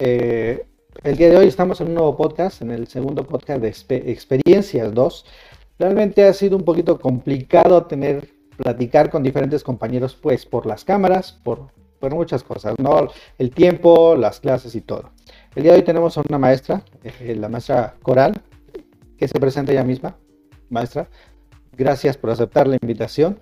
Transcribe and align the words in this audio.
Eh, 0.00 0.66
el 1.04 1.16
día 1.16 1.30
de 1.30 1.36
hoy 1.36 1.46
estamos 1.46 1.80
en 1.80 1.86
un 1.86 1.94
nuevo 1.94 2.16
podcast, 2.16 2.62
en 2.62 2.72
el 2.72 2.88
segundo 2.88 3.24
podcast 3.24 3.62
de 3.62 3.68
Experiencias 4.10 4.92
2. 4.92 5.26
Realmente 5.78 6.24
ha 6.24 6.32
sido 6.32 6.56
un 6.56 6.64
poquito 6.64 6.98
complicado 6.98 7.86
tener, 7.86 8.28
platicar 8.56 9.08
con 9.08 9.22
diferentes 9.22 9.62
compañeros, 9.62 10.16
pues 10.20 10.46
por 10.46 10.66
las 10.66 10.84
cámaras, 10.84 11.32
por, 11.32 11.72
muchas 12.10 12.42
cosas, 12.42 12.74
¿no? 12.78 13.08
El 13.38 13.50
tiempo, 13.50 14.14
las 14.14 14.38
clases 14.38 14.74
y 14.74 14.82
todo. 14.82 15.12
El 15.54 15.62
día 15.62 15.72
de 15.72 15.78
hoy 15.78 15.84
tenemos 15.84 16.18
a 16.18 16.22
una 16.28 16.38
maestra, 16.38 16.84
eh, 17.02 17.34
la 17.34 17.48
maestra 17.48 17.94
Coral, 18.02 18.42
que 19.16 19.26
se 19.26 19.40
presenta 19.40 19.72
ella 19.72 19.84
misma. 19.84 20.18
Maestra, 20.68 21.08
gracias 21.72 22.18
por 22.18 22.28
aceptar 22.28 22.66
la 22.66 22.76
invitación. 22.82 23.38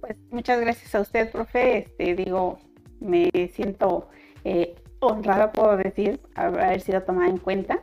Pues 0.00 0.16
muchas 0.30 0.60
gracias 0.60 0.94
a 0.94 1.00
usted, 1.00 1.30
profe. 1.30 1.78
Este, 1.78 2.14
digo, 2.14 2.58
me 3.00 3.30
siento 3.54 4.08
eh, 4.44 4.74
honrada, 5.00 5.52
puedo 5.52 5.76
decir, 5.76 6.20
haber 6.34 6.80
sido 6.80 7.02
tomada 7.02 7.28
en 7.28 7.38
cuenta 7.38 7.80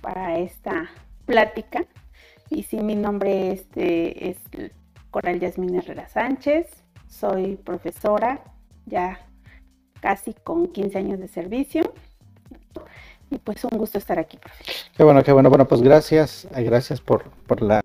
para 0.00 0.38
esta 0.38 0.90
plática. 1.26 1.84
Y 2.50 2.62
sí, 2.62 2.78
mi 2.78 2.94
nombre 2.94 3.52
este, 3.52 4.30
es 4.30 4.38
Coral 5.10 5.40
Yasmín 5.40 5.74
Herrera 5.74 6.08
Sánchez, 6.08 6.66
soy 7.06 7.56
profesora 7.56 8.40
ya 8.86 9.20
casi 10.00 10.32
con 10.32 10.68
15 10.68 10.98
años 10.98 11.18
de 11.18 11.28
servicio. 11.28 11.92
Y 13.30 13.38
pues 13.38 13.62
un 13.64 13.76
gusto 13.78 13.98
estar 13.98 14.18
aquí, 14.18 14.38
profe. 14.38 14.64
Qué 14.96 15.04
bueno, 15.04 15.22
qué 15.22 15.32
bueno. 15.32 15.50
Bueno, 15.50 15.68
pues 15.68 15.82
gracias, 15.82 16.48
gracias 16.50 17.00
por, 17.00 17.24
por 17.46 17.60
la 17.60 17.82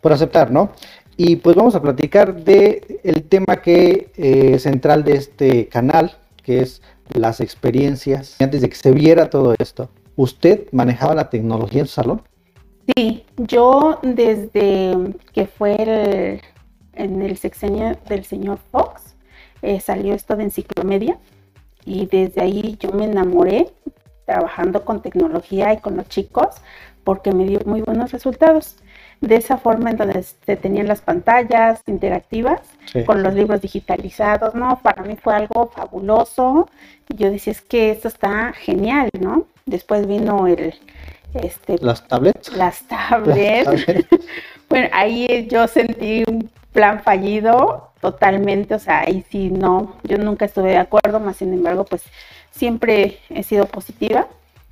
por 0.00 0.12
aceptar, 0.12 0.50
¿no? 0.50 0.72
Y 1.16 1.36
pues 1.36 1.56
vamos 1.56 1.74
a 1.74 1.82
platicar 1.82 2.44
de 2.44 3.00
el 3.02 3.24
tema 3.24 3.60
que 3.60 4.12
eh, 4.16 4.58
central 4.58 5.02
de 5.04 5.16
este 5.16 5.68
canal, 5.68 6.16
que 6.42 6.60
es 6.60 6.80
las 7.14 7.40
experiencias. 7.40 8.36
Antes 8.40 8.62
de 8.62 8.68
que 8.68 8.76
se 8.76 8.92
viera 8.92 9.30
todo 9.30 9.54
esto, 9.58 9.88
¿usted 10.16 10.66
manejaba 10.72 11.14
la 11.14 11.30
tecnología 11.30 11.80
en 11.80 11.86
su 11.86 11.94
salón? 11.94 12.22
Sí, 12.96 13.24
yo 13.36 13.98
desde 14.02 14.96
que 15.32 15.46
fue 15.46 15.76
el, 15.82 16.40
en 16.94 17.22
el 17.22 17.36
sexenio 17.36 17.96
del 18.08 18.24
señor 18.24 18.58
Fox, 18.70 19.14
eh, 19.62 19.80
salió 19.80 20.14
esto 20.14 20.36
de 20.36 20.44
enciclomedia 20.44 21.18
y 21.84 22.06
desde 22.06 22.40
ahí 22.40 22.76
yo 22.80 22.92
me 22.92 23.04
enamoré 23.04 23.70
trabajando 24.24 24.84
con 24.84 25.02
tecnología 25.02 25.72
y 25.72 25.78
con 25.78 25.96
los 25.96 26.08
chicos 26.08 26.48
porque 27.02 27.32
me 27.32 27.44
dio 27.44 27.60
muy 27.64 27.80
buenos 27.80 28.12
resultados 28.12 28.76
de 29.20 29.36
esa 29.36 29.58
forma 29.58 29.90
en 29.90 29.96
donde 29.96 30.22
se 30.22 30.56
tenían 30.56 30.86
las 30.86 31.00
pantallas 31.00 31.82
interactivas 31.86 32.60
con 33.06 33.22
los 33.22 33.34
libros 33.34 33.60
digitalizados, 33.60 34.54
¿no? 34.54 34.78
Para 34.80 35.02
mí 35.02 35.16
fue 35.16 35.34
algo 35.34 35.68
fabuloso. 35.68 36.68
Yo 37.08 37.30
decía, 37.30 37.50
es 37.50 37.60
que 37.60 37.90
esto 37.90 38.08
está 38.08 38.52
genial, 38.52 39.10
¿no? 39.18 39.46
Después 39.66 40.06
vino 40.06 40.46
el... 40.46 40.74
Este, 41.34 41.76
las 41.80 42.06
tablets. 42.06 42.56
Las 42.56 42.82
tablets. 42.88 43.86
bueno, 44.68 44.88
ahí 44.92 45.46
yo 45.50 45.66
sentí 45.66 46.24
un 46.26 46.50
plan 46.72 47.02
fallido 47.02 47.90
totalmente, 48.00 48.74
o 48.74 48.78
sea, 48.78 49.00
ahí 49.00 49.24
sí 49.30 49.50
no, 49.50 49.96
yo 50.04 50.18
nunca 50.18 50.44
estuve 50.44 50.70
de 50.70 50.76
acuerdo, 50.78 51.18
más 51.18 51.36
sin 51.36 51.52
embargo, 51.52 51.84
pues 51.84 52.02
siempre 52.50 53.18
he 53.30 53.42
sido 53.42 53.66
positiva 53.66 54.28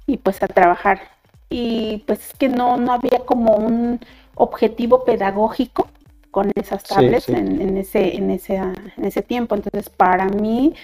y 0.06 0.18
pues 0.18 0.42
a 0.42 0.48
trabajar. 0.48 1.00
Y 1.48 2.04
pues 2.06 2.30
es 2.30 2.34
que 2.34 2.48
no, 2.48 2.76
no 2.76 2.92
había 2.92 3.20
como 3.24 3.54
un, 3.56 4.00
objetivo 4.36 5.04
pedagógico 5.04 5.88
con 6.30 6.52
esas 6.54 6.84
tablets 6.84 7.28
En, 7.28 7.76
ese, 7.78 8.14
en, 8.16 8.30
ese, 8.30 8.56
en 8.56 9.04
ese 9.04 9.22
tiempo. 9.22 9.54
Entonces, 9.54 9.88
para 9.90 10.26
mí 10.26 10.74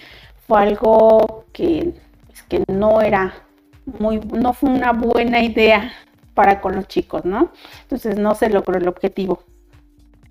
fue 0.47 0.61
algo 0.61 1.45
que, 1.53 1.93
que 2.49 2.63
no 2.67 3.01
era 3.01 3.33
muy, 3.85 4.19
no 4.19 4.53
fue 4.53 4.71
una 4.71 4.91
buena 4.91 5.43
idea 5.43 5.91
para 6.33 6.59
con 6.59 6.75
los 6.75 6.87
chicos, 6.87 7.25
¿no? 7.25 7.51
Entonces 7.83 8.17
no 8.17 8.33
se 8.35 8.49
logró 8.49 8.77
el 8.77 8.87
objetivo 8.87 9.43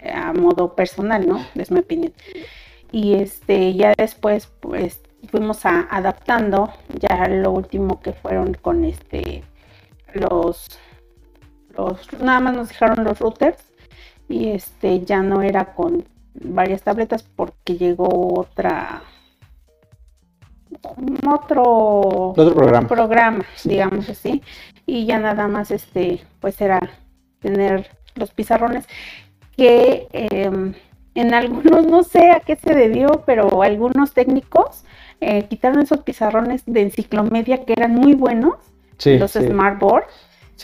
eh, 0.01 0.11
a 0.11 0.33
modo 0.33 0.75
personal, 0.75 1.27
¿no? 1.29 1.45
Es 1.55 1.71
mi 1.71 1.81
opinión. 1.81 2.13
Y 2.91 3.15
este, 3.15 3.75
ya 3.75 3.95
después, 3.97 4.49
pues, 4.61 5.01
fuimos 5.31 5.65
a, 5.65 5.87
adaptando, 5.91 6.73
ya 6.99 7.29
lo 7.29 7.53
último 7.53 8.01
que 8.01 8.13
fueron 8.13 8.55
con 8.55 8.85
este, 8.85 9.45
los 10.15 10.67
nada 12.21 12.41
más 12.41 12.55
nos 12.55 12.69
dejaron 12.69 13.05
los 13.05 13.19
routers 13.19 13.73
y 14.29 14.51
este 14.51 15.05
ya 15.05 15.23
no 15.23 15.43
era 15.43 15.75
con 15.75 16.05
varias 16.35 16.83
tabletas 16.83 17.23
porque 17.23 17.77
llegó 17.77 18.41
otra 18.41 19.03
otro, 21.29 22.31
otro 22.31 22.55
programa. 22.55 22.89
programa 22.89 23.45
digamos 23.65 24.09
así 24.09 24.43
y 24.87 25.05
ya 25.05 25.19
nada 25.19 25.49
más 25.49 25.71
este 25.71 26.23
pues 26.41 26.61
era 26.61 26.81
tener 27.41 27.91
los 28.15 28.31
pizarrones 28.31 28.87
que 29.57 30.09
em, 30.13 30.75
en 31.15 31.35
algunos 31.35 31.87
no 31.87 32.03
sé 32.03 32.31
a 32.31 32.41
qué 32.41 32.57
se 32.57 32.75
debió 32.75 33.23
pero 33.27 33.63
algunos 33.63 34.13
técnicos 34.15 34.85
eh, 35.21 35.45
quitaron 35.45 35.81
esos 35.81 36.01
pizarrones 36.01 36.63
de 36.67 36.83
enciclomedia 36.83 37.65
que 37.65 37.75
eran 37.75 37.95
muy 37.95 38.15
buenos 38.15 38.55
los 39.05 39.33
smartboard 39.33 40.05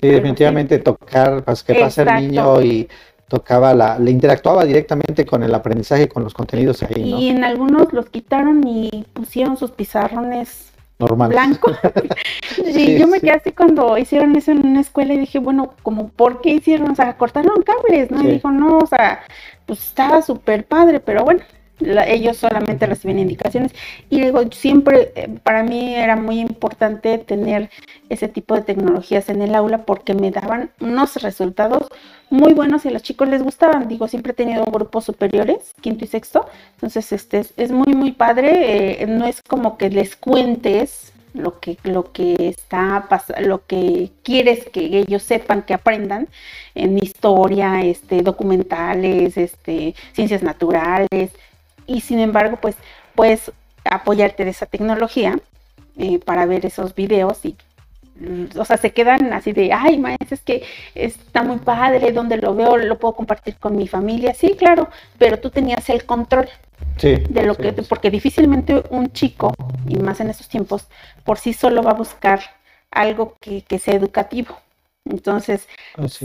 Sí, 0.00 0.08
definitivamente 0.08 0.78
tocar, 0.78 1.42
pues 1.44 1.62
que 1.62 1.74
pasa 1.74 2.02
el 2.02 2.28
niño 2.28 2.62
y 2.62 2.88
tocaba 3.28 3.74
la, 3.74 3.98
le 3.98 4.10
interactuaba 4.10 4.64
directamente 4.64 5.26
con 5.26 5.42
el 5.42 5.54
aprendizaje, 5.54 6.08
con 6.08 6.24
los 6.24 6.34
contenidos 6.34 6.82
ahí, 6.82 7.10
¿no? 7.10 7.18
Y 7.18 7.28
en 7.28 7.44
algunos 7.44 7.92
los 7.92 8.08
quitaron 8.08 8.66
y 8.66 9.04
pusieron 9.12 9.56
sus 9.56 9.70
pizarrones 9.70 10.72
Normal. 10.98 11.30
blancos. 11.30 11.76
y 12.64 12.98
yo 12.98 13.06
me 13.06 13.20
quedé 13.20 13.32
así 13.32 13.52
cuando 13.52 13.98
hicieron 13.98 14.34
eso 14.36 14.52
en 14.52 14.66
una 14.66 14.80
escuela 14.80 15.14
y 15.14 15.18
dije, 15.18 15.38
bueno, 15.38 15.74
como, 15.82 16.08
¿por 16.08 16.40
qué 16.40 16.50
hicieron? 16.50 16.90
O 16.90 16.94
sea, 16.94 17.16
cortaron 17.16 17.62
cables, 17.62 18.10
¿no? 18.10 18.22
Y 18.22 18.32
dijo, 18.34 18.50
no, 18.50 18.78
o 18.78 18.86
sea, 18.86 19.20
pues 19.66 19.80
estaba 19.80 20.22
súper 20.22 20.64
padre, 20.64 21.00
pero 21.00 21.24
bueno, 21.24 21.40
ellos 21.80 22.36
solamente 22.36 22.86
reciben 22.86 23.18
indicaciones. 23.18 23.72
Y 24.10 24.20
digo 24.20 24.42
siempre 24.50 25.12
eh, 25.14 25.28
para 25.42 25.62
mí 25.62 25.94
era 25.94 26.16
muy 26.16 26.40
importante 26.40 27.18
tener 27.18 27.70
ese 28.08 28.28
tipo 28.28 28.54
de 28.54 28.62
tecnologías 28.62 29.28
en 29.28 29.42
el 29.42 29.54
aula 29.54 29.84
porque 29.84 30.14
me 30.14 30.30
daban 30.30 30.70
unos 30.80 31.16
resultados 31.22 31.88
muy 32.30 32.52
buenos 32.52 32.84
y 32.84 32.88
a 32.88 32.90
los 32.90 33.02
chicos 33.02 33.28
les 33.28 33.42
gustaban. 33.42 33.88
Digo 33.88 34.08
siempre 34.08 34.32
he 34.32 34.36
tenido 34.36 34.64
grupos 34.66 35.04
superiores 35.04 35.72
quinto 35.80 36.04
y 36.04 36.08
sexto. 36.08 36.46
Entonces 36.74 37.12
este 37.12 37.44
es, 37.56 37.70
muy 37.70 37.94
muy 37.94 38.12
padre. 38.12 39.02
Eh, 39.02 39.06
no 39.06 39.26
es 39.26 39.42
como 39.42 39.78
que 39.78 39.90
les 39.90 40.16
cuentes 40.16 41.12
lo 41.34 41.60
que 41.60 41.76
lo 41.84 42.12
que 42.12 42.48
está 42.48 43.06
lo 43.40 43.66
que 43.66 44.10
quieres 44.22 44.64
que 44.70 44.80
ellos 44.98 45.22
sepan 45.22 45.62
que 45.62 45.74
aprendan 45.74 46.28
en 46.74 46.98
historia 46.98 47.82
este 47.82 48.22
documentales 48.22 49.36
este 49.36 49.94
ciencias 50.12 50.42
naturales 50.42 51.30
y 51.88 52.02
sin 52.02 52.20
embargo, 52.20 52.58
pues 52.60 52.76
puedes 53.16 53.50
apoyarte 53.84 54.44
de 54.44 54.50
esa 54.50 54.66
tecnología 54.66 55.40
eh, 55.96 56.20
para 56.20 56.46
ver 56.46 56.64
esos 56.64 56.94
videos 56.94 57.44
y 57.44 57.56
o 58.56 58.64
sea, 58.64 58.76
se 58.76 58.92
quedan 58.92 59.32
así 59.32 59.52
de, 59.52 59.72
ay, 59.72 59.98
maestro, 59.98 60.34
es 60.34 60.42
que 60.42 60.64
está 60.94 61.42
muy 61.42 61.58
padre, 61.58 62.12
donde 62.12 62.36
lo 62.36 62.54
veo, 62.54 62.76
lo 62.76 62.98
puedo 62.98 63.14
compartir 63.14 63.56
con 63.56 63.76
mi 63.76 63.86
familia. 63.86 64.34
Sí, 64.34 64.54
claro, 64.58 64.88
pero 65.18 65.38
tú 65.38 65.50
tenías 65.50 65.88
el 65.88 66.04
control 66.04 66.48
de 67.00 67.42
lo 67.44 67.54
que, 67.54 67.72
porque 67.88 68.10
difícilmente 68.10 68.82
un 68.90 69.12
chico, 69.12 69.54
y 69.86 69.96
más 69.98 70.20
en 70.20 70.30
estos 70.30 70.48
tiempos, 70.48 70.88
por 71.24 71.38
sí 71.38 71.52
solo 71.52 71.82
va 71.82 71.92
a 71.92 71.94
buscar 71.94 72.40
algo 72.90 73.36
que, 73.40 73.62
que 73.62 73.78
sea 73.78 73.94
educativo. 73.94 74.58
Entonces, 75.04 75.68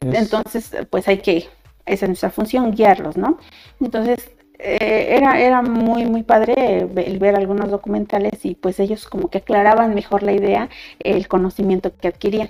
entonces, 0.01 0.71
pues 0.89 1.07
hay 1.07 1.19
que, 1.19 1.47
esa 1.85 2.05
es 2.05 2.09
nuestra 2.09 2.31
función, 2.31 2.71
guiarlos, 2.71 3.17
¿no? 3.17 3.37
Entonces, 3.79 4.31
eh, 4.63 5.17
era, 5.17 5.39
era 5.39 5.61
muy, 5.61 6.05
muy 6.05 6.23
padre 6.23 6.87
el 6.95 7.19
ver 7.19 7.35
algunos 7.35 7.69
documentales 7.69 8.45
y 8.45 8.55
pues 8.55 8.79
ellos 8.79 9.07
como 9.07 9.29
que 9.29 9.39
aclaraban 9.39 9.93
mejor 9.93 10.23
la 10.23 10.31
idea, 10.31 10.69
el 10.99 11.27
conocimiento 11.27 11.91
que 11.99 12.07
adquirían. 12.07 12.49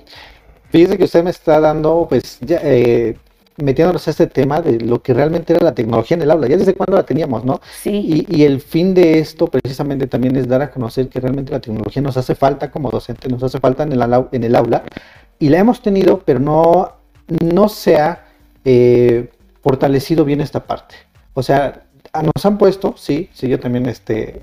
Fíjese 0.70 0.98
que 0.98 1.04
usted 1.06 1.24
me 1.24 1.32
está 1.32 1.60
dando, 1.60 2.06
pues, 2.08 2.40
ya, 2.42 2.60
eh, 2.64 3.18
metiéndonos 3.58 4.08
a 4.08 4.12
este 4.12 4.28
tema 4.28 4.62
de 4.62 4.80
lo 4.80 5.02
que 5.02 5.14
realmente 5.14 5.54
era 5.54 5.64
la 5.64 5.74
tecnología 5.74 6.16
en 6.16 6.24
el 6.24 6.32
aula, 6.32 6.48
ya 6.48 6.58
desde 6.58 6.74
cuándo 6.74 6.98
la 6.98 7.04
teníamos, 7.04 7.44
¿no? 7.46 7.62
Sí. 7.82 8.26
Y, 8.30 8.36
y, 8.36 8.44
el 8.44 8.62
fin 8.62 8.94
de 8.94 9.20
esto 9.20 9.48
precisamente 9.48 10.08
también 10.08 10.36
es 10.36 10.48
dar 10.48 10.62
a 10.62 10.72
conocer 10.72 11.10
que 11.10 11.20
realmente 11.20 11.52
la 11.52 11.60
tecnología 11.60 12.02
nos 12.02 12.18
hace 12.18 12.36
falta 12.36 12.72
como 12.72 12.90
docente, 12.90 13.28
nos 13.28 13.44
hace 13.44 13.60
falta 13.60 13.84
en 13.84 13.92
el, 13.92 14.04
en 14.32 14.44
el 14.44 14.56
aula, 14.56 14.84
y 15.40 15.50
la 15.50 15.60
hemos 15.60 15.82
tenido, 15.82 16.20
pero 16.26 16.40
no, 16.40 16.94
no 17.28 17.70
se 17.70 17.98
ha 17.98 18.26
eh, 18.66 19.30
fortalecido 19.62 20.26
bien 20.26 20.42
esta 20.42 20.64
parte. 20.64 20.96
O 21.34 21.44
sea, 21.44 21.84
nos 22.22 22.46
han 22.46 22.58
puesto, 22.58 22.96
sí, 22.98 23.30
sí, 23.34 23.48
yo 23.48 23.60
también, 23.60 23.88
este, 23.88 24.42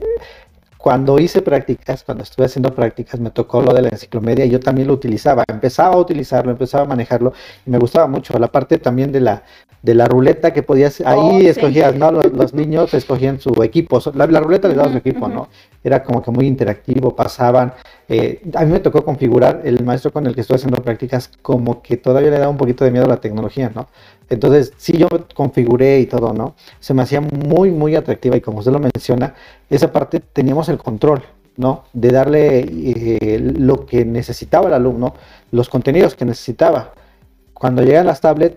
cuando 0.76 1.18
hice 1.18 1.42
prácticas, 1.42 2.02
cuando 2.02 2.24
estuve 2.24 2.46
haciendo 2.46 2.74
prácticas, 2.74 3.20
me 3.20 3.30
tocó 3.30 3.60
lo 3.60 3.74
de 3.74 3.82
la 3.82 3.88
enciclomedia 3.90 4.46
y 4.46 4.50
yo 4.50 4.60
también 4.60 4.88
lo 4.88 4.94
utilizaba, 4.94 5.44
empezaba 5.46 5.94
a 5.94 5.98
utilizarlo, 5.98 6.50
empezaba 6.50 6.84
a 6.84 6.88
manejarlo 6.88 7.34
y 7.66 7.70
me 7.70 7.78
gustaba 7.78 8.06
mucho. 8.06 8.38
La 8.38 8.48
parte 8.48 8.78
también 8.78 9.12
de 9.12 9.20
la, 9.20 9.42
de 9.82 9.94
la 9.94 10.06
ruleta 10.06 10.52
que 10.52 10.62
podías, 10.62 11.00
ahí 11.00 11.46
oh, 11.46 11.50
escogías, 11.50 11.94
¿no? 11.94 12.12
Los, 12.12 12.52
niños 12.52 12.92
escogían 12.92 13.40
su 13.40 13.62
equipo, 13.62 13.98
la, 14.14 14.26
ruleta 14.26 14.68
les 14.68 14.76
daba 14.76 14.90
su 14.90 14.98
equipo, 14.98 15.28
¿no? 15.28 15.48
Era 15.82 16.02
como 16.02 16.22
que 16.22 16.30
muy 16.30 16.46
interactivo, 16.46 17.14
pasaban, 17.16 17.72
Eh, 18.12 18.42
a 18.54 18.64
mí 18.64 18.72
me 18.72 18.80
tocó 18.80 19.04
configurar 19.04 19.60
el 19.64 19.84
maestro 19.84 20.12
con 20.12 20.26
el 20.26 20.34
que 20.34 20.40
estoy 20.40 20.56
haciendo 20.56 20.82
prácticas 20.82 21.30
como 21.42 21.80
que 21.80 21.96
todavía 21.96 22.30
le 22.30 22.38
da 22.40 22.48
un 22.48 22.56
poquito 22.56 22.84
de 22.84 22.90
miedo 22.90 23.04
a 23.04 23.08
la 23.08 23.18
tecnología, 23.18 23.70
¿no? 23.72 23.86
Entonces, 24.28 24.72
sí, 24.76 24.98
yo 24.98 25.08
configuré 25.34 26.00
y 26.00 26.06
todo, 26.06 26.32
¿no? 26.32 26.54
Se 26.80 26.92
me 26.92 27.02
hacía 27.02 27.20
muy, 27.20 27.70
muy 27.70 27.94
atractiva 27.94 28.36
y 28.36 28.40
como 28.40 28.58
usted 28.58 28.72
lo 28.72 28.80
menciona, 28.80 29.34
esa 29.70 29.92
parte 29.92 30.18
teníamos 30.20 30.68
el 30.68 30.78
control, 30.78 31.22
¿no? 31.56 31.84
De 31.92 32.10
darle 32.10 32.60
eh, 32.68 33.38
lo 33.40 33.86
que 33.86 34.04
necesitaba 34.04 34.66
el 34.66 34.74
alumno, 34.74 35.14
los 35.52 35.68
contenidos 35.68 36.16
que 36.16 36.24
necesitaba. 36.24 36.92
Cuando 37.54 37.82
llegan 37.82 38.06
las 38.06 38.20
tablets 38.20 38.56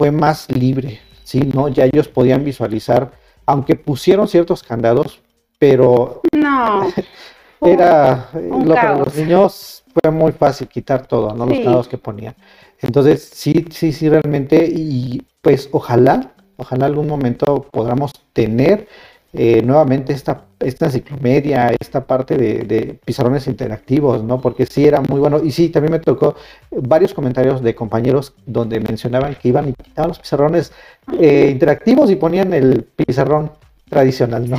fue 0.00 0.10
más 0.10 0.50
libre, 0.50 0.98
¿sí? 1.24 1.40
¿No? 1.52 1.68
Ya 1.68 1.84
ellos 1.84 2.08
podían 2.08 2.42
visualizar, 2.42 3.10
aunque 3.44 3.76
pusieron 3.76 4.28
ciertos 4.28 4.62
candados, 4.62 5.20
pero... 5.58 6.22
No. 6.32 6.90
era... 7.60 8.30
lo, 8.32 8.74
para 8.74 8.96
los 8.96 9.14
niños 9.14 9.84
fue 9.92 10.10
muy 10.10 10.32
fácil 10.32 10.68
quitar 10.68 11.06
todo, 11.06 11.34
¿no? 11.34 11.44
Los 11.44 11.58
candados 11.58 11.86
que 11.86 11.98
ponían. 11.98 12.34
Entonces, 12.80 13.30
sí, 13.30 13.66
sí, 13.70 13.92
sí, 13.92 14.08
realmente, 14.08 14.64
y 14.74 15.22
pues 15.42 15.68
ojalá, 15.70 16.32
ojalá 16.56 16.86
algún 16.86 17.06
momento 17.06 17.66
podamos 17.70 18.12
tener 18.32 18.88
eh, 19.32 19.62
nuevamente 19.62 20.12
esta, 20.12 20.42
esta 20.58 20.86
enciclomedia, 20.86 21.70
esta 21.78 22.04
parte 22.04 22.36
de, 22.36 22.98
pizarrones 23.04 23.46
interactivos, 23.46 24.24
¿no? 24.24 24.40
Porque 24.40 24.66
sí 24.66 24.86
era 24.86 25.00
muy 25.00 25.20
bueno. 25.20 25.42
Y 25.42 25.52
sí, 25.52 25.68
también 25.68 25.92
me 25.92 26.00
tocó 26.00 26.34
varios 26.70 27.14
comentarios 27.14 27.62
de 27.62 27.74
compañeros 27.74 28.34
donde 28.46 28.80
mencionaban 28.80 29.36
que 29.36 29.48
iban 29.48 29.68
y 29.68 29.72
quitaban 29.72 30.08
los 30.08 30.18
pizarrones 30.18 30.72
eh, 31.18 31.48
interactivos 31.50 32.10
y 32.10 32.16
ponían 32.16 32.52
el 32.54 32.84
pizarrón 32.84 33.52
tradicional, 33.88 34.50
¿no? 34.50 34.58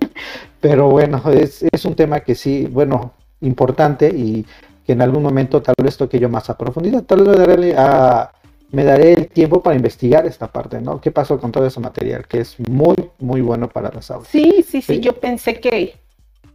Pero 0.60 0.90
bueno, 0.90 1.22
es, 1.32 1.64
es 1.70 1.84
un 1.84 1.94
tema 1.94 2.20
que 2.20 2.34
sí, 2.34 2.68
bueno, 2.70 3.12
importante 3.40 4.08
y 4.08 4.46
que 4.86 4.92
en 4.92 5.02
algún 5.02 5.22
momento 5.22 5.62
tal 5.62 5.74
vez 5.82 5.96
toque 5.96 6.18
yo 6.18 6.28
más 6.28 6.50
a 6.50 6.58
profundidad. 6.58 7.02
Tal 7.04 7.20
vez 7.24 7.38
me 7.38 7.46
daré, 7.46 7.74
me 8.72 8.84
daré 8.84 9.12
el 9.12 9.28
tiempo 9.28 9.62
para 9.62 9.76
investigar 9.76 10.26
esta 10.26 10.50
parte, 10.50 10.80
¿no? 10.80 11.00
¿Qué 11.00 11.10
pasó 11.10 11.38
con 11.38 11.52
todo 11.52 11.66
ese 11.66 11.78
material? 11.78 12.26
Que 12.26 12.40
es 12.40 12.58
muy, 12.58 12.96
muy 13.18 13.42
bueno 13.42 13.68
para 13.68 13.92
las 13.92 14.10
aulas. 14.10 14.28
Sí, 14.28 14.64
sí, 14.66 14.80
sí, 14.80 14.98
yo 14.98 15.12
pensé 15.12 15.60
que 15.60 15.94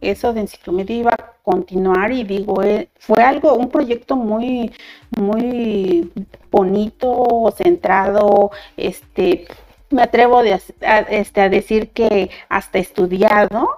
eso 0.00 0.32
de 0.32 0.40
enciclomedia 0.40 0.96
iba 0.96 1.12
a 1.12 1.32
continuar 1.42 2.12
y 2.12 2.24
digo, 2.24 2.62
eh, 2.62 2.88
fue 2.98 3.22
algo, 3.22 3.54
un 3.54 3.68
proyecto 3.68 4.16
muy, 4.16 4.72
muy 5.16 6.10
bonito, 6.50 7.54
centrado, 7.56 8.50
este, 8.76 9.46
me 9.90 10.02
atrevo 10.02 10.42
de, 10.42 10.60
a, 10.82 10.98
este, 11.10 11.40
a 11.40 11.48
decir 11.48 11.90
que 11.90 12.30
hasta 12.48 12.78
estudiado, 12.78 13.68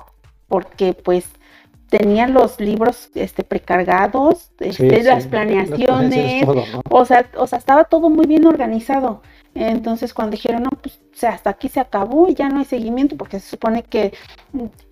porque 0.49 0.95
pues 0.95 1.27
tenían 1.91 2.33
los 2.33 2.61
libros 2.61 3.11
este 3.15 3.43
precargados, 3.45 4.53
este, 4.61 5.03
las 5.03 5.27
planeaciones, 5.27 6.45
o 6.89 7.05
sea, 7.05 7.29
o 7.37 7.47
sea, 7.47 7.59
estaba 7.59 7.85
todo 7.85 8.09
muy 8.09 8.27
bien 8.27 8.47
organizado. 8.47 9.23
Entonces 9.53 10.15
cuando 10.15 10.31
dijeron, 10.31 10.63
no, 10.63 10.71
pues 10.71 11.01
o 11.13 11.17
sea, 11.17 11.31
hasta 11.31 11.51
aquí 11.51 11.69
se 11.69 11.81
acabó 11.81 12.29
y 12.29 12.35
ya 12.35 12.49
no 12.49 12.61
hay 12.61 12.65
seguimiento, 12.65 13.17
porque 13.17 13.41
se 13.41 13.49
supone 13.49 13.83
que 13.83 14.13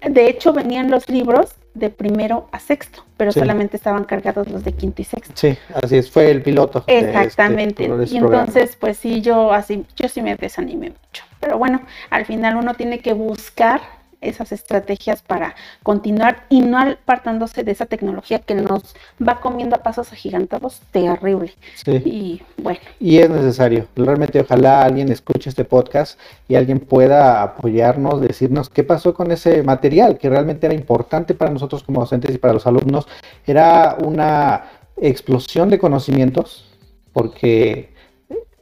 de 0.02 0.28
hecho 0.28 0.52
venían 0.52 0.90
los 0.90 1.08
libros 1.08 1.54
de 1.74 1.90
primero 1.90 2.48
a 2.50 2.58
sexto, 2.58 3.04
pero 3.16 3.30
solamente 3.30 3.76
estaban 3.76 4.02
cargados 4.02 4.48
los 4.48 4.64
de 4.64 4.72
quinto 4.72 5.00
y 5.00 5.04
sexto. 5.04 5.32
Sí, 5.36 5.56
así 5.80 5.96
es, 5.96 6.10
fue 6.10 6.30
el 6.32 6.42
piloto. 6.42 6.82
Este 6.88 7.10
Exactamente. 7.10 7.88
y 8.10 8.16
entonces, 8.16 8.76
pues 8.76 8.98
sí, 8.98 9.20
yo 9.20 9.52
así, 9.52 9.86
yo 9.96 10.08
sí 10.08 10.20
me 10.20 10.34
desanimé 10.34 10.90
mucho. 10.90 11.22
Pero 11.38 11.56
bueno, 11.56 11.82
al 12.10 12.26
final 12.26 12.56
uno 12.56 12.74
tiene 12.74 12.98
que 12.98 13.12
buscar 13.12 13.80
esas 14.20 14.52
estrategias 14.52 15.22
para 15.22 15.54
continuar 15.82 16.46
y 16.48 16.60
no 16.60 16.78
apartándose 16.78 17.62
de 17.62 17.72
esa 17.72 17.86
tecnología 17.86 18.40
que 18.40 18.54
nos 18.54 18.94
va 19.26 19.40
comiendo 19.40 19.76
a 19.76 19.82
pasos 19.82 20.12
agigantados 20.12 20.80
terrible. 20.90 21.52
Y 21.86 22.42
bueno. 22.56 22.80
Y 22.98 23.18
es 23.18 23.30
necesario. 23.30 23.86
Realmente 23.94 24.40
ojalá 24.40 24.82
alguien 24.82 25.10
escuche 25.10 25.50
este 25.50 25.64
podcast 25.64 26.18
y 26.48 26.56
alguien 26.56 26.80
pueda 26.80 27.42
apoyarnos, 27.42 28.20
decirnos 28.20 28.68
qué 28.68 28.84
pasó 28.84 29.14
con 29.14 29.30
ese 29.30 29.62
material 29.62 30.18
que 30.18 30.28
realmente 30.28 30.66
era 30.66 30.74
importante 30.74 31.34
para 31.34 31.50
nosotros 31.50 31.82
como 31.82 32.00
docentes 32.00 32.34
y 32.34 32.38
para 32.38 32.54
los 32.54 32.66
alumnos. 32.66 33.06
Era 33.46 33.96
una 34.04 34.64
explosión 34.96 35.68
de 35.68 35.78
conocimientos 35.78 36.68
porque 37.12 37.92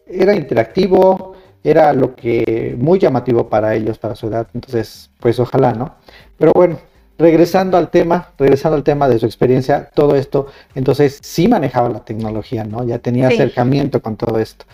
era 0.07 0.35
interactivo, 0.35 1.36
era 1.65 1.93
lo 1.93 2.15
que 2.15 2.77
muy 2.79 2.99
llamativo 2.99 3.49
para 3.49 3.75
ellos, 3.75 3.99
para 3.99 4.15
su 4.15 4.29
edad. 4.29 4.49
Entonces, 4.55 5.11
pues 5.21 5.39
ojalá, 5.41 5.73
¿no? 5.73 5.97
Pero 6.39 6.53
bueno, 6.55 6.79
regresando 7.19 7.77
al 7.77 7.91
tema, 7.91 8.33
regresando 8.39 8.77
al 8.77 8.85
tema 8.85 9.09
de 9.09 9.19
su 9.19 9.27
experiencia, 9.27 9.91
todo 9.95 10.17
esto, 10.17 10.47
entonces 10.75 11.19
sí 11.23 11.49
manejaba 11.49 11.89
la 11.89 12.05
tecnología, 12.05 12.65
¿no? 12.65 12.85
Ya 12.85 12.99
tenía 12.99 13.29
acercamiento 13.29 14.01
con 14.03 14.17
todo 14.17 14.39
esto. 14.39 14.65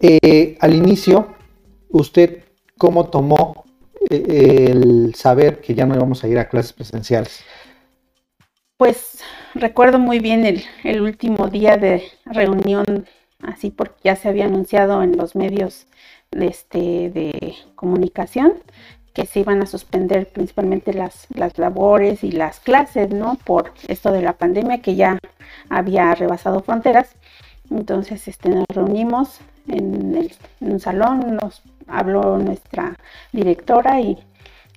Eh, 0.00 0.56
al 0.60 0.74
inicio, 0.74 1.28
¿usted 1.88 2.44
cómo 2.76 3.06
tomó 3.06 3.64
eh, 4.10 4.68
el 4.70 5.14
saber 5.14 5.60
que 5.60 5.74
ya 5.74 5.86
no 5.86 5.94
íbamos 5.94 6.22
a 6.22 6.28
ir 6.28 6.38
a 6.38 6.48
clases 6.48 6.72
presenciales? 6.72 7.40
Pues 8.76 9.20
recuerdo 9.54 9.98
muy 9.98 10.18
bien 10.18 10.44
el, 10.44 10.62
el 10.84 11.00
último 11.00 11.48
día 11.48 11.78
de 11.78 12.02
reunión, 12.26 13.06
así 13.40 13.70
porque 13.70 13.94
ya 14.04 14.16
se 14.16 14.28
había 14.28 14.44
anunciado 14.44 15.02
en 15.02 15.16
los 15.16 15.34
medios 15.34 15.86
este, 16.42 17.10
de 17.10 17.54
comunicación 17.74 18.54
que 19.16 19.24
se 19.24 19.40
iban 19.40 19.62
a 19.62 19.66
suspender 19.66 20.28
principalmente 20.28 20.92
las, 20.92 21.26
las 21.30 21.56
labores 21.56 22.22
y 22.22 22.32
las 22.32 22.60
clases, 22.60 23.08
¿no? 23.10 23.38
Por 23.44 23.72
esto 23.88 24.12
de 24.12 24.20
la 24.20 24.34
pandemia 24.34 24.82
que 24.82 24.94
ya 24.94 25.18
había 25.70 26.14
rebasado 26.14 26.60
fronteras. 26.60 27.08
Entonces 27.70 28.28
este, 28.28 28.50
nos 28.50 28.66
reunimos 28.68 29.40
en, 29.68 30.28
un 30.60 30.80
salón, 30.80 31.36
nos 31.36 31.62
habló 31.86 32.36
nuestra 32.36 32.96
directora 33.32 34.02
y 34.02 34.18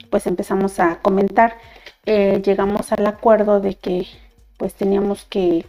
pues 0.09 0.25
empezamos 0.25 0.79
a 0.79 0.99
comentar. 0.99 1.57
Eh, 2.05 2.41
llegamos 2.43 2.93
al 2.93 3.05
acuerdo 3.07 3.59
de 3.59 3.75
que 3.75 4.07
pues 4.55 4.73
teníamos 4.73 5.25
que, 5.25 5.65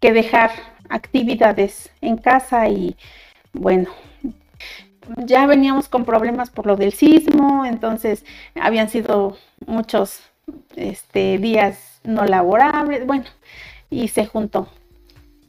que 0.00 0.12
dejar 0.12 0.50
actividades 0.90 1.90
en 2.02 2.18
casa 2.18 2.68
y 2.68 2.94
bueno, 3.54 3.88
ya 5.16 5.46
veníamos 5.46 5.88
con 5.88 6.04
problemas 6.04 6.50
por 6.50 6.66
lo 6.66 6.76
del 6.76 6.92
sismo, 6.92 7.64
entonces 7.64 8.24
habían 8.54 8.88
sido 8.88 9.36
muchos 9.66 10.20
este, 10.76 11.38
días 11.38 12.00
no 12.04 12.24
laborables, 12.24 13.06
bueno, 13.06 13.24
y 13.88 14.08
se 14.08 14.26
juntó. 14.26 14.68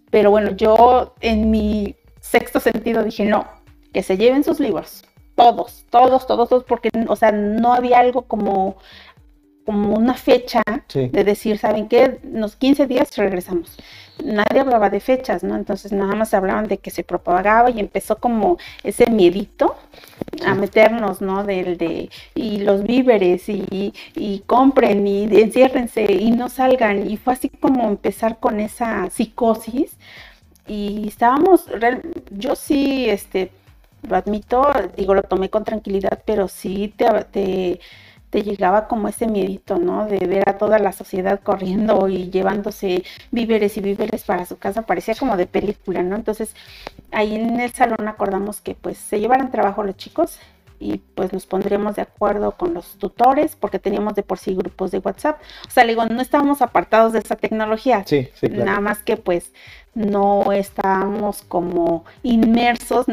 Pero 0.09 0.31
bueno, 0.31 0.51
yo 0.51 1.15
en 1.21 1.51
mi 1.51 1.95
sexto 2.19 2.59
sentido 2.59 3.03
dije, 3.03 3.25
no, 3.25 3.47
que 3.93 4.03
se 4.03 4.17
lleven 4.17 4.43
sus 4.43 4.59
libros, 4.59 5.05
todos, 5.35 5.85
todos, 5.89 6.27
todos, 6.27 6.49
todos, 6.49 6.63
porque, 6.65 6.89
o 7.07 7.15
sea, 7.15 7.31
no 7.31 7.73
había 7.73 7.99
algo 7.99 8.23
como, 8.23 8.77
como 9.65 9.95
una 9.95 10.15
fecha 10.15 10.61
de 10.93 11.23
decir, 11.23 11.57
¿saben 11.57 11.87
qué? 11.87 12.19
Unos 12.23 12.55
15 12.55 12.87
días 12.87 13.15
regresamos 13.17 13.77
nadie 14.23 14.61
hablaba 14.61 14.89
de 14.89 14.99
fechas, 14.99 15.43
¿no? 15.43 15.55
Entonces 15.55 15.91
nada 15.91 16.15
más 16.15 16.33
hablaban 16.33 16.67
de 16.67 16.77
que 16.77 16.91
se 16.91 17.03
propagaba 17.03 17.69
y 17.69 17.79
empezó 17.79 18.17
como 18.17 18.57
ese 18.83 19.09
miedito 19.09 19.75
a 20.45 20.55
meternos, 20.55 21.21
¿no? 21.21 21.43
Del 21.43 21.77
de, 21.77 22.09
y 22.35 22.59
los 22.59 22.83
víveres 22.83 23.47
y, 23.49 23.93
y 24.15 24.39
compren 24.45 25.07
y 25.07 25.23
enciérrense 25.23 26.11
y 26.11 26.31
no 26.31 26.49
salgan. 26.49 27.09
Y 27.09 27.17
fue 27.17 27.33
así 27.33 27.49
como 27.49 27.87
empezar 27.87 28.39
con 28.39 28.59
esa 28.59 29.09
psicosis 29.09 29.97
y 30.67 31.07
estábamos, 31.07 31.65
yo 32.31 32.55
sí, 32.55 33.09
este, 33.09 33.51
lo 34.07 34.15
admito, 34.15 34.67
digo, 34.95 35.13
lo 35.13 35.23
tomé 35.23 35.49
con 35.49 35.63
tranquilidad, 35.63 36.21
pero 36.25 36.47
sí 36.47 36.93
te, 36.95 37.05
te 37.31 37.79
te 38.31 38.43
llegaba 38.43 38.87
como 38.87 39.09
ese 39.09 39.27
miedito, 39.27 39.77
¿no? 39.77 40.07
De 40.07 40.25
ver 40.25 40.49
a 40.49 40.57
toda 40.57 40.79
la 40.79 40.93
sociedad 40.93 41.41
corriendo 41.41 42.07
y 42.07 42.31
llevándose 42.31 43.03
víveres 43.29 43.77
y 43.77 43.81
víveres 43.81 44.23
para 44.23 44.45
su 44.45 44.57
casa, 44.57 44.83
parecía 44.83 45.15
como 45.15 45.37
de 45.37 45.45
película, 45.45 46.01
¿no? 46.01 46.15
Entonces, 46.15 46.55
ahí 47.11 47.35
en 47.35 47.59
el 47.59 47.71
salón 47.73 48.07
acordamos 48.07 48.61
que 48.61 48.73
pues 48.73 48.97
se 48.97 49.19
llevaran 49.19 49.51
trabajo 49.51 49.83
los 49.83 49.97
chicos 49.97 50.39
y 50.79 50.97
pues 50.97 51.33
nos 51.33 51.45
pondríamos 51.45 51.97
de 51.97 52.03
acuerdo 52.03 52.53
con 52.53 52.73
los 52.73 52.97
tutores 52.97 53.57
porque 53.57 53.79
teníamos 53.79 54.15
de 54.15 54.23
por 54.23 54.39
sí 54.39 54.55
grupos 54.55 54.91
de 54.91 54.99
WhatsApp. 54.99 55.39
O 55.67 55.69
sea, 55.69 55.83
le 55.83 55.91
digo, 55.91 56.05
no 56.05 56.21
estábamos 56.21 56.61
apartados 56.61 57.11
de 57.11 57.19
esa 57.19 57.35
tecnología. 57.35 58.03
Sí, 58.07 58.29
sí, 58.33 58.47
Nada 58.47 58.79
más 58.79 59.03
que 59.03 59.17
pues 59.17 59.51
no 59.93 60.53
estábamos 60.53 61.43
como 61.43 62.05
inmersos 62.23 63.05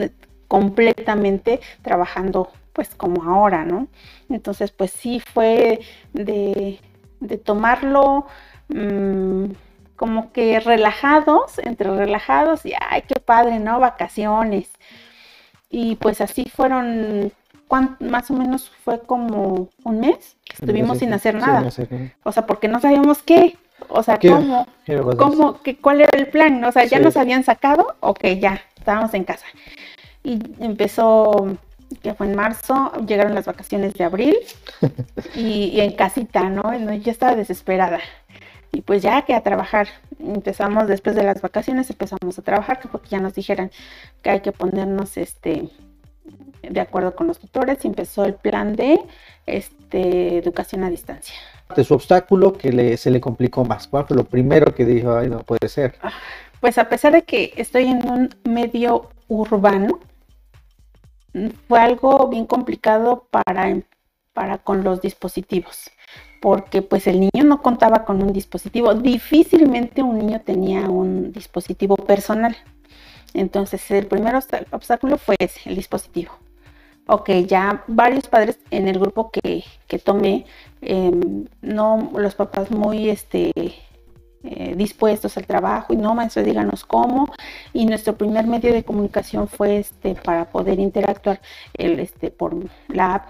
completamente 0.47 1.61
trabajando 1.83 2.51
pues 2.79 2.95
como 2.95 3.25
ahora, 3.25 3.65
¿no? 3.65 3.89
Entonces, 4.31 4.71
pues 4.71 4.93
sí 4.93 5.19
fue 5.19 5.81
de, 6.13 6.79
tomarlo 7.45 8.27
mm, 8.69 9.47
como 9.97 10.31
que 10.31 10.61
relajados, 10.61 11.59
entre 11.59 11.93
relajados 11.93 12.65
y, 12.65 12.75
ay, 12.89 13.03
qué 13.03 13.19
padre, 13.19 13.59
¿no? 13.59 13.81
Vacaciones. 13.81 14.71
Y 15.69 15.97
pues 15.97 16.21
así 16.21 16.45
fueron, 16.45 17.33
más 17.99 18.31
o 18.31 18.35
menos 18.35 18.71
fue 18.85 19.01
como 19.01 19.71
un 19.83 19.99
mes, 19.99 20.37
estuvimos 20.57 20.99
sin 20.99 21.13
hacer 21.13 21.35
nada. 21.35 21.69
O 22.23 22.31
sea, 22.31 22.47
porque 22.47 22.69
no 22.69 22.79
sabíamos 22.79 23.25
qué. 23.25 23.59
O 23.89 24.05
sea, 24.05 24.21
¿cómo? 24.21 24.69
¿Cómo? 25.19 25.61
Que, 25.63 25.79
¿Cuál 25.79 26.03
era 26.03 26.17
el 26.17 26.29
plan? 26.29 26.63
O 26.63 26.71
sea, 26.71 26.85
ya 26.85 27.01
nos 27.01 27.17
habían 27.17 27.43
sacado, 27.43 27.97
ok, 27.99 28.25
ya, 28.39 28.63
estábamos 28.77 29.13
en 29.15 29.25
casa. 29.25 29.47
Y 30.23 30.39
empezó, 30.61 31.59
que 32.03 32.15
fue 32.15 32.27
en 32.27 32.37
marzo, 32.37 32.93
llegaron 33.07 33.35
las 33.35 33.47
vacaciones 33.47 33.95
de 33.95 34.05
abril 34.05 34.37
y, 35.35 35.81
en 35.81 35.93
casita, 35.93 36.49
¿no? 36.49 36.73
Yo 36.95 37.11
estaba 37.11 37.35
desesperada. 37.35 38.01
Y 38.73 38.83
pues 38.83 39.03
ya 39.03 39.23
que 39.23 39.35
a 39.35 39.43
trabajar, 39.43 39.89
empezamos 40.19 40.87
después 40.87 41.17
de 41.17 41.23
las 41.23 41.41
vacaciones, 41.41 41.89
empezamos 41.89 42.39
a 42.39 42.43
trabajar, 42.43 42.81
porque 42.93 43.09
ya 43.09 43.19
nos 43.19 43.35
dijeran 43.35 43.71
que 44.23 44.31
hay 44.31 44.41
que 44.41 44.53
ponernos 44.53 45.17
este 45.17 45.71
de 46.63 46.81
acuerdo 46.81 47.15
con 47.15 47.27
los 47.27 47.39
tutores 47.39 47.85
y 47.85 47.89
empezó 47.89 48.25
el 48.25 48.35
plan 48.35 48.77
de 48.77 49.01
este, 49.47 50.39
educación 50.39 50.85
a 50.85 50.91
distancia. 50.91 51.35
De 51.75 51.85
su 51.85 51.95
obstáculo 51.95 52.53
que 52.53 52.73
le, 52.73 52.97
se 52.97 53.11
le 53.11 53.21
complicó 53.21 53.65
más, 53.65 53.87
¿cuál 53.87 54.07
fue 54.07 54.17
lo 54.17 54.25
primero 54.25 54.75
que 54.75 54.85
dijo, 54.85 55.17
ay, 55.17 55.29
no 55.29 55.39
puede 55.41 55.69
ser? 55.69 55.95
Ah, 56.03 56.13
pues 56.61 56.79
a 56.79 56.89
pesar 56.89 57.13
de 57.13 57.23
que 57.23 57.53
estoy 57.57 57.85
en 57.85 58.09
un 58.09 58.35
medio 58.45 59.11
urbano, 59.29 60.01
fue 61.67 61.81
algo 61.81 62.29
bien 62.29 62.47
complicado 62.47 63.27
para, 63.31 63.81
para 64.33 64.59
con 64.59 64.85
los 64.85 65.01
dispositivos, 65.01 65.91
porque 66.41 66.83
pues 66.83 67.07
el 67.07 67.21
niño 67.21 67.45
no 67.45 67.63
contaba 67.63 68.05
con 68.05 68.23
un 68.23 68.33
dispositivo, 68.33 68.95
difícilmente 68.95 70.03
un 70.03 70.19
niño 70.19 70.41
tenía 70.41 70.89
un 70.89 71.33
dispositivo 71.33 71.97
personal. 71.97 72.57
Entonces 73.35 73.91
el 73.91 74.07
primer 74.07 74.35
obstáculo 74.71 75.19
fue 75.19 75.37
ese, 75.39 75.69
el 75.69 75.77
dispositivo. 75.77 76.33
Ok, 77.07 77.31
ya 77.47 77.85
varios 77.87 78.29
padres 78.29 78.59
en 78.71 78.87
el 78.87 78.99
grupo 78.99 79.31
que, 79.31 79.65
que 79.87 79.99
tomé, 79.99 80.45
em, 80.83 81.47
no 81.63 82.11
los 82.15 82.35
papás 82.35 82.71
muy 82.71 83.09
este, 83.09 83.53
eh, 84.45 84.75
dispuestos 84.77 85.37
al 85.37 85.47
trabajo 85.47 85.93
y 85.93 85.97
no, 85.97 86.15
maestro, 86.15 86.43
díganos 86.45 86.85
cómo. 86.85 87.33
Y 87.73 87.87
nuestro 87.87 88.17
primer 88.17 88.47
medio 88.47 88.73
de 88.73 88.85
comunicación 88.85 89.49
fue 89.49 89.79
este 89.79 90.15
para 90.15 90.45
poder 90.47 90.79
interactuar 90.79 91.41
el, 91.75 91.99
este, 91.99 92.31
por 92.31 92.55
la 92.89 93.17
app 93.17 93.27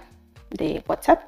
de 0.50 0.83
WhatsApp. 0.87 1.23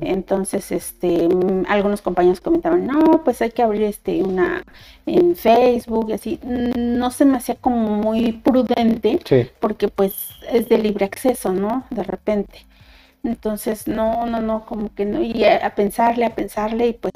Entonces, 0.00 0.72
este, 0.72 1.28
mm, 1.28 1.64
algunos 1.68 2.00
compañeros 2.00 2.40
comentaban, 2.40 2.86
no, 2.86 3.22
pues 3.24 3.42
hay 3.42 3.50
que 3.50 3.62
abrir 3.62 3.82
este 3.82 4.22
una 4.22 4.64
en 5.06 5.36
Facebook 5.36 6.10
y 6.10 6.12
así. 6.12 6.40
Mm, 6.42 6.98
no 6.98 7.10
se 7.10 7.24
me 7.24 7.36
hacía 7.36 7.56
como 7.56 7.88
muy 7.96 8.32
prudente 8.32 9.20
porque 9.60 9.88
pues 9.88 10.30
es 10.50 10.68
de 10.68 10.78
libre 10.78 11.04
acceso, 11.04 11.52
¿no? 11.52 11.84
De 11.90 12.04
repente. 12.04 12.66
Entonces, 13.24 13.86
no, 13.86 14.26
no, 14.26 14.40
no, 14.40 14.64
como 14.64 14.92
que 14.94 15.04
no, 15.04 15.22
y 15.22 15.44
a 15.44 15.74
pensarle, 15.74 16.24
a 16.24 16.34
pensarle 16.34 16.88
y 16.88 16.92
pues 16.94 17.12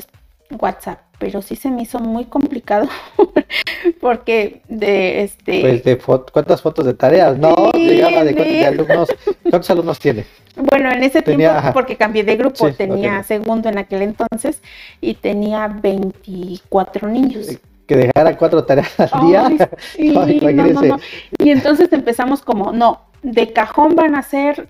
WhatsApp 0.59 1.01
pero 1.19 1.41
sí 1.43 1.57
se 1.57 1.71
me 1.71 1.83
hizo 1.83 1.99
muy 1.99 2.25
complicado 2.27 2.89
porque 4.01 4.63
de 4.69 5.23
este 5.23 5.61
pues 5.61 5.85
de 5.85 5.99
cuántas 6.33 6.61
fotos 6.61 6.85
de 6.85 6.95
tareas 6.95 7.39
no 7.39 7.71
llegaba 7.73 8.25
de, 8.25 8.35
de... 8.35 8.67
alumnos. 8.67 9.09
Cuántos 9.43 9.71
alumnos 9.71 9.99
tiene 9.99 10.27
bueno 10.57 10.91
en 10.91 11.03
ese 11.03 11.23
tiempo 11.23 11.47
porque 11.73 11.97
cambié 11.97 12.25
de 12.25 12.37
grupo 12.37 12.71
tenía 12.73 13.23
segundo 13.23 13.69
en 13.69 13.79
aquel 13.79 14.03
entonces 14.03 14.63
y 15.01 15.15
tenía 15.15 15.69
24 15.69 17.09
niños. 17.09 17.59
Que 17.87 17.97
dejara 17.97 18.37
cuatro 18.37 18.65
tareas 18.65 18.99
al 18.99 19.27
día. 19.27 19.49
y 21.39 21.51
entonces 21.51 21.93
empezamos 21.93 22.43
como 22.43 22.73
no 22.73 23.03
de 23.23 23.53
cajón 23.53 23.95
van 23.95 24.15
a 24.17 24.23
ser 24.23 24.69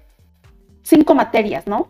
cinco 0.82 1.14
materias 1.14 1.66
no 1.66 1.88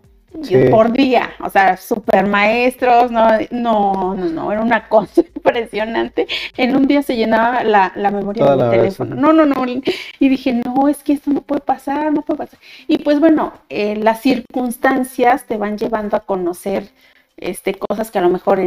por 0.70 0.92
día, 0.92 1.30
o 1.40 1.50
sea, 1.50 1.76
super 1.76 2.26
maestros, 2.26 3.10
no, 3.10 3.28
no, 3.50 4.14
no, 4.14 4.28
no, 4.28 4.52
era 4.52 4.60
una 4.60 4.88
cosa 4.88 5.22
impresionante. 5.34 6.26
En 6.56 6.76
un 6.76 6.86
día 6.86 7.02
se 7.02 7.16
llenaba 7.16 7.64
la, 7.64 7.92
memoria 8.10 8.44
de 8.44 8.64
mi 8.64 8.70
teléfono. 8.70 9.16
No, 9.16 9.32
no, 9.32 9.46
no. 9.46 9.64
Y 9.66 10.28
dije, 10.28 10.52
no, 10.52 10.88
es 10.88 11.02
que 11.02 11.14
esto 11.14 11.30
no 11.30 11.42
puede 11.42 11.60
pasar, 11.60 12.12
no 12.12 12.22
puede 12.22 12.38
pasar. 12.38 12.58
Y 12.86 12.98
pues 12.98 13.20
bueno, 13.20 13.52
eh, 13.68 13.96
las 13.96 14.20
circunstancias 14.20 15.44
te 15.44 15.56
van 15.56 15.78
llevando 15.78 16.16
a 16.16 16.20
conocer 16.20 16.88
este, 17.36 17.74
cosas 17.74 18.10
que 18.10 18.18
a 18.18 18.22
lo 18.22 18.30
mejor 18.30 18.60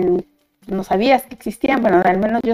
no 0.67 0.83
sabías 0.83 1.23
que 1.23 1.35
existían. 1.35 1.81
Bueno, 1.81 2.01
al 2.03 2.19
menos 2.19 2.41
yo 2.43 2.53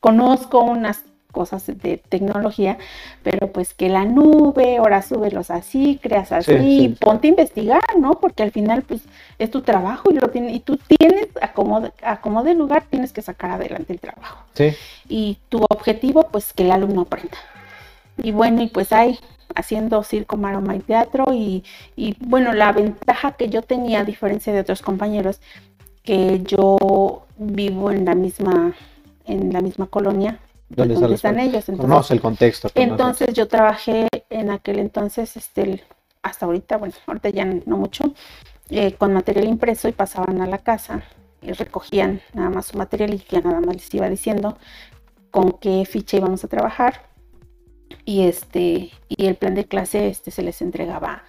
conozco 0.00 0.60
unas 0.60 1.04
cosas 1.32 1.66
de 1.66 2.00
tecnología, 2.08 2.78
pero 3.24 3.50
pues 3.50 3.74
que 3.74 3.88
la 3.88 4.04
nube, 4.04 4.76
ahora 4.76 5.02
súbelos 5.02 5.50
así, 5.50 5.98
creas 6.00 6.30
así, 6.30 6.94
ponte 7.00 7.26
a 7.26 7.30
investigar, 7.30 7.82
¿no? 7.98 8.20
Porque 8.20 8.44
al 8.44 8.52
final 8.52 8.82
pues 8.82 9.02
es 9.38 9.50
tu 9.50 9.62
trabajo 9.62 10.12
y 10.12 10.14
lo 10.14 10.28
tiene, 10.28 10.52
y 10.52 10.60
tú 10.60 10.76
tienes 10.76 11.28
a 11.40 11.52
como, 11.52 12.42
de 12.42 12.54
lugar, 12.54 12.84
tienes 12.88 13.12
que 13.12 13.22
sacar 13.22 13.50
adelante 13.50 13.92
el 13.92 13.98
trabajo. 13.98 14.44
Sí. 14.54 14.70
Y 15.08 15.38
tu 15.48 15.64
objetivo 15.68 16.28
pues 16.30 16.52
que 16.52 16.62
el 16.62 16.70
alumno 16.70 17.02
aprenda. 17.02 17.38
Y 18.22 18.30
bueno, 18.30 18.62
y 18.62 18.68
pues 18.68 18.92
hay 18.92 19.18
haciendo 19.54 20.02
circo, 20.02 20.36
maroma 20.36 20.76
y 20.76 20.80
teatro 20.80 21.32
y, 21.32 21.64
y 21.96 22.16
bueno, 22.20 22.52
la 22.52 22.72
ventaja 22.72 23.32
que 23.32 23.48
yo 23.48 23.62
tenía 23.62 24.00
a 24.00 24.04
diferencia 24.04 24.52
de 24.52 24.60
otros 24.60 24.80
compañeros 24.82 25.40
que 26.02 26.42
yo 26.42 27.26
vivo 27.36 27.90
en 27.90 28.04
la 28.04 28.14
misma 28.14 28.74
en 29.24 29.52
la 29.52 29.60
misma 29.60 29.86
colonia 29.86 30.38
¿Dónde, 30.74 31.14
están 31.14 31.38
ellos. 31.38 31.68
Entonces, 31.68 31.80
conoce 31.80 32.14
el 32.14 32.20
contexto. 32.20 32.68
Entonces 32.74 33.34
yo 33.34 33.48
trabajé 33.48 34.08
en 34.30 34.50
aquel 34.50 34.78
entonces, 34.78 35.36
este, 35.36 35.82
hasta 36.22 36.46
ahorita, 36.46 36.78
bueno, 36.78 36.94
ahorita 37.06 37.30
ya 37.30 37.44
no 37.44 37.76
mucho, 37.76 38.14
eh, 38.70 38.94
con 38.94 39.12
material 39.12 39.46
impreso 39.46 39.88
y 39.88 39.92
pasaban 39.92 40.40
a 40.40 40.46
la 40.46 40.58
casa 40.58 41.02
y 41.42 41.52
recogían 41.52 42.22
nada 42.32 42.50
más 42.50 42.66
su 42.66 42.78
material 42.78 43.12
y 43.12 43.22
ya 43.28 43.40
nada 43.40 43.60
más 43.60 43.74
les 43.74 43.92
iba 43.94 44.08
diciendo 44.08 44.56
con 45.30 45.52
qué 45.52 45.84
ficha 45.84 46.16
íbamos 46.16 46.44
a 46.44 46.48
trabajar 46.48 47.02
y 48.04 48.22
este 48.24 48.90
y 49.08 49.26
el 49.26 49.34
plan 49.34 49.54
de 49.54 49.64
clase 49.64 50.08
este 50.08 50.30
se 50.30 50.42
les 50.42 50.62
entregaba 50.62 51.24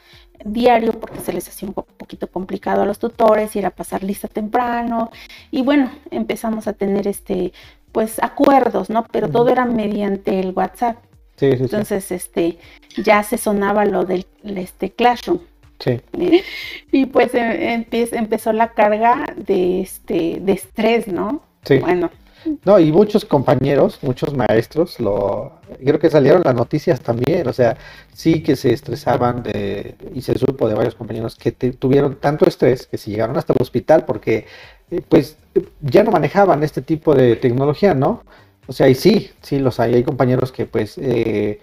diario 0.46 0.94
porque 1.00 1.20
se 1.20 1.34
les 1.34 1.48
hacía 1.48 1.68
un 1.68 1.74
poquito 1.74 2.28
complicado 2.28 2.84
a 2.84 2.86
los 2.86 3.00
tutores 3.00 3.56
y 3.56 3.60
era 3.60 3.72
pasar 3.72 4.04
lista 4.04 4.28
temprano 4.28 5.12
y 5.52 5.62
bueno 5.64 5.92
empezamos 6.12 6.68
a 6.68 6.74
tener 6.74 7.08
este 7.08 7.54
pues 7.94 8.22
acuerdos, 8.22 8.90
¿no? 8.90 9.06
Pero 9.10 9.30
todo 9.30 9.48
era 9.48 9.64
mediante 9.66 10.42
el 10.42 10.52
WhatsApp. 10.52 10.98
Sí, 11.38 11.52
sí, 11.52 11.64
Entonces, 11.64 12.12
este, 12.12 12.58
ya 12.98 13.24
se 13.24 13.38
sonaba 13.38 13.86
lo 13.86 14.04
del 14.04 14.26
este 14.44 14.92
Classroom. 14.92 15.40
Sí. 15.80 16.02
Y 16.92 17.06
pues 17.08 17.34
em, 17.34 17.86
empezó 17.92 18.54
la 18.54 18.74
carga 18.74 19.26
de 19.36 19.82
este 19.82 20.40
de 20.42 20.54
estrés, 20.54 21.08
¿no? 21.08 21.42
Sí. 21.64 21.78
Bueno. 21.80 22.10
No, 22.66 22.78
y 22.78 22.92
muchos 22.92 23.24
compañeros, 23.24 24.00
muchos 24.02 24.36
maestros, 24.36 25.00
lo 25.00 25.54
creo 25.84 26.00
que 26.00 26.10
salieron 26.10 26.42
las 26.44 26.54
noticias 26.54 27.00
también, 27.00 27.48
o 27.48 27.54
sea, 27.54 27.78
sí 28.14 28.44
que 28.44 28.58
se 28.58 28.74
estresaban 28.74 29.44
de, 29.44 29.96
y 30.14 30.22
se 30.22 30.38
supo 30.38 30.68
de 30.68 30.76
varios 30.76 30.96
compañeros 30.96 31.36
que 31.36 31.52
tuvieron 31.52 32.16
tanto 32.16 32.46
estrés 32.46 32.88
que 32.88 32.98
se 32.98 33.12
llegaron 33.12 33.38
hasta 33.38 33.54
el 33.54 33.62
hospital 33.62 34.04
porque 34.06 34.40
eh, 34.40 34.46
pues 35.02 35.38
ya 35.82 36.04
no 36.04 36.12
manejaban 36.12 36.64
este 36.64 36.82
tipo 36.82 37.14
de 37.16 37.36
tecnología, 37.36 37.94
¿no? 37.94 38.24
O 38.68 38.74
sea, 38.74 38.88
y 38.88 38.96
sí, 38.96 39.32
sí 39.42 39.60
los 39.60 39.80
hay. 39.80 39.96
Hay 39.96 40.04
compañeros 40.04 40.52
que 40.52 40.66
pues 40.66 40.98
eh, 40.98 41.60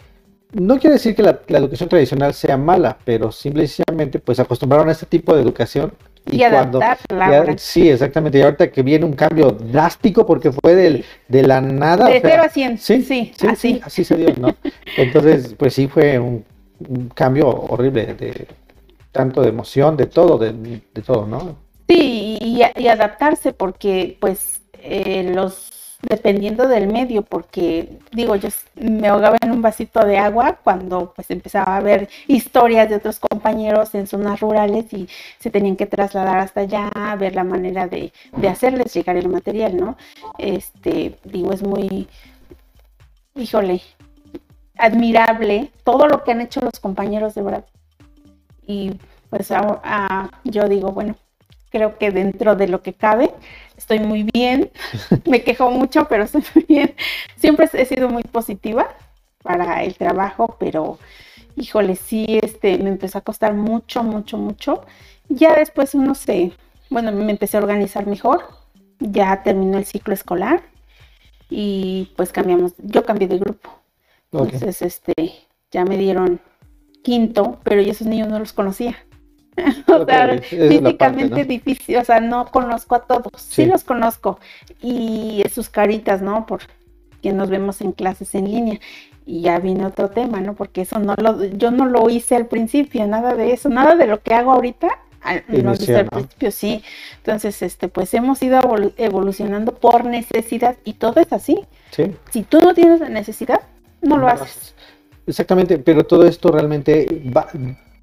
no 0.52 0.78
quiere 0.78 0.94
decir 0.94 1.14
que 1.14 1.22
la, 1.22 1.40
educación 1.48 1.88
tradicional 1.88 2.34
sea 2.34 2.56
mala, 2.56 2.98
pero 3.04 3.32
simplemente 3.32 4.18
pues 4.18 4.40
acostumbraron 4.40 4.88
a 4.88 4.92
este 4.92 5.06
tipo 5.06 5.34
de 5.34 5.42
educación. 5.42 5.92
Y, 6.30 6.38
cuando 6.38 6.80
sí, 7.56 7.88
exactamente. 7.88 8.38
Y 8.38 8.42
ahorita 8.42 8.70
que 8.70 8.82
viene 8.82 9.06
un 9.06 9.14
cambio 9.14 9.52
drástico 9.52 10.26
porque 10.26 10.52
fue 10.52 10.74
del, 10.74 11.04
de 11.28 11.42
la 11.42 11.60
nada. 11.60 12.08
De 12.08 12.20
0 12.20 12.42
a 12.44 12.48
100. 12.48 12.78
Sí, 12.78 13.02
sí, 13.02 13.32
así. 13.48 13.80
así 13.82 14.04
se 14.04 14.16
dio, 14.16 14.34
¿no? 14.38 14.54
Entonces, 14.96 15.54
pues 15.56 15.74
sí 15.74 15.88
fue 15.88 16.18
un, 16.18 16.44
cambio 17.14 17.48
horrible 17.48 18.14
de 18.14 18.46
tanto 19.12 19.42
de 19.42 19.48
emoción, 19.48 19.96
de 19.96 20.06
todo, 20.06 20.38
de, 20.38 20.52
de 20.52 21.02
todo, 21.02 21.26
¿no? 21.26 21.56
Sí, 21.88 22.19
y, 22.40 22.88
adaptarse 22.88 23.52
porque 23.52 24.16
pues 24.20 24.62
eh, 24.82 25.32
los 25.34 25.70
dependiendo 26.02 26.66
del 26.66 26.86
medio, 26.86 27.22
porque 27.22 27.98
digo, 28.12 28.36
yo 28.36 28.48
me 28.74 29.08
ahogaba 29.08 29.36
en 29.42 29.50
un 29.50 29.62
vasito 29.62 30.04
de 30.04 30.18
agua 30.18 30.58
cuando 30.62 31.12
pues 31.14 31.30
empezaba 31.30 31.76
a 31.76 31.80
ver 31.80 32.08
historias 32.26 32.88
de 32.88 32.96
otros 32.96 33.20
compañeros 33.20 33.94
en 33.94 34.06
zonas 34.06 34.40
rurales 34.40 34.92
y 34.92 35.08
se 35.38 35.50
tenían 35.50 35.76
que 35.76 35.86
trasladar 35.86 36.38
hasta 36.38 36.62
allá, 36.62 36.88
a 36.94 37.14
ver 37.16 37.34
la 37.34 37.44
manera 37.44 37.86
de, 37.86 38.12
de 38.34 38.48
hacerles 38.48 38.94
llegar 38.94 39.16
el 39.16 39.28
material, 39.28 39.76
¿no? 39.76 39.96
Este, 40.38 41.18
digo, 41.24 41.52
es 41.52 41.62
muy, 41.62 42.08
híjole, 43.34 43.82
admirable 44.78 45.70
todo 45.84 46.08
lo 46.08 46.24
que 46.24 46.32
han 46.32 46.40
hecho 46.40 46.60
los 46.60 46.80
compañeros 46.80 47.34
de 47.34 47.42
verdad. 47.42 47.64
Y 48.66 48.92
pues 49.28 49.50
ahora, 49.50 50.30
yo 50.44 50.68
digo, 50.68 50.92
bueno, 50.92 51.14
creo 51.70 51.98
que 51.98 52.10
dentro 52.10 52.56
de 52.56 52.68
lo 52.68 52.82
que 52.82 52.92
cabe 52.92 53.30
estoy 53.76 54.00
muy 54.00 54.24
bien. 54.24 54.70
Me 55.26 55.42
quejo 55.42 55.70
mucho, 55.70 56.06
pero 56.08 56.24
estoy 56.24 56.44
muy 56.54 56.64
bien. 56.68 56.94
Siempre 57.36 57.68
he 57.72 57.84
sido 57.86 58.08
muy 58.08 58.22
positiva 58.22 58.88
para 59.42 59.82
el 59.82 59.94
trabajo, 59.94 60.56
pero 60.58 60.98
híjole, 61.56 61.96
sí, 61.96 62.38
este, 62.42 62.78
me 62.78 62.90
empezó 62.90 63.18
a 63.18 63.22
costar 63.22 63.54
mucho, 63.54 64.02
mucho, 64.02 64.36
mucho. 64.36 64.84
Ya 65.28 65.56
después 65.56 65.94
uno 65.94 66.14
se, 66.14 66.52
bueno, 66.90 67.10
me 67.12 67.30
empecé 67.30 67.56
a 67.56 67.60
organizar 67.60 68.06
mejor 68.06 68.60
ya 69.00 69.42
terminó 69.42 69.78
el 69.78 69.84
ciclo 69.84 70.14
escolar 70.14 70.62
y 71.48 72.12
pues 72.16 72.30
cambiamos, 72.32 72.74
yo 72.78 73.04
cambié 73.04 73.26
de 73.26 73.38
grupo. 73.38 73.70
Entonces, 74.30 74.82
este, 74.82 75.32
ya 75.72 75.84
me 75.84 75.96
dieron 75.96 76.40
quinto, 77.02 77.58
pero 77.64 77.82
yo 77.82 77.90
esos 77.90 78.06
niños 78.06 78.28
no 78.28 78.38
los 78.38 78.52
conocía. 78.52 78.96
o 79.86 80.04
sea, 80.04 80.38
físicamente 80.38 81.44
difícil, 81.44 81.96
o 81.96 82.04
sea, 82.04 82.20
no 82.20 82.46
conozco 82.46 82.94
a 82.94 83.00
todos, 83.00 83.32
sí. 83.36 83.66
los 83.66 83.84
conozco 83.84 84.38
y 84.82 85.42
sus 85.52 85.68
caritas, 85.68 86.22
¿no? 86.22 86.46
Por 86.46 86.60
que 87.20 87.32
nos 87.32 87.50
vemos 87.50 87.80
en 87.80 87.92
clases 87.92 88.34
en 88.34 88.50
línea. 88.50 88.80
Y 89.26 89.42
ya 89.42 89.58
viene 89.58 89.86
otro 89.86 90.10
tema, 90.10 90.40
¿no? 90.40 90.54
Porque 90.54 90.82
eso 90.82 90.98
no 90.98 91.14
lo, 91.16 91.44
yo 91.44 91.70
no 91.70 91.86
lo 91.86 92.08
hice 92.10 92.36
al 92.36 92.46
principio, 92.46 93.06
nada 93.06 93.34
de 93.34 93.52
eso, 93.52 93.68
nada 93.68 93.94
de 93.94 94.06
lo 94.06 94.20
que 94.22 94.34
hago 94.34 94.52
ahorita, 94.52 94.88
no 95.48 95.74
hice 95.74 95.96
al 95.96 96.06
principio, 96.06 96.50
sí. 96.50 96.82
Entonces, 97.18 97.62
este, 97.62 97.88
pues 97.88 98.12
hemos 98.14 98.42
ido 98.42 98.60
evolucionando 98.96 99.74
por 99.74 100.04
necesidad 100.04 100.76
y 100.84 100.94
todo 100.94 101.20
es 101.20 101.32
así. 101.32 101.60
Sí. 101.90 102.14
Si 102.30 102.42
tú 102.42 102.60
no 102.60 102.74
tienes 102.74 103.00
la 103.00 103.08
necesidad, 103.08 103.60
no, 104.00 104.16
lo 104.16 104.26
haces. 104.26 104.74
Exactamente, 105.26 105.78
pero 105.78 106.04
todo 106.04 106.26
esto 106.26 106.50
realmente 106.50 107.22
va, 107.36 107.48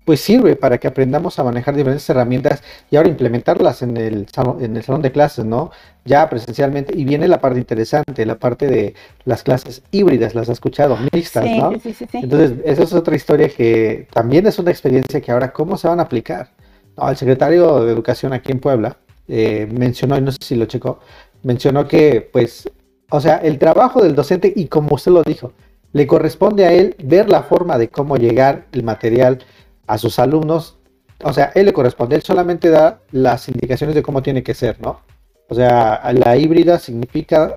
pues 0.07 0.21
sirve 0.21 0.55
para 0.55 0.77
que 0.77 0.87
aprendamos 0.87 1.37
a 1.37 1.43
manejar 1.43 1.75
diferentes 1.75 2.09
herramientas 2.09 2.63
y 2.89 2.95
ahora 2.95 3.09
implementarlas 3.09 3.81
en 3.81 3.97
el 3.97 4.25
salón, 4.29 4.63
en 4.63 4.77
el 4.77 4.81
salón 4.81 5.01
de 5.01 5.11
clases, 5.11 5.43
¿no? 5.43 5.69
Ya 6.05 6.29
presencialmente. 6.29 6.97
Y 6.97 7.03
viene 7.03 7.27
la 7.27 7.41
parte 7.41 7.59
interesante, 7.59 8.25
la 8.25 8.35
parte 8.35 8.67
de 8.67 8.93
las 9.25 9.43
clases 9.43 9.83
híbridas, 9.91 10.33
las 10.33 10.43
has 10.47 10.53
escuchado, 10.53 10.97
mixtas, 11.11 11.43
¿no? 11.57 11.73
Sí, 11.73 11.93
sí, 11.93 12.05
sí. 12.09 12.19
Entonces, 12.19 12.53
esa 12.63 12.83
es 12.83 12.93
otra 12.93 13.17
historia 13.17 13.49
que 13.49 14.07
también 14.13 14.47
es 14.47 14.57
una 14.59 14.71
experiencia 14.71 15.19
que 15.19 15.29
ahora, 15.29 15.51
¿cómo 15.51 15.75
se 15.75 15.89
van 15.89 15.99
a 15.99 16.03
aplicar? 16.03 16.51
No, 16.95 17.09
el 17.09 17.17
secretario 17.17 17.83
de 17.83 17.91
Educación 17.91 18.31
aquí 18.31 18.53
en 18.53 18.61
Puebla 18.61 18.95
eh, 19.27 19.67
mencionó, 19.69 20.17
y 20.17 20.21
no 20.21 20.31
sé 20.31 20.37
si 20.39 20.55
lo 20.55 20.67
checó, 20.67 21.01
mencionó 21.43 21.85
que, 21.85 22.29
pues, 22.31 22.71
o 23.09 23.19
sea, 23.19 23.39
el 23.39 23.59
trabajo 23.59 24.01
del 24.01 24.15
docente, 24.15 24.53
y 24.55 24.67
como 24.67 24.95
usted 24.95 25.11
lo 25.11 25.21
dijo, 25.21 25.51
le 25.91 26.07
corresponde 26.07 26.65
a 26.65 26.71
él 26.71 26.95
ver 27.03 27.29
la 27.29 27.43
forma 27.43 27.77
de 27.77 27.89
cómo 27.89 28.15
llegar 28.15 28.67
el 28.71 28.83
material 28.83 29.39
a 29.87 29.97
sus 29.97 30.19
alumnos, 30.19 30.77
o 31.23 31.33
sea, 31.33 31.51
él 31.55 31.65
le 31.65 31.73
corresponde, 31.73 32.15
él 32.15 32.21
solamente 32.21 32.69
da 32.69 32.99
las 33.11 33.47
indicaciones 33.49 33.95
de 33.95 34.03
cómo 34.03 34.21
tiene 34.21 34.43
que 34.43 34.53
ser, 34.53 34.79
¿no? 34.81 35.01
O 35.49 35.55
sea, 35.55 36.01
la 36.13 36.37
híbrida 36.37 36.77
significa 36.77 37.55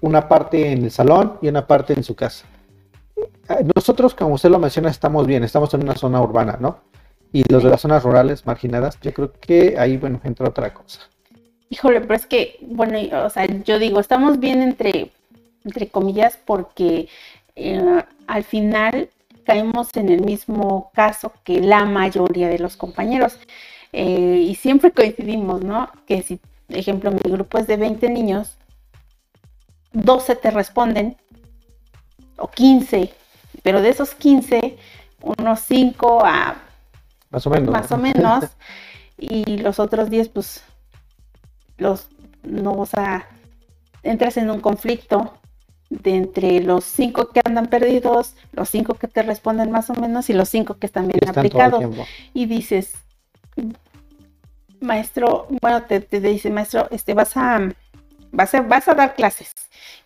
una 0.00 0.28
parte 0.28 0.70
en 0.70 0.84
el 0.84 0.90
salón 0.90 1.38
y 1.40 1.48
una 1.48 1.66
parte 1.66 1.94
en 1.94 2.04
su 2.04 2.14
casa. 2.14 2.46
Nosotros, 3.74 4.14
como 4.14 4.34
usted 4.34 4.50
lo 4.50 4.58
menciona, 4.58 4.90
estamos 4.90 5.26
bien, 5.26 5.42
estamos 5.42 5.72
en 5.74 5.82
una 5.82 5.94
zona 5.94 6.20
urbana, 6.20 6.58
¿no? 6.60 6.80
Y 7.32 7.42
los 7.50 7.62
de 7.62 7.70
las 7.70 7.80
zonas 7.80 8.02
rurales 8.02 8.46
marginadas, 8.46 8.98
yo 9.00 9.12
creo 9.12 9.32
que 9.32 9.76
ahí, 9.78 9.96
bueno, 9.96 10.20
entra 10.24 10.48
otra 10.48 10.72
cosa. 10.74 11.00
Híjole, 11.70 12.02
pero 12.02 12.14
es 12.14 12.26
que, 12.26 12.58
bueno, 12.60 12.98
o 13.24 13.30
sea, 13.30 13.46
yo 13.46 13.78
digo, 13.78 13.98
estamos 13.98 14.38
bien 14.38 14.60
entre, 14.60 15.10
entre 15.64 15.88
comillas, 15.88 16.38
porque 16.44 17.08
eh, 17.56 18.02
al 18.26 18.44
final 18.44 19.08
caemos 19.44 19.88
en 19.94 20.08
el 20.08 20.22
mismo 20.22 20.90
caso 20.94 21.32
que 21.44 21.60
la 21.60 21.84
mayoría 21.84 22.48
de 22.48 22.58
los 22.58 22.76
compañeros. 22.76 23.38
Eh, 23.92 24.46
y 24.48 24.54
siempre 24.54 24.90
coincidimos, 24.92 25.62
¿no? 25.62 25.90
Que 26.06 26.22
si, 26.22 26.40
ejemplo, 26.68 27.10
mi 27.10 27.30
grupo 27.30 27.58
es 27.58 27.66
de 27.66 27.76
20 27.76 28.08
niños, 28.10 28.58
12 29.92 30.36
te 30.36 30.50
responden, 30.50 31.16
o 32.38 32.48
15, 32.48 33.12
pero 33.62 33.82
de 33.82 33.90
esos 33.90 34.14
15, 34.14 34.78
unos 35.20 35.60
5 35.60 36.24
a... 36.24 36.56
Más 37.30 37.46
o 37.46 37.50
menos. 37.50 37.70
Más 37.70 37.92
o 37.92 37.98
menos. 37.98 38.44
y 39.18 39.58
los 39.58 39.78
otros 39.78 40.10
10, 40.10 40.28
pues, 40.30 40.62
los, 41.76 42.08
no, 42.42 42.72
o 42.72 42.86
sea, 42.86 43.28
entras 44.02 44.36
en 44.36 44.50
un 44.50 44.60
conflicto 44.60 45.38
de 45.92 46.16
entre 46.16 46.60
los 46.60 46.84
cinco 46.84 47.28
que 47.28 47.40
andan 47.44 47.66
perdidos, 47.66 48.34
los 48.52 48.70
cinco 48.70 48.94
que 48.94 49.08
te 49.08 49.22
responden 49.22 49.70
más 49.70 49.90
o 49.90 49.94
menos 49.94 50.30
y 50.30 50.32
los 50.32 50.48
cinco 50.48 50.78
que 50.78 50.86
están 50.86 51.08
bien 51.08 51.28
aplicados. 51.28 51.84
Y 52.32 52.46
dices, 52.46 52.92
maestro, 54.80 55.46
bueno, 55.60 55.82
te, 55.82 56.00
dice, 56.00 56.50
maestro, 56.50 56.88
este, 56.90 57.12
vas 57.12 57.36
a, 57.36 57.68
vas 58.30 58.54
a, 58.54 58.62
vas 58.62 58.88
a 58.88 58.94
dar 58.94 59.14
clases 59.14 59.54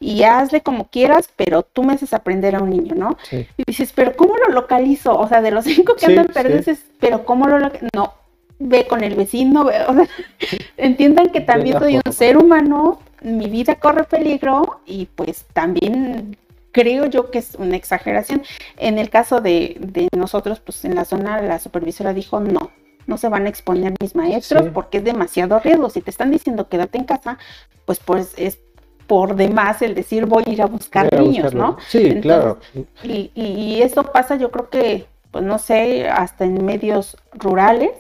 y 0.01 0.25
hazle 0.25 0.61
como 0.61 0.89
quieras, 0.89 1.31
pero 1.37 1.63
tú 1.63 1.85
me 1.85 1.95
haces 1.95 2.13
aprender 2.13 2.57
a 2.57 2.63
un 2.63 2.71
niño, 2.71 2.95
¿no? 2.97 3.17
Y 3.31 3.63
dices, 3.65 3.93
pero 3.95 4.17
¿cómo 4.17 4.35
lo 4.37 4.53
localizo? 4.53 5.17
O 5.17 5.29
sea, 5.29 5.41
de 5.41 5.53
los 5.53 5.65
cinco 5.65 5.95
que 5.95 6.07
andan 6.07 6.27
perdidos, 6.27 6.79
pero 6.99 7.25
¿cómo 7.25 7.47
lo 7.47 7.59
localizo? 7.59 7.89
No, 7.95 8.13
ve 8.59 8.89
con 8.89 9.05
el 9.05 9.15
vecino, 9.15 9.63
o 9.63 9.71
sea, 9.95 10.09
entiendan 10.77 11.31
que 11.31 11.41
también 11.41 11.79
soy 11.79 12.01
un 12.05 12.13
ser 12.13 12.37
humano 12.37 13.01
mi 13.27 13.49
vida 13.49 13.75
corre 13.75 14.05
peligro 14.05 14.81
y 14.87 15.07
pues 15.07 15.47
también 15.53 16.37
creo 16.71 17.07
yo 17.07 17.31
que 17.31 17.39
es 17.39 17.57
una 17.57 17.75
exageración. 17.75 18.43
En 18.77 18.99
el 18.99 19.11
caso 19.11 19.41
de, 19.41 20.09
nosotros, 20.17 20.61
pues 20.61 20.85
en 20.85 20.95
la 20.95 21.05
zona 21.05 21.43
la 21.43 21.59
supervisora 21.59 22.13
dijo 22.15 22.39
no, 22.39 22.71
no 23.07 23.19
se 23.19 23.29
van 23.29 23.47
a 23.47 23.49
exponer 23.49 23.95
mis 24.01 24.15
maestros 24.15 24.69
porque 24.73 24.99
es 24.99 25.05
demasiado 25.05 25.59
riesgo. 25.59 25.91
Si 25.91 26.03
te 26.03 26.11
están 26.11 26.31
diciendo 26.31 26.69
quédate 26.69 26.99
en 26.99 27.05
casa, 27.05 27.39
pues 27.85 27.99
pues 27.99 28.33
es 28.37 28.61
por 29.09 29.35
demás 29.35 29.83
el 29.83 29.95
decir 29.97 30.27
voy 30.27 30.45
a 30.47 30.51
ir 30.51 30.63
a 30.63 30.67
buscar 30.67 31.13
niños, 31.13 31.53
¿no? 31.53 31.79
Sí, 31.89 32.21
claro. 32.21 32.59
Y, 33.03 33.33
y, 33.35 33.45
y 33.45 33.83
eso 33.83 34.05
pasa 34.05 34.37
yo 34.37 34.53
creo 34.53 34.71
que, 34.71 35.07
pues 35.33 35.45
no 35.45 35.59
sé, 35.59 36.09
hasta 36.09 36.45
en 36.45 36.65
medios 36.65 37.17
rurales 37.33 37.91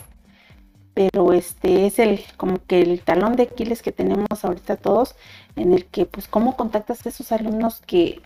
pero 0.96 1.34
este 1.34 1.84
es 1.84 1.98
el 1.98 2.20
como 2.38 2.56
que 2.66 2.80
el 2.80 3.02
talón 3.02 3.36
de 3.36 3.42
Aquiles 3.42 3.82
que 3.82 3.92
tenemos 3.92 4.42
ahorita 4.42 4.76
todos, 4.76 5.14
en 5.54 5.74
el 5.74 5.84
que 5.84 6.06
pues 6.06 6.26
cómo 6.26 6.56
contactas 6.56 7.04
a 7.04 7.10
esos 7.10 7.32
alumnos 7.32 7.82
que 7.86 8.22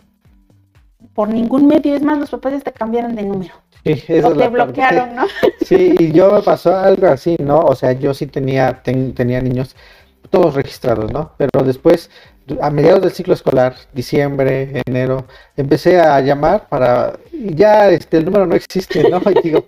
por 1.13 1.27
ningún 1.27 1.67
medio, 1.67 1.93
es 1.93 2.01
más, 2.01 2.17
los 2.17 2.29
papás 2.29 2.63
te 2.63 2.71
cambiaron 2.71 3.13
de 3.13 3.23
número. 3.23 3.53
Sí, 3.83 4.01
o 4.23 4.37
te 4.37 4.47
bloquearon, 4.47 5.15
¿no? 5.15 5.23
Sí, 5.59 5.95
y 5.99 6.13
yo 6.13 6.31
me 6.31 6.41
pasó 6.43 6.73
algo 6.77 7.07
así, 7.07 7.35
¿no? 7.39 7.59
O 7.59 7.75
sea, 7.75 7.91
yo 7.91 8.13
sí 8.13 8.27
tenía, 8.27 8.81
tenía 8.81 9.41
niños 9.41 9.75
todos 10.31 10.55
registrados, 10.55 11.11
¿no? 11.11 11.33
Pero 11.37 11.63
después 11.63 12.09
a 12.59 12.69
mediados 12.69 13.01
del 13.01 13.11
ciclo 13.11 13.33
escolar, 13.33 13.75
diciembre, 13.93 14.81
enero, 14.85 15.25
empecé 15.55 15.99
a 15.99 16.19
llamar 16.21 16.67
para, 16.67 17.13
ya 17.31 17.89
este, 17.89 18.17
el 18.17 18.25
número 18.25 18.45
no 18.45 18.55
existe, 18.55 19.07
¿no? 19.09 19.21
Y 19.31 19.41
digo, 19.43 19.65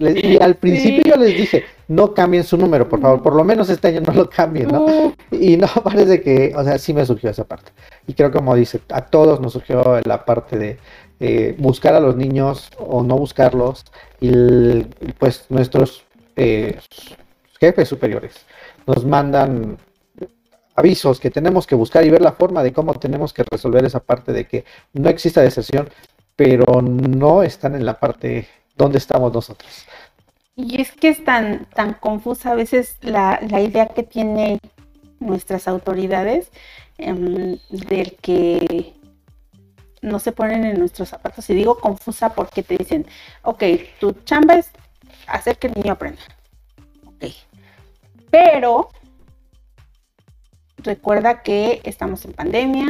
y 0.00 0.42
al 0.42 0.56
principio 0.56 1.16
les 1.16 1.36
dije, 1.36 1.64
no 1.88 2.14
cambien 2.14 2.44
su 2.44 2.56
número, 2.56 2.88
por 2.88 3.00
favor, 3.00 3.22
por 3.22 3.34
lo 3.34 3.44
menos 3.44 3.68
este 3.68 3.88
año 3.88 4.00
no 4.00 4.12
lo 4.14 4.28
cambien, 4.28 4.68
¿no? 4.68 5.14
Y 5.30 5.56
no 5.56 5.68
parece 5.84 6.22
que, 6.22 6.52
o 6.56 6.64
sea, 6.64 6.78
sí 6.78 6.94
me 6.94 7.04
surgió 7.04 7.30
esa 7.30 7.44
parte. 7.44 7.72
Y 8.06 8.14
creo 8.14 8.32
como 8.32 8.54
dice, 8.54 8.80
a 8.90 9.02
todos 9.02 9.40
nos 9.40 9.52
surgió 9.52 10.00
la 10.04 10.24
parte 10.24 10.58
de 10.58 10.78
eh, 11.20 11.54
buscar 11.58 11.94
a 11.94 12.00
los 12.00 12.16
niños 12.16 12.70
o 12.78 13.02
no 13.02 13.16
buscarlos, 13.16 13.84
y 14.20 14.84
pues 15.18 15.44
nuestros 15.50 16.04
eh, 16.36 16.78
jefes 17.60 17.88
superiores 17.88 18.46
nos 18.86 19.04
mandan 19.04 19.78
avisos 20.74 21.20
que 21.20 21.30
tenemos 21.30 21.66
que 21.66 21.74
buscar 21.74 22.04
y 22.04 22.10
ver 22.10 22.22
la 22.22 22.32
forma 22.32 22.62
de 22.62 22.72
cómo 22.72 22.94
tenemos 22.94 23.32
que 23.32 23.44
resolver 23.50 23.84
esa 23.84 24.00
parte 24.00 24.32
de 24.32 24.46
que 24.46 24.64
no 24.92 25.08
exista 25.08 25.40
deserción, 25.40 25.88
pero 26.36 26.82
no 26.82 27.42
están 27.42 27.74
en 27.74 27.86
la 27.86 27.98
parte 27.98 28.48
donde 28.76 28.98
estamos 28.98 29.32
nosotros. 29.32 29.86
Y 30.56 30.80
es 30.80 30.92
que 30.92 31.08
es 31.08 31.24
tan, 31.24 31.66
tan 31.66 31.94
confusa 31.94 32.52
a 32.52 32.54
veces 32.54 32.96
la, 33.00 33.40
idea 33.60 33.86
que 33.88 34.02
tienen 34.02 34.58
nuestras 35.20 35.66
autoridades 35.68 36.50
em, 36.98 37.58
del 37.70 38.16
que 38.20 38.94
no 40.02 40.18
se 40.18 40.32
ponen 40.32 40.64
en 40.64 40.78
nuestros 40.78 41.08
zapatos. 41.08 41.48
Y 41.50 41.54
digo 41.54 41.78
confusa 41.78 42.34
porque 42.34 42.62
te 42.62 42.76
dicen, 42.76 43.06
ok, 43.42 43.64
tu 43.98 44.12
chamba 44.24 44.54
es 44.54 44.70
hacer 45.26 45.58
que 45.58 45.68
el 45.68 45.74
niño 45.74 45.92
aprenda. 45.92 46.22
Ok. 47.06 47.24
Pero 48.34 48.88
recuerda 50.78 51.42
que 51.42 51.80
estamos 51.84 52.24
en 52.24 52.32
pandemia, 52.32 52.88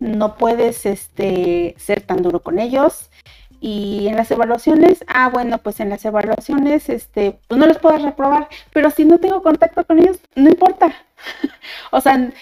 no 0.00 0.34
puedes 0.36 0.86
este, 0.86 1.76
ser 1.78 2.00
tan 2.00 2.20
duro 2.20 2.40
con 2.40 2.58
ellos. 2.58 3.08
Y 3.60 4.08
en 4.08 4.16
las 4.16 4.32
evaluaciones, 4.32 5.04
ah, 5.06 5.28
bueno, 5.32 5.58
pues 5.58 5.78
en 5.78 5.88
las 5.88 6.04
evaluaciones, 6.04 6.88
este, 6.88 7.38
pues 7.46 7.60
no 7.60 7.66
los 7.66 7.78
puedes 7.78 8.02
reprobar, 8.02 8.48
pero 8.72 8.90
si 8.90 9.04
no 9.04 9.18
tengo 9.18 9.40
contacto 9.40 9.86
con 9.86 10.00
ellos, 10.00 10.18
no 10.34 10.48
importa. 10.48 10.92
o 11.92 12.00
sea, 12.00 12.32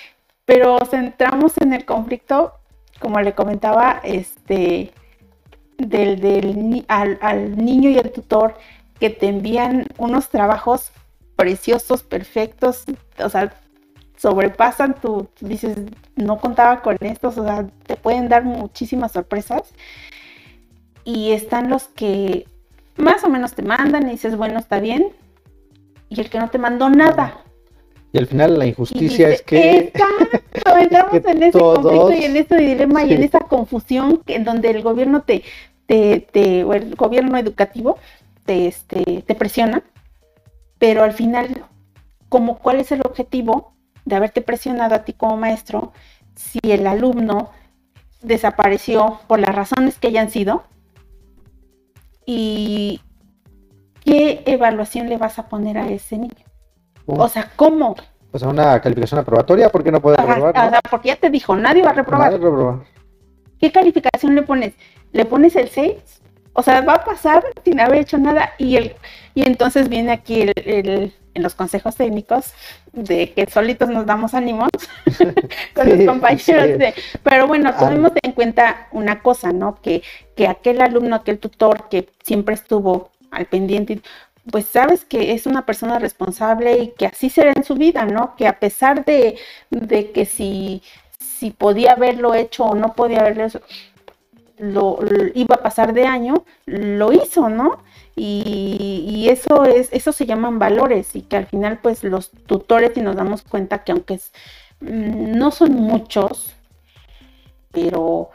pero 0.46 0.78
centramos 0.86 1.58
en 1.58 1.74
el 1.74 1.84
conflicto, 1.84 2.54
como 3.00 3.20
le 3.20 3.34
comentaba, 3.34 4.00
este, 4.02 4.94
del, 5.76 6.18
del 6.18 6.86
al, 6.88 7.18
al 7.20 7.62
niño 7.62 7.90
y 7.90 7.98
al 7.98 8.12
tutor 8.12 8.56
que 8.98 9.10
te 9.10 9.28
envían 9.28 9.88
unos 9.98 10.30
trabajos 10.30 10.90
preciosos, 11.40 12.02
perfectos, 12.02 12.84
o 13.18 13.28
sea, 13.30 13.50
sobrepasan 14.18 14.94
tu, 14.94 15.26
dices, 15.40 15.78
no 16.14 16.38
contaba 16.38 16.82
con 16.82 16.98
estos, 17.00 17.38
o 17.38 17.44
sea, 17.44 17.66
te 17.86 17.96
pueden 17.96 18.28
dar 18.28 18.44
muchísimas 18.44 19.12
sorpresas. 19.12 19.62
Y 21.02 21.32
están 21.32 21.70
los 21.70 21.84
que 21.84 22.46
más 22.98 23.24
o 23.24 23.30
menos 23.30 23.54
te 23.54 23.62
mandan 23.62 24.06
y 24.06 24.10
dices, 24.10 24.36
bueno, 24.36 24.58
está 24.58 24.80
bien. 24.80 25.12
Y 26.10 26.20
el 26.20 26.28
que 26.28 26.38
no 26.38 26.50
te 26.50 26.58
mandó 26.58 26.90
nada. 26.90 27.42
Y 28.12 28.18
al 28.18 28.26
final 28.26 28.58
la 28.58 28.66
injusticia 28.66 29.30
es 29.30 29.40
que... 29.40 29.78
Exacto, 29.78 30.76
entramos 30.78 31.24
en 31.24 31.42
ese 31.42 31.58
conflicto 31.58 32.12
y 32.12 32.24
en 32.24 32.36
este 32.36 32.56
dilema 32.58 33.04
y 33.04 33.14
en 33.14 33.22
esa 33.22 33.40
confusión 33.40 34.20
en 34.26 34.44
donde 34.44 34.68
el 34.68 34.82
gobierno 34.82 35.22
te, 35.22 35.42
te, 35.86 36.28
te, 36.30 36.64
o 36.64 36.74
el 36.74 36.94
gobierno 36.96 37.38
educativo 37.38 37.96
te, 38.44 38.66
este, 38.66 39.24
te 39.26 39.34
presiona, 39.34 39.82
pero 40.80 41.04
al 41.04 41.12
final, 41.12 41.66
como 42.28 42.58
cuál 42.58 42.80
es 42.80 42.90
el 42.90 43.02
objetivo 43.04 43.74
de 44.06 44.16
haberte 44.16 44.40
presionado 44.40 44.96
a 44.96 45.04
ti 45.04 45.12
como 45.12 45.36
maestro 45.36 45.92
si 46.34 46.58
el 46.62 46.86
alumno 46.86 47.50
desapareció 48.22 49.20
por 49.28 49.38
las 49.38 49.54
razones 49.54 49.98
que 49.98 50.08
hayan 50.08 50.30
sido 50.30 50.64
y 52.24 53.02
qué 54.04 54.42
evaluación 54.46 55.10
le 55.10 55.18
vas 55.18 55.38
a 55.38 55.48
poner 55.48 55.76
a 55.76 55.86
ese 55.88 56.16
niño. 56.16 56.44
O 57.06 57.28
sea, 57.28 57.50
¿cómo? 57.56 57.94
O 58.32 58.38
sea, 58.38 58.48
una 58.48 58.80
calificación 58.80 59.20
aprobatoria, 59.20 59.68
¿por 59.68 59.84
qué 59.84 59.92
no 59.92 60.00
puede 60.00 60.16
reprobar? 60.16 60.56
O 60.66 60.70
sea, 60.70 60.80
porque 60.90 61.08
ya 61.08 61.16
te 61.16 61.28
dijo, 61.28 61.54
nadie 61.56 61.82
va 61.82 61.90
a 61.90 61.94
reprobar. 61.94 62.40
¿Qué 63.58 63.70
calificación 63.70 64.34
le 64.34 64.42
pones? 64.42 64.72
¿Le 65.12 65.26
pones 65.26 65.56
el 65.56 65.68
6? 65.68 66.22
O 66.52 66.62
sea, 66.62 66.80
va 66.80 66.94
a 66.94 67.04
pasar 67.04 67.44
sin 67.64 67.80
haber 67.80 68.00
hecho 68.00 68.18
nada 68.18 68.52
y 68.58 68.76
el 68.76 68.96
y 69.34 69.46
entonces 69.46 69.88
viene 69.88 70.12
aquí 70.12 70.42
el, 70.42 71.14
en 71.34 71.42
los 71.42 71.54
consejos 71.54 71.96
técnicos 71.96 72.52
de 72.92 73.32
que 73.32 73.46
solitos 73.46 73.88
nos 73.88 74.06
damos 74.06 74.34
ánimos 74.34 74.70
con 75.74 75.88
los 75.88 76.06
compañeros. 76.06 76.94
pero 77.22 77.46
bueno, 77.46 77.74
tomemos 77.78 78.12
en 78.22 78.32
cuenta 78.32 78.88
una 78.92 79.22
cosa, 79.22 79.52
¿no? 79.52 79.80
Que, 79.80 80.02
que 80.36 80.48
aquel 80.48 80.80
alumno, 80.80 81.16
aquel 81.16 81.38
tutor 81.38 81.88
que 81.88 82.08
siempre 82.22 82.54
estuvo 82.54 83.10
al 83.30 83.46
pendiente, 83.46 84.00
pues 84.50 84.66
sabes 84.66 85.04
que 85.04 85.32
es 85.32 85.46
una 85.46 85.64
persona 85.64 85.98
responsable 85.98 86.78
y 86.78 86.88
que 86.98 87.06
así 87.06 87.30
será 87.30 87.52
en 87.54 87.62
su 87.62 87.76
vida, 87.76 88.04
¿no? 88.04 88.34
Que 88.36 88.48
a 88.48 88.58
pesar 88.58 89.04
de, 89.04 89.38
de 89.70 90.10
que 90.10 90.26
si, 90.26 90.82
si 91.18 91.52
podía 91.52 91.92
haberlo 91.92 92.34
hecho 92.34 92.64
o 92.64 92.74
no 92.74 92.94
podía 92.94 93.20
haberlo 93.20 93.44
hecho, 93.44 93.62
lo, 94.60 94.98
iba 95.34 95.56
a 95.56 95.62
pasar 95.62 95.92
de 95.94 96.06
año, 96.06 96.44
lo 96.66 97.12
hizo, 97.12 97.48
¿no? 97.48 97.82
Y, 98.14 99.04
y, 99.08 99.28
eso 99.30 99.64
es, 99.64 99.88
eso 99.92 100.12
se 100.12 100.26
llaman 100.26 100.58
valores, 100.58 101.16
y 101.16 101.22
que 101.22 101.36
al 101.36 101.46
final, 101.46 101.78
pues, 101.82 102.04
los 102.04 102.30
tutores, 102.30 102.96
y 102.96 103.00
nos 103.00 103.16
damos 103.16 103.42
cuenta 103.42 103.82
que 103.84 103.92
aunque 103.92 104.14
es, 104.14 104.32
mm, 104.80 105.36
no 105.38 105.50
son 105.50 105.72
muchos, 105.74 106.54
pero 107.72 108.30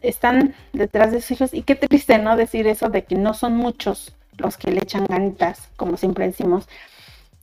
están 0.00 0.54
detrás 0.72 1.12
de 1.12 1.20
sus 1.20 1.30
hijos, 1.32 1.54
y 1.54 1.62
qué 1.62 1.76
triste, 1.76 2.18
¿no? 2.18 2.36
Decir 2.36 2.66
eso 2.66 2.88
de 2.88 3.04
que 3.04 3.14
no 3.14 3.34
son 3.34 3.56
muchos 3.56 4.16
los 4.38 4.56
que 4.56 4.72
le 4.72 4.78
echan 4.82 5.06
ganitas, 5.06 5.68
como 5.76 5.96
siempre 5.96 6.26
decimos, 6.26 6.68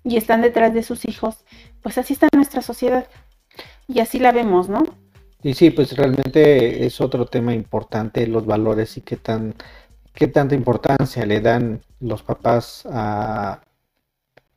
y 0.04 0.18
están 0.18 0.42
detrás 0.42 0.74
de 0.74 0.84
sus 0.84 1.06
hijos, 1.06 1.46
pues 1.82 1.98
así 1.98 2.13
está 2.13 2.28
nuestra 2.34 2.62
sociedad, 2.62 3.08
y 3.88 4.02
así 4.02 4.20
la 4.20 4.32
vemos, 4.34 4.68
¿no? 4.68 4.84
Y 5.41 5.54
sí, 5.54 5.69
pues 5.71 5.95
realmente 5.95 6.86
es 6.86 6.99
otro 6.99 7.25
tema 7.25 7.54
importante, 7.54 8.28
los 8.28 8.45
valores 8.45 8.97
y 8.97 9.02
qué 9.02 9.15
tan 9.15 9.56
qué 10.13 10.28
tanta 10.28 10.54
importancia 10.54 11.25
le 11.25 11.39
dan 11.39 11.82
los 12.02 12.23
papás 12.23 12.86
a, 12.91 13.62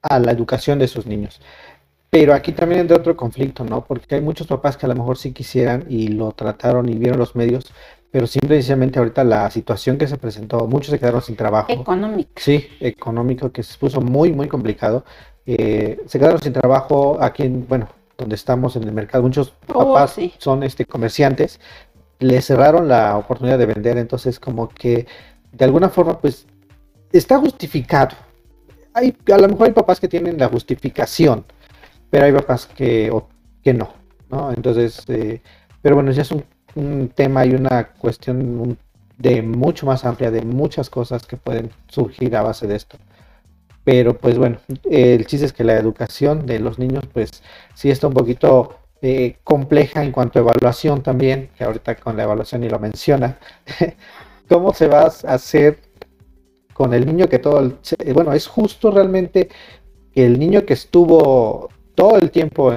a 0.03 0.19
la 0.19 0.33
educación 0.33 0.81
de 0.81 0.89
sus 0.89 1.07
niños. 1.07 1.41
Pero 2.11 2.35
aquí 2.35 2.53
también 2.53 2.83
entra 2.83 2.99
otro 2.99 3.17
conflicto, 3.17 3.65
¿no? 3.65 3.85
Porque 3.85 4.17
hay 4.17 4.21
muchos 4.21 4.47
papás 4.47 4.77
que 4.77 4.87
a 4.87 4.89
lo 4.89 4.95
mejor 4.97 5.17
sí 5.17 5.33
quisieran 5.33 5.87
y 5.89 6.09
lo 6.09 6.33
trataron 6.33 6.89
y 6.89 6.95
vieron 6.95 7.19
los 7.19 7.37
medios, 7.37 7.73
pero 8.11 8.27
simplemente 8.27 8.99
ahorita 8.99 9.25
la 9.25 9.51
situación 9.51 9.97
que 9.97 10.07
se 10.07 10.19
presentó, 10.19 10.67
muchos 10.67 10.91
se 10.91 10.99
quedaron 10.99 11.23
sin 11.23 11.37
trabajo. 11.37 11.73
Económico. 11.73 12.31
Sí, 12.37 12.69
económico, 12.81 13.51
que 13.51 13.63
se 13.63 13.79
puso 13.79 14.01
muy, 14.01 14.33
muy 14.33 14.49
complicado. 14.49 15.05
Eh, 15.47 16.01
se 16.07 16.19
quedaron 16.19 16.43
sin 16.43 16.53
trabajo 16.53 17.17
aquí 17.21 17.45
en, 17.45 17.67
bueno, 17.67 17.89
donde 18.23 18.37
estamos 18.37 18.77
en 18.77 18.85
el 18.85 18.93
mercado, 18.93 19.23
muchos 19.23 19.55
oh, 19.69 19.95
papás 19.95 20.17
son 20.39 20.63
este 20.63 20.87
comerciantes, 20.87 21.61
le 22.19 22.41
cerraron 22.41 22.89
la 22.89 23.17
oportunidad 23.17 23.59
de 23.59 23.67
vender, 23.67 23.99
entonces 23.99 24.39
como 24.39 24.69
que 24.69 25.07
de 25.53 25.65
alguna 25.65 25.89
forma 25.89 26.19
pues 26.19 26.47
está 27.13 27.39
justificado. 27.39 28.17
Hay, 28.95 29.17
a 29.33 29.39
lo 29.39 29.49
mejor 29.49 29.69
hay 29.69 29.73
papás 29.73 30.01
que 30.01 30.09
tienen 30.09 30.39
la 30.39 30.49
justificación, 30.49 31.45
pero 32.11 32.27
hay 32.27 32.33
papás 32.33 32.67
que, 32.67 33.13
que 33.63 33.75
no, 33.75 33.93
¿no? 34.31 34.53
Entonces, 34.53 35.03
eh, 35.09 35.41
pero 35.81 35.95
bueno, 35.97 36.11
ya 36.13 36.23
es 36.23 36.31
un, 36.31 36.45
tema 37.15 37.45
y 37.45 37.55
una 37.55 37.89
cuestión 37.89 38.79
de 39.19 39.43
mucho 39.43 39.85
más 39.85 40.07
amplia, 40.07 40.31
de 40.31 40.41
muchas 40.41 40.89
cosas 40.89 41.27
que 41.27 41.37
pueden 41.37 41.71
surgir 41.89 42.35
a 42.35 42.43
base 42.43 42.67
de 42.67 42.77
esto. 42.77 42.97
Pero 43.85 44.17
pues 44.17 44.39
bueno, 44.39 44.59
el 44.85 45.27
chiste 45.27 45.47
es 45.47 45.53
que 45.53 45.65
la 45.65 45.75
educación 45.77 46.47
de 46.47 46.61
los 46.61 46.79
niños 46.79 47.05
pues 47.13 47.31
sí 47.75 47.91
está 47.91 48.07
un 48.07 48.15
poquito 48.15 48.77
eh, 49.01 49.37
compleja 49.43 50.05
en 50.05 50.13
cuanto 50.13 50.39
a 50.39 50.43
evaluación 50.43 51.03
también, 51.03 51.51
que 51.57 51.65
ahorita 51.65 51.97
con 51.97 52.17
la 52.17 52.23
evaluación 52.23 52.63
y 52.63 52.69
lo 52.69 52.79
menciona. 52.79 53.39
¿Cómo 54.49 54.73
se 54.73 54.87
va 54.87 55.03
a 55.03 55.35
hacer 55.35 55.81
con 56.73 56.95
el 56.95 57.07
niño 57.07 57.29
que 57.29 57.39
todo, 57.39 57.59
el, 57.61 57.77
bueno, 58.15 58.33
es 58.33 58.47
justo 58.47 58.91
realmente 58.91 59.49
que 60.13 60.25
el 60.25 60.39
niño 60.39 60.65
que 60.65 60.75
estuvo 60.75 61.69
todo 61.95 62.17
el 62.19 62.31
tiempo 62.31 62.73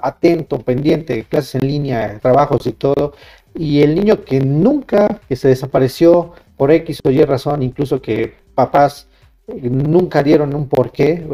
atento, 0.00 0.58
pendiente, 0.58 1.24
clases 1.24 1.56
en 1.56 1.68
línea, 1.68 2.18
trabajos 2.20 2.66
y 2.66 2.72
todo, 2.72 3.14
y 3.54 3.82
el 3.82 3.94
niño 3.94 4.24
que 4.24 4.40
nunca, 4.40 5.20
que 5.28 5.36
se 5.36 5.48
desapareció 5.48 6.32
por 6.56 6.70
X 6.72 7.00
o 7.04 7.10
Y 7.10 7.22
razón, 7.24 7.62
incluso 7.62 8.02
que 8.02 8.34
papás 8.54 9.08
nunca 9.46 10.22
dieron 10.22 10.54
un 10.54 10.68
porqué. 10.68 11.24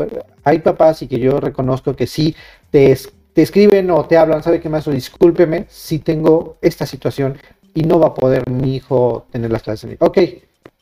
Hay 0.45 0.61
papás 0.61 1.03
y 1.03 1.09
que 1.09 1.19
yo 1.19 1.41
reconozco 1.41 1.95
que 1.95 2.07
sí 2.07 2.35
te, 2.71 2.97
te 3.33 3.43
escriben 3.43 3.91
o 3.91 4.05
te 4.07 4.17
hablan, 4.17 4.43
¿sabe 4.43 4.61
qué 4.61 4.69
más? 4.69 4.91
Discúlpeme 4.91 5.67
si 5.69 5.99
tengo 5.99 6.57
esta 6.61 6.87
situación 6.87 7.39
y 7.75 7.83
no 7.83 7.99
va 7.99 8.09
a 8.09 8.15
poder 8.15 8.49
mi 8.49 8.77
hijo 8.77 9.27
tener 9.31 9.51
las 9.51 9.63
clases. 9.63 9.97
Ok, 10.01 10.19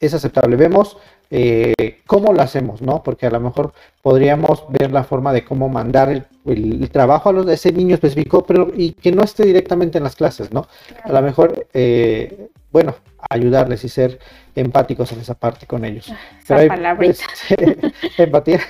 es 0.01 0.15
aceptable. 0.15 0.57
Vemos 0.57 0.97
eh, 1.31 2.01
cómo 2.07 2.33
lo 2.33 2.41
hacemos, 2.41 2.81
¿no? 2.81 3.03
Porque 3.03 3.27
a 3.27 3.31
lo 3.31 3.41
mejor 3.41 3.73
podríamos 4.03 4.65
ver 4.71 4.91
la 4.93 5.05
forma 5.05 5.33
de 5.33 5.45
cómo 5.45 5.69
mandar 5.69 6.27
el, 6.47 6.91
trabajo 6.91 7.29
a, 7.29 7.33
los, 7.33 7.49
ese 7.49 7.73
niño 7.73 7.95
específico, 7.95 8.45
pero 8.45 8.71
y 8.75 8.93
que 8.93 9.13
no 9.13 9.23
esté 9.23 9.45
directamente 9.45 9.99
en 9.99 10.05
las 10.05 10.17
clases, 10.17 10.53
¿no? 10.53 10.67
A 11.05 11.13
lo 11.13 11.21
mejor, 11.21 11.67
eh, 11.75 12.49
bueno, 12.73 12.95
ayudarles 13.29 13.85
y 13.85 13.89
ser 13.89 14.19
empáticos 14.55 15.13
en 15.13 15.21
esa 15.21 15.35
parte 15.35 15.67
con 15.67 15.85
ellos. 15.85 16.11
Esa 16.43 16.97
pues, 16.97 17.21
empatía. 18.19 18.61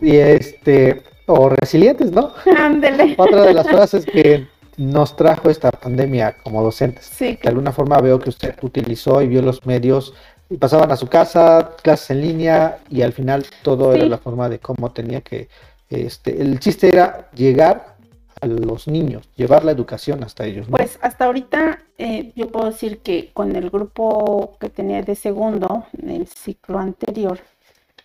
y 0.00 0.16
este, 0.16 1.02
o 1.26 1.50
resilientes, 1.50 2.12
¿no? 2.12 2.32
Ándele. 2.56 3.14
Otra 3.18 3.42
de 3.42 3.54
las 3.54 3.68
frases 3.68 4.06
que 4.06 4.46
nos 4.76 5.16
trajo 5.16 5.50
esta 5.50 5.70
pandemia 5.70 6.36
como 6.42 6.62
docentes. 6.62 7.06
Sí. 7.06 7.38
De 7.42 7.48
alguna 7.48 7.72
forma 7.72 8.00
veo 8.00 8.18
que 8.18 8.30
usted 8.30 8.54
utilizó 8.62 9.22
y 9.22 9.28
vio 9.28 9.42
los 9.42 9.64
medios 9.66 10.14
y 10.50 10.56
pasaban 10.56 10.90
a 10.90 10.96
su 10.96 11.06
casa, 11.08 11.72
clases 11.82 12.10
en 12.10 12.20
línea 12.20 12.78
y 12.90 13.02
al 13.02 13.12
final 13.12 13.46
todo 13.62 13.94
era 13.94 14.06
la 14.06 14.18
forma 14.18 14.48
de 14.48 14.58
cómo 14.58 14.92
tenía 14.92 15.20
que, 15.20 15.48
este, 15.88 16.40
el 16.40 16.60
chiste 16.60 16.88
era 16.88 17.30
llegar 17.32 17.96
a 18.40 18.46
los 18.46 18.88
niños, 18.88 19.28
llevar 19.36 19.64
la 19.64 19.72
educación 19.72 20.22
hasta 20.24 20.44
ellos. 20.44 20.66
Pues 20.70 20.98
hasta 21.00 21.26
ahorita 21.26 21.78
eh, 21.98 22.32
yo 22.34 22.48
puedo 22.48 22.66
decir 22.66 22.98
que 22.98 23.30
con 23.32 23.56
el 23.56 23.70
grupo 23.70 24.56
que 24.60 24.68
tenía 24.68 25.02
de 25.02 25.14
segundo, 25.14 25.86
en 25.96 26.10
el 26.10 26.26
ciclo 26.26 26.78
anterior, 26.78 27.38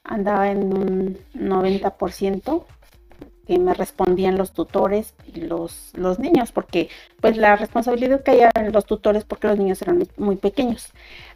andaba 0.04 0.52
en 0.52 0.74
un 0.74 1.18
90% 1.36 2.64
que 3.50 3.58
me 3.58 3.74
respondían 3.74 4.38
los 4.38 4.54
tutores 4.54 5.16
y 5.34 5.42
los, 5.42 5.92
los 5.96 6.20
niños, 6.20 6.52
porque 6.52 6.88
pues 7.20 7.36
la 7.36 7.56
responsabilidad 7.56 8.22
que 8.22 8.32
hay 8.32 8.50
en 8.54 8.72
los 8.72 8.86
tutores 8.86 9.24
porque 9.24 9.48
los 9.48 9.58
niños 9.58 9.82
eran 9.82 10.08
muy 10.18 10.36
pequeños. 10.36 10.92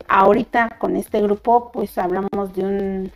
Ahorita 0.08 0.78
con 0.80 0.96
este 0.96 1.22
grupo 1.22 1.72
pues 1.72 1.98
hablamos 1.98 2.54
de 2.54 2.64
un 2.64 3.12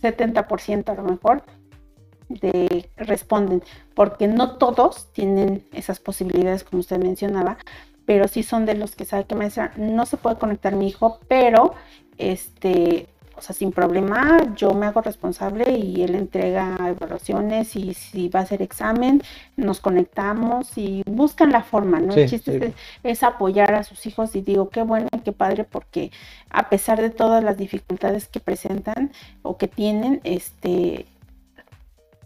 70% 0.00 0.88
a 0.88 0.94
lo 0.94 1.04
mejor 1.04 1.42
de 2.28 2.90
responden, 2.96 3.62
porque 3.94 4.26
no 4.26 4.56
todos 4.56 5.12
tienen 5.12 5.66
esas 5.72 6.00
posibilidades 6.00 6.64
como 6.64 6.80
usted 6.80 6.98
mencionaba, 6.98 7.58
pero 8.06 8.26
sí 8.28 8.42
son 8.42 8.66
de 8.66 8.74
los 8.74 8.96
que 8.96 9.04
sabe 9.04 9.24
que 9.24 9.34
maestra 9.34 9.72
no 9.76 10.06
se 10.06 10.16
puede 10.16 10.36
conectar 10.36 10.74
mi 10.74 10.88
hijo, 10.88 11.20
pero 11.28 11.74
este 12.18 13.08
o 13.42 13.44
sea, 13.44 13.56
sin 13.56 13.72
problema, 13.72 14.54
yo 14.54 14.72
me 14.72 14.86
hago 14.86 15.00
responsable 15.00 15.76
y 15.76 16.04
él 16.04 16.14
entrega 16.14 16.76
evaluaciones 16.86 17.74
y 17.74 17.92
si 17.92 18.28
va 18.28 18.38
a 18.38 18.42
hacer 18.44 18.62
examen, 18.62 19.20
nos 19.56 19.80
conectamos 19.80 20.78
y 20.78 21.02
buscan 21.06 21.50
la 21.50 21.64
forma, 21.64 21.98
¿no? 21.98 22.14
el 22.14 22.30
chiste 22.30 22.72
es, 23.02 23.22
apoyar 23.24 23.74
a 23.74 23.82
sus 23.82 24.06
hijos 24.06 24.36
y 24.36 24.42
digo, 24.42 24.68
qué 24.68 24.82
bueno 24.82 25.08
y 25.12 25.18
qué 25.22 25.32
padre, 25.32 25.64
porque 25.64 26.12
a 26.50 26.68
pesar 26.68 27.02
de 27.02 27.10
todas 27.10 27.42
las 27.42 27.58
dificultades 27.58 28.28
que 28.28 28.38
presentan 28.38 29.10
o 29.42 29.58
que 29.58 29.66
tienen, 29.66 30.20
este, 30.22 31.06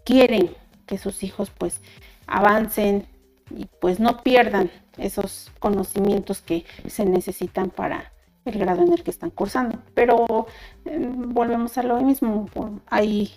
quieren 0.03 0.51
que 0.85 0.99
sus 0.99 1.23
hijos 1.23 1.49
pues 1.57 1.81
avancen 2.27 3.07
y 3.49 3.65
pues 3.79 3.99
no 3.99 4.21
pierdan 4.21 4.69
esos 4.99 5.49
conocimientos 5.57 6.41
que 6.41 6.63
se 6.85 7.05
necesitan 7.05 7.71
para 7.71 8.11
el 8.47 8.59
grado 8.59 8.83
en 8.83 8.93
el 8.93 9.03
que 9.03 9.11
están 9.11 9.29
cursando. 9.29 9.79
Pero 9.93 10.47
em, 10.85 11.33
volvemos 11.33 11.77
a 11.77 11.83
lo 11.83 11.99
mismo. 12.01 12.47
Hay 12.87 13.31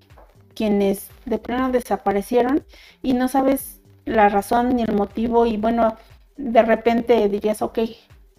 quienes 0.54 1.08
de 1.24 1.38
plano 1.38 1.70
desaparecieron 1.70 2.64
y 3.02 3.14
no 3.14 3.28
sabes 3.28 3.80
la 4.04 4.28
razón 4.28 4.76
ni 4.76 4.82
el 4.82 4.92
motivo 4.92 5.46
y 5.46 5.56
bueno, 5.56 5.96
de 6.36 6.62
repente 6.62 7.28
dirías, 7.28 7.62
ok, 7.62 7.78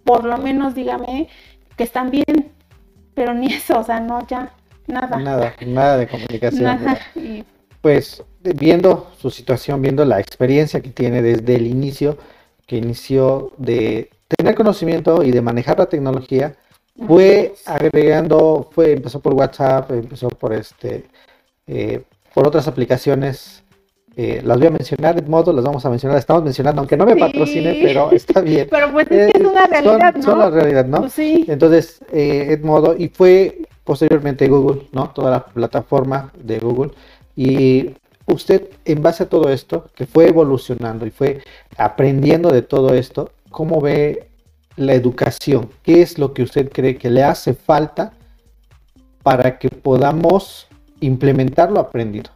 por 0.03 0.25
lo 0.25 0.37
menos 0.37 0.75
dígame 0.75 1.29
que 1.77 1.83
están 1.83 2.11
bien, 2.11 2.51
pero 3.13 3.33
ni 3.33 3.47
eso, 3.53 3.79
o 3.79 3.83
sea, 3.83 3.99
no, 3.99 4.25
ya, 4.27 4.53
nada. 4.87 5.17
Nada, 5.17 5.55
nada 5.65 5.97
de 5.97 6.07
comunicación. 6.07 6.79
Pues 7.81 8.23
viendo 8.41 9.11
su 9.17 9.31
situación, 9.31 9.81
viendo 9.81 10.05
la 10.05 10.19
experiencia 10.19 10.81
que 10.81 10.89
tiene 10.89 11.21
desde 11.21 11.55
el 11.55 11.65
inicio, 11.65 12.17
que 12.67 12.77
inició 12.77 13.51
de 13.57 14.11
tener 14.37 14.55
conocimiento 14.55 15.23
y 15.23 15.31
de 15.31 15.41
manejar 15.41 15.79
la 15.79 15.85
tecnología, 15.87 16.55
fue 17.07 17.53
agregando, 17.65 18.69
fue, 18.71 18.93
empezó 18.93 19.19
por 19.19 19.33
WhatsApp, 19.33 19.91
empezó 19.91 20.29
por 20.29 20.53
este, 20.53 21.05
eh, 21.67 22.01
por 22.33 22.47
otras 22.47 22.67
aplicaciones. 22.67 23.63
Eh, 24.17 24.41
las 24.43 24.57
voy 24.57 24.67
a 24.67 24.71
mencionar 24.71 25.15
de 25.15 25.21
modo, 25.27 25.53
las 25.53 25.63
vamos 25.63 25.85
a 25.85 25.89
mencionar, 25.89 26.17
estamos 26.17 26.43
mencionando, 26.43 26.81
aunque 26.81 26.97
no 26.97 27.05
me 27.05 27.15
patrocine, 27.15 27.79
pero 27.81 28.11
está 28.11 28.41
bien. 28.41 28.67
Pero 28.71 28.91
pues 28.91 29.09
es, 29.09 29.31
que 29.31 29.37
es 29.37 29.45
una 29.47 29.65
realidad, 29.67 30.15
son, 30.21 30.37
¿no? 30.37 30.43
la 30.43 30.49
realidad, 30.49 30.85
¿no? 30.85 30.99
Pues 30.99 31.13
sí. 31.13 31.45
Entonces, 31.47 32.01
eh, 32.11 32.47
Edmodo, 32.49 32.95
y 32.97 33.07
fue 33.07 33.59
posteriormente 33.85 34.47
Google, 34.49 34.87
¿no? 34.91 35.11
Toda 35.11 35.31
la 35.31 35.45
plataforma 35.45 36.31
de 36.37 36.59
Google. 36.59 36.91
Y 37.37 37.91
usted, 38.25 38.67
en 38.83 39.01
base 39.01 39.23
a 39.23 39.29
todo 39.29 39.49
esto, 39.49 39.87
que 39.95 40.05
fue 40.05 40.27
evolucionando 40.27 41.05
y 41.05 41.11
fue 41.11 41.41
aprendiendo 41.77 42.49
de 42.49 42.61
todo 42.63 42.93
esto, 42.93 43.31
¿cómo 43.51 43.81
ve 43.81 44.31
la 44.77 44.93
educación? 44.93 45.69
¿Qué 45.83 46.01
es 46.01 46.17
lo 46.17 46.33
que 46.33 46.43
usted 46.43 46.71
cree 46.71 46.97
que 46.97 47.09
le 47.09 47.23
hace 47.23 47.53
falta 47.53 48.13
para 49.21 49.59
que 49.59 49.69
podamos 49.69 50.67
implementar 51.01 51.71
lo 51.71 51.79
aprendido? 51.79 52.31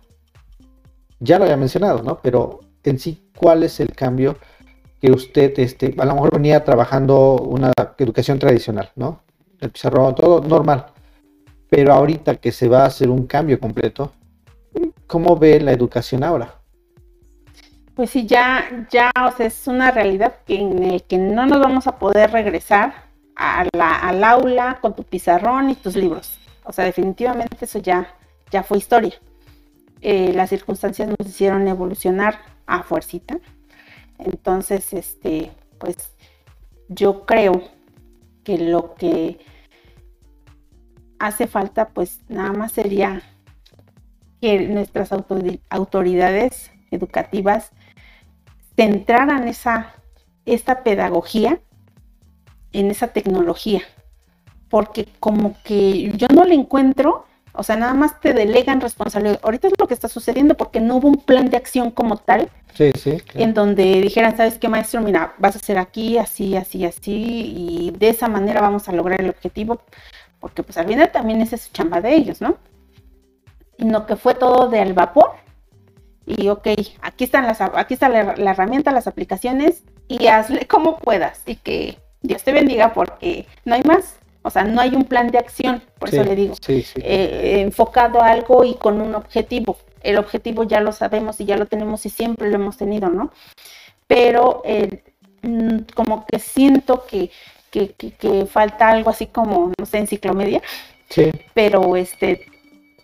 Ya 1.19 1.39
lo 1.39 1.45
había 1.45 1.57
mencionado, 1.57 2.03
¿no? 2.03 2.19
Pero 2.21 2.59
en 2.83 2.99
sí, 2.99 3.23
¿cuál 3.35 3.63
es 3.63 3.79
el 3.79 3.93
cambio 3.95 4.37
que 5.01 5.11
usted, 5.11 5.57
este, 5.59 5.95
a 5.97 6.05
lo 6.05 6.13
mejor 6.13 6.33
venía 6.33 6.63
trabajando 6.63 7.35
una 7.35 7.71
educación 7.97 8.37
tradicional, 8.37 8.91
¿no? 8.95 9.21
El 9.59 9.71
pizarrón, 9.71 10.13
todo 10.13 10.41
normal. 10.41 10.87
Pero 11.69 11.93
ahorita 11.93 12.35
que 12.35 12.51
se 12.51 12.67
va 12.67 12.83
a 12.83 12.87
hacer 12.87 13.09
un 13.09 13.25
cambio 13.25 13.59
completo, 13.59 14.11
¿cómo 15.07 15.37
ve 15.37 15.59
la 15.59 15.71
educación 15.71 16.23
ahora? 16.23 16.59
Pues 17.95 18.09
sí, 18.09 18.25
ya, 18.27 18.85
ya, 18.91 19.09
o 19.25 19.31
sea, 19.31 19.45
es 19.45 19.67
una 19.67 19.89
realidad 19.89 20.35
que 20.45 20.59
en 20.59 20.83
el 20.83 21.03
que 21.03 21.17
no 21.17 21.45
nos 21.45 21.61
vamos 21.61 21.87
a 21.87 21.97
poder 21.97 22.31
regresar 22.31 23.05
al 23.35 24.23
aula 24.23 24.79
con 24.81 24.95
tu 24.95 25.03
pizarrón 25.03 25.69
y 25.69 25.75
tus 25.75 25.95
libros. 25.95 26.37
O 26.65 26.73
sea, 26.73 26.83
definitivamente 26.83 27.63
eso 27.63 27.79
ya, 27.79 28.13
ya 28.51 28.63
fue 28.63 28.79
historia. 28.79 29.13
Eh, 30.01 30.33
las 30.33 30.49
circunstancias 30.49 31.07
nos 31.07 31.25
hicieron 31.25 31.65
evolucionar 31.69 32.39
a 32.65 32.83
fuercita. 32.83 33.39
Entonces, 34.17 34.91
este, 34.91 35.51
pues 35.79 36.11
yo 36.89 37.25
creo 37.25 37.63
que 38.43 38.57
lo 38.57 38.95
que 38.95 39.39
hace 41.17 41.47
falta, 41.47 41.89
pues 41.89 42.19
nada 42.27 42.51
más 42.51 42.73
sería 42.73 43.21
que 44.41 44.67
nuestras 44.67 45.11
autoridades 45.69 46.71
educativas 46.91 47.71
centraran 48.75 49.47
esa, 49.47 49.93
esta 50.45 50.83
pedagogía 50.83 51.59
en 52.71 52.91
esa 52.91 53.07
tecnología, 53.07 53.81
porque 54.69 55.07
como 55.19 55.55
que 55.63 56.11
yo 56.17 56.27
no 56.33 56.43
le 56.43 56.55
encuentro, 56.55 57.25
o 57.53 57.63
sea, 57.63 57.77
nada 57.77 57.93
más 57.93 58.19
te 58.19 58.33
delegan 58.33 58.81
responsabilidad. 58.81 59.39
Ahorita 59.43 59.67
es 59.67 59.73
lo 59.79 59.87
que 59.87 59.93
está 59.93 60.09
sucediendo 60.09 60.55
porque 60.55 60.81
no 60.81 60.97
hubo 60.97 61.07
un 61.07 61.17
plan 61.17 61.49
de 61.49 61.57
acción 61.57 61.89
como 61.89 62.17
tal, 62.17 62.49
sí, 62.73 62.91
sí, 62.93 63.17
en 63.33 63.53
donde 63.53 64.01
dijeran, 64.01 64.35
¿sabes 64.35 64.57
qué, 64.57 64.67
maestro? 64.67 65.01
Mira, 65.01 65.33
vas 65.37 65.55
a 65.55 65.59
hacer 65.59 65.77
aquí, 65.77 66.17
así, 66.17 66.57
así, 66.57 66.85
así, 66.85 67.53
y 67.55 67.91
de 67.97 68.09
esa 68.09 68.27
manera 68.27 68.59
vamos 68.59 68.89
a 68.89 68.91
lograr 68.91 69.21
el 69.21 69.29
objetivo, 69.29 69.79
porque 70.41 70.63
pues 70.63 70.77
al 70.77 70.87
final 70.87 71.11
también 71.11 71.41
esa 71.41 71.55
es 71.55 71.63
su 71.63 71.71
chamba 71.71 72.01
de 72.01 72.13
ellos, 72.13 72.41
¿no? 72.41 72.57
Sino 73.77 74.05
que 74.05 74.17
fue 74.17 74.35
todo 74.35 74.67
de 74.69 74.79
al 74.79 74.93
vapor 74.93 75.44
y 76.25 76.49
ok, 76.49 76.67
aquí, 77.01 77.23
están 77.23 77.45
las, 77.45 77.61
aquí 77.61 77.93
está 77.93 78.09
la, 78.09 78.33
herramienta, 78.51 78.91
las 78.91 79.07
aplicaciones 79.07 79.83
y 80.07 80.27
hazle 80.27 80.65
como 80.67 80.97
puedas 80.97 81.41
y 81.45 81.55
que 81.55 81.99
Dios 82.21 82.43
te 82.43 82.51
bendiga 82.51 82.93
porque 82.93 83.45
no 83.63 83.75
hay 83.75 83.83
más. 83.83 84.17
O 84.41 84.51
sea, 84.51 84.63
no 84.63 84.79
hay 84.79 84.93
un 84.93 85.05
plan 85.05 85.31
de 85.31 85.39
acción, 85.39 85.81
por 85.97 86.09
eso 86.09 86.23
le 86.23 86.35
digo, 86.35 86.53
eh, 86.67 87.61
enfocado 87.61 88.21
a 88.21 88.27
algo 88.27 88.63
y 88.63 88.75
con 88.75 89.01
un 89.01 89.15
objetivo. 89.15 89.77
El 90.03 90.19
objetivo 90.19 90.63
ya 90.63 90.81
lo 90.81 90.91
sabemos 90.91 91.41
y 91.41 91.45
ya 91.45 91.57
lo 91.57 91.65
tenemos 91.65 92.05
y 92.05 92.09
siempre 92.09 92.49
lo 92.49 92.55
hemos 92.55 92.77
tenido, 92.77 93.09
¿no? 93.09 93.31
Pero 94.05 94.61
eh, 94.63 95.01
mm, 95.41 95.79
como 95.95 96.27
que 96.27 96.37
siento 96.37 97.07
que, 97.07 97.31
que, 97.71 97.95
que, 97.95 98.45
falta 98.45 98.89
algo 98.89 99.09
así 99.09 99.25
como, 99.25 99.71
no 99.79 99.85
sé, 99.87 99.97
enciclomedia. 99.97 100.61
Sí. 101.09 101.31
Pero 101.55 101.95
este, 101.95 102.45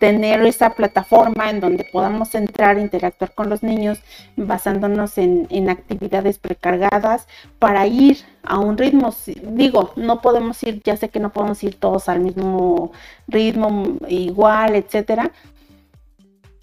tener 0.02 0.44
esa 0.44 0.70
plataforma 0.70 1.48
en 1.48 1.60
donde 1.60 1.84
podamos 1.84 2.34
entrar, 2.34 2.76
interactuar 2.76 3.32
con 3.34 3.48
los 3.48 3.62
niños, 3.62 4.00
basándonos 4.34 5.16
en, 5.16 5.70
actividades 5.70 6.40
precargadas 6.40 7.28
para 7.60 7.86
ir 7.86 8.18
a 8.42 8.58
un 8.58 8.76
ritmo. 8.76 9.14
Digo, 9.52 9.92
no 9.94 10.20
podemos 10.20 10.60
ir, 10.64 10.82
ya 10.82 10.96
sé 10.96 11.08
que 11.08 11.20
no 11.20 11.30
podemos 11.30 11.62
ir 11.62 11.78
todos 11.78 12.08
al 12.08 12.18
mismo 12.18 12.90
ritmo, 13.28 13.96
igual, 14.08 14.74
etcétera. 14.74 15.30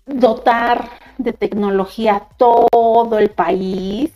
Dotar 0.06 0.90
de 1.18 1.32
tecnología 1.32 2.24
todo 2.36 3.20
el 3.20 3.30
país, 3.30 4.12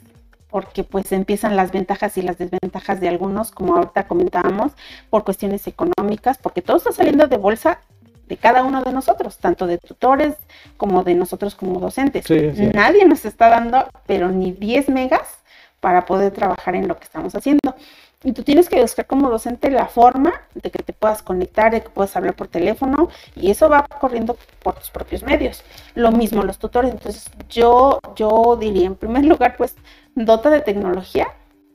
porque 0.49 0.83
pues 0.83 1.13
empiezan 1.13 1.55
las 1.55 1.71
ventajas 1.71 2.17
y 2.17 2.23
las 2.23 2.37
desventajas 2.37 2.99
de 2.99 3.07
algunos, 3.07 3.51
como 3.51 3.77
ahorita 3.77 4.05
comentábamos, 4.05 4.73
por 5.09 5.23
cuestiones 5.23 5.65
económicas, 5.65 6.37
porque 6.37 6.61
todo 6.61 6.75
está 6.75 6.91
saliendo 6.91 7.27
de 7.27 7.37
bolsa 7.37 7.79
de 8.27 8.37
cada 8.37 8.63
uno 8.63 8.83
de 8.83 8.91
nosotros, 8.91 9.37
tanto 9.37 9.67
de 9.67 9.77
tutores 9.77 10.35
como 10.77 11.03
de 11.03 11.15
nosotros 11.15 11.55
como 11.55 11.79
docentes. 11.79 12.25
Nadie 12.73 13.05
nos 13.05 13.25
está 13.25 13.49
dando, 13.49 13.87
pero 14.05 14.29
ni 14.29 14.51
10 14.51 14.89
megas 14.89 15.43
para 15.79 16.05
poder 16.05 16.31
trabajar 16.31 16.75
en 16.75 16.87
lo 16.87 16.97
que 16.97 17.03
estamos 17.03 17.35
haciendo. 17.35 17.75
Y 18.23 18.31
tú 18.31 18.43
tienes 18.43 18.69
que 18.69 18.79
buscar 18.81 19.05
como 19.05 19.29
docente 19.29 19.69
la 19.69 19.87
forma 19.87 20.31
de 20.55 20.71
que 20.71 20.81
te 20.81 20.93
puedas 20.93 21.21
conectar, 21.21 21.73
de 21.73 21.83
que 21.83 21.89
puedas 21.89 22.15
hablar 22.15 22.35
por 22.35 22.47
teléfono, 22.47 23.09
y 23.35 23.51
eso 23.51 23.67
va 23.67 23.85
corriendo 23.99 24.37
por 24.63 24.75
tus 24.75 24.89
propios 24.89 25.23
medios. 25.23 25.61
Lo 25.93 26.11
mismo 26.13 26.41
los 26.43 26.57
tutores. 26.57 26.91
Entonces, 26.91 27.29
yo, 27.49 27.99
yo 28.15 28.55
diría, 28.57 28.87
en 28.87 28.95
primer 28.95 29.25
lugar, 29.33 29.57
pues, 29.57 29.75
dota 30.15 30.49
de 30.49 30.61
tecnología 30.61 31.27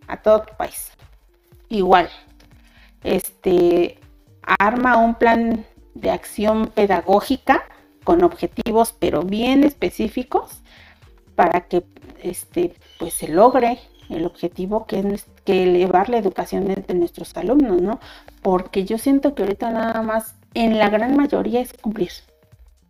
a 0.07 0.17
todo 0.23 0.41
tu 0.41 0.57
país. 0.57 0.91
Igual. 1.69 2.09
Este, 3.05 3.99
arma 4.59 4.97
un 4.97 5.17
plan 5.17 5.67
de 6.01 6.11
acción 6.11 6.69
pedagógica 6.75 7.65
con 8.05 8.25
objetivos 8.25 8.95
pero 8.99 9.23
bien 9.23 9.65
específicos 9.65 10.63
para 11.35 11.63
que 11.63 11.85
este 12.23 12.75
pues 12.99 13.15
se 13.15 13.29
logre 13.29 13.79
el 14.09 14.25
objetivo 14.25 14.87
que 14.87 15.01
es 15.01 15.27
que 15.45 15.65
elevar 15.65 16.09
la 16.09 16.19
educación 16.19 16.67
de, 16.67 16.95
nuestros 16.95 17.37
alumnos, 17.37 17.81
¿no? 17.81 18.01
Porque 18.43 18.85
yo 18.85 18.99
siento 18.99 19.35
que 19.35 19.43
ahorita 19.43 19.71
nada 19.71 20.03
más 20.03 20.35
en 20.55 20.79
la 20.79 20.89
gran 20.89 21.17
mayoría 21.17 21.61
es 21.61 21.75
cumplir. 21.75 22.11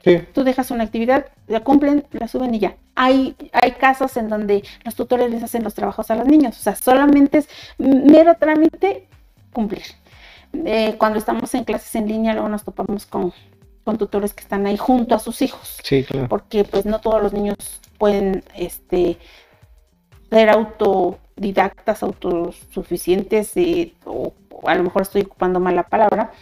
Sí. 0.05 0.21
Tú 0.33 0.45
dejas 0.45 0.71
una 0.71 0.85
actividad, 0.85 1.27
la 1.49 1.61
cumplen, 1.61 2.05
la 2.13 2.29
suben 2.29 2.55
y 2.55 2.61
ya. 2.61 2.77
Hay, 2.95 3.35
hay 3.53 3.73
casos 3.73 4.17
en 4.17 4.29
donde 4.29 4.63
los 4.85 4.95
tutores 4.95 5.31
les 5.31 5.43
hacen 5.43 5.65
los 5.65 5.75
trabajos 5.75 6.11
a 6.11 6.15
los 6.15 6.27
niños, 6.27 6.57
o 6.57 6.63
sea, 6.63 6.77
solamente 6.77 7.39
es 7.39 7.49
mero 7.79 8.37
trámite 8.39 9.09
cumplir. 9.53 9.83
Eh, 10.53 10.97
cuando 10.99 11.19
estamos 11.19 11.55
en 11.55 11.65
clases 11.65 11.95
en 11.95 12.09
línea, 12.09 12.33
luego 12.33 12.49
nos 12.49 12.65
topamos 12.65 13.07
con, 13.07 13.33
tutores 13.99 14.35
que 14.35 14.43
están 14.43 14.67
ahí 14.67 14.77
junto 14.77 15.15
a 15.15 15.19
sus 15.19 15.41
hijos. 15.41 15.79
Sí, 15.83 16.05
claro. 16.05 16.29
Porque 16.29 16.63
pues 16.63 16.85
no 16.85 17.01
todos 17.01 17.23
los 17.23 17.33
niños 17.33 17.57
pueden 17.97 18.45
este, 18.55 19.17
ser 20.29 20.51
autodidactas, 20.51 22.03
autosuficientes, 22.03 23.57
eh, 23.57 23.95
o, 24.05 24.35
a 24.67 24.75
lo 24.75 24.85
mejor 24.85 25.03
estoy 25.03 25.23
ocupando 25.23 25.59
mal 25.59 25.75
la 25.75 25.85
palabra, 25.85 26.33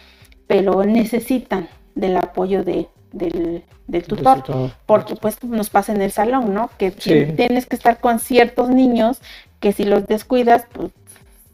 pero 0.45 0.83
necesitan 0.83 1.69
del 1.95 2.17
apoyo 2.17 2.65
de, 2.65 2.89
del, 3.11 3.63
tutor, 4.05 4.43
porque 4.85 5.15
pues 5.15 5.41
nos 5.43 5.69
pasa 5.69 5.93
en 5.93 6.01
el 6.01 6.11
salón, 6.11 6.53
¿no? 6.53 6.69
Que 6.77 6.91
tienes 6.91 7.65
que 7.65 7.75
estar 7.75 7.99
con 7.99 8.19
ciertos 8.19 8.69
niños 8.69 9.21
que 9.59 9.71
si 9.71 9.85
los 9.85 10.05
descuidas, 10.05 10.65
pues 10.71 10.91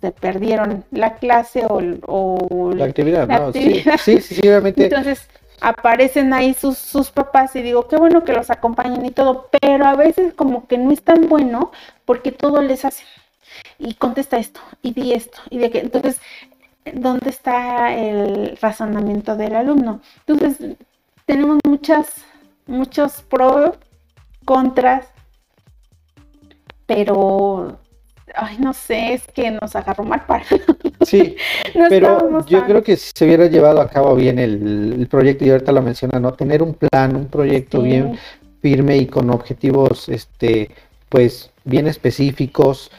se 0.03 0.11
perdieron 0.11 0.83
la 0.91 1.15
clase 1.15 1.65
o, 1.65 2.73
la 2.75 2.83
actividad, 2.83 3.25
¿no? 3.25 3.53
Sí, 3.53 3.81
sí, 3.99 4.19
sí, 4.19 4.41
obviamente. 4.41 4.83
Entonces 4.87 5.29
aparecen 5.61 6.33
ahí 6.33 6.53
sus, 6.53 6.77
sus 6.77 7.09
papás 7.09 7.55
y 7.55 7.61
digo, 7.61 7.87
qué 7.87 7.95
bueno 7.95 8.25
que 8.25 8.33
los 8.33 8.49
acompañen 8.49 9.05
y 9.05 9.11
todo, 9.11 9.47
pero 9.61 9.85
a 9.85 9.95
veces 9.95 10.33
como 10.33 10.67
que 10.67 10.77
no 10.77 10.91
es 10.91 11.01
tan 11.01 11.29
bueno 11.29 11.71
porque 12.03 12.33
todo 12.33 12.61
les 12.61 12.83
hace. 12.83 13.05
Y 13.79 13.93
contesta 13.93 14.35
esto, 14.35 14.59
y 14.81 14.93
di 14.93 15.13
esto, 15.13 15.39
y 15.49 15.59
de 15.59 15.71
que, 15.71 15.79
entonces, 15.79 16.19
¿dónde 16.91 17.29
está 17.29 17.95
el 17.95 18.57
razonamiento 18.61 19.37
del 19.37 19.55
alumno? 19.55 20.01
Entonces, 20.27 20.75
tenemos 21.25 21.59
muchas 21.65 22.25
muchos 22.65 23.21
pros, 23.21 23.77
contras, 24.43 25.07
pero 26.85 27.79
ay, 28.35 28.57
no 28.59 28.73
sé, 28.73 29.13
es 29.13 29.23
que 29.27 29.51
nos 29.51 29.75
agarró 29.75 30.03
mal 30.03 30.25
para. 30.25 30.45
Sí, 31.05 31.35
pero 31.89 32.45
yo 32.45 32.65
creo 32.65 32.81
que 32.81 32.95
si 32.95 33.11
se 33.13 33.25
hubiera 33.25 33.47
llevado 33.47 33.81
a 33.81 33.89
cabo 33.89 34.15
bien 34.15 34.39
el, 34.39 35.05
proyecto, 35.09 35.43
y 35.43 35.49
ahorita 35.49 35.73
lo 35.73 35.81
menciona, 35.81 36.19
¿no? 36.19 36.33
Tener 36.33 36.63
un 36.63 36.75
plan, 36.75 37.15
un 37.15 37.27
proyecto 37.27 37.81
bien 37.81 38.17
firme 38.61 38.97
y 38.97 39.07
con 39.07 39.29
objetivos, 39.29 40.07
este, 40.07 40.69
pues, 41.09 41.51
bien 41.65 41.87
específicos, 41.87 42.89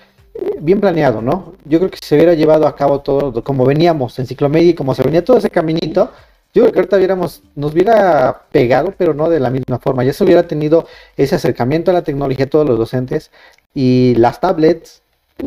bien 0.61 0.81
planeado, 0.81 1.23
¿no? 1.23 1.55
Yo 1.65 1.79
creo 1.79 1.91
que 1.91 1.97
si 1.97 2.09
se 2.09 2.15
hubiera 2.17 2.35
llevado 2.35 2.67
a 2.67 2.77
cabo 2.77 3.01
todo 3.01 3.43
como 3.43 3.65
veníamos 3.65 4.19
en 4.19 4.27
Ciclomedia 4.27 4.71
y 4.71 4.75
como 4.75 4.95
se 4.95 5.03
venía 5.03 5.25
todo 5.25 5.39
ese 5.39 5.51
caminito, 5.51 6.13
yo 6.55 6.63
creo 6.63 6.73
que 6.73 6.79
ahorita 6.79 6.97
hubiéramos, 6.97 7.43
nos 7.57 7.73
hubiera 7.73 8.43
pegado, 8.53 8.95
pero 8.97 9.13
no 9.13 9.29
de 9.29 9.41
la 9.41 9.51
misma 9.51 9.81
forma. 9.81 10.05
Ya 10.05 10.13
se 10.13 10.23
hubiera 10.23 10.47
tenido 10.47 10.87
ese 11.17 11.35
acercamiento 11.35 11.91
a 11.91 11.95
la 11.95 12.03
tecnología 12.03 12.49
todos 12.49 12.69
los 12.69 12.79
docentes 12.79 13.33
y 13.75 14.15
las 14.17 14.41
tablets, 14.41 15.03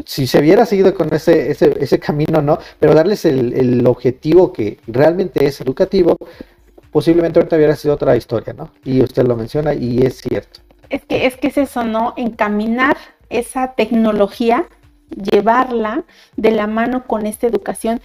si 0.06 0.28
se 0.28 0.39
hubiera 0.39 0.65
seguido 0.65 0.93
con 0.93 1.13
ese, 1.13 1.52
ese, 1.52 1.76
ese 1.80 2.00
camino, 2.00 2.41
¿no? 2.41 2.60
Pero 2.80 2.93
darles 2.93 3.26
el, 3.26 3.54
el, 3.54 3.88
objetivo 3.88 4.52
que 4.52 4.80
realmente 4.88 5.45
es 5.45 5.62
educativo, 5.62 6.17
posiblemente 6.91 7.39
ahorita 7.39 7.56
hubiera 7.56 7.76
sido 7.76 7.93
otra 7.93 8.15
historia, 8.15 8.54
¿no? 8.54 8.71
Y 8.84 9.02
usted 9.02 9.26
lo 9.26 9.36
menciona 9.36 9.73
y 9.73 10.00
es 10.06 10.17
cierto. 10.17 10.60
Es 10.89 11.06
que 11.06 11.26
es, 11.26 11.38
que 11.38 11.47
es 11.47 11.58
eso, 11.58 11.84
¿no? 11.84 12.13
Encaminar 12.17 12.97
esa 13.30 13.73
tecnología, 13.73 14.65
llevarla 15.10 16.04
de 16.36 16.52
la 16.52 16.67
mano 16.67 17.06
con 17.08 17.26
esta 17.26 17.47
educación 17.47 18.02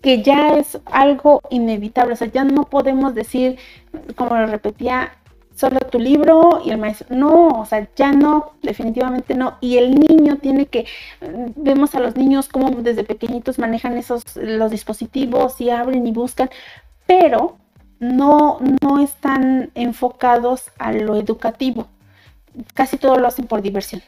que 0.00 0.22
ya 0.22 0.54
es 0.56 0.78
algo 0.86 1.42
inevitable, 1.50 2.14
o 2.14 2.16
sea, 2.16 2.28
ya 2.28 2.44
no 2.44 2.64
podemos 2.64 3.14
decir, 3.14 3.58
como 4.16 4.36
lo 4.36 4.46
repetía, 4.46 5.12
solo 5.60 5.78
tu 5.80 5.98
libro 5.98 6.62
y 6.64 6.70
el 6.70 6.78
maestro. 6.78 7.06
No, 7.10 7.48
o 7.60 7.66
sea, 7.66 7.86
ya 7.94 8.12
no, 8.12 8.52
definitivamente 8.62 9.34
no. 9.34 9.58
Y 9.60 9.76
el 9.76 9.94
niño 9.94 10.38
tiene 10.38 10.66
que, 10.66 10.86
vemos 11.56 11.94
a 11.94 12.00
los 12.00 12.16
niños 12.16 12.48
como 12.48 12.70
desde 12.70 13.04
pequeñitos 13.04 13.58
manejan 13.58 13.96
esos, 13.96 14.24
los 14.36 14.70
dispositivos 14.70 15.60
y 15.60 15.70
abren 15.70 16.06
y 16.06 16.12
buscan, 16.12 16.50
pero 17.06 17.58
no, 17.98 18.58
no 18.80 19.02
están 19.02 19.70
enfocados 19.74 20.70
a 20.78 20.92
lo 20.92 21.16
educativo. 21.16 21.86
Casi 22.74 22.96
todo 22.96 23.16
lo 23.16 23.28
hacen 23.28 23.46
por 23.46 23.60
diversión. 23.60 24.02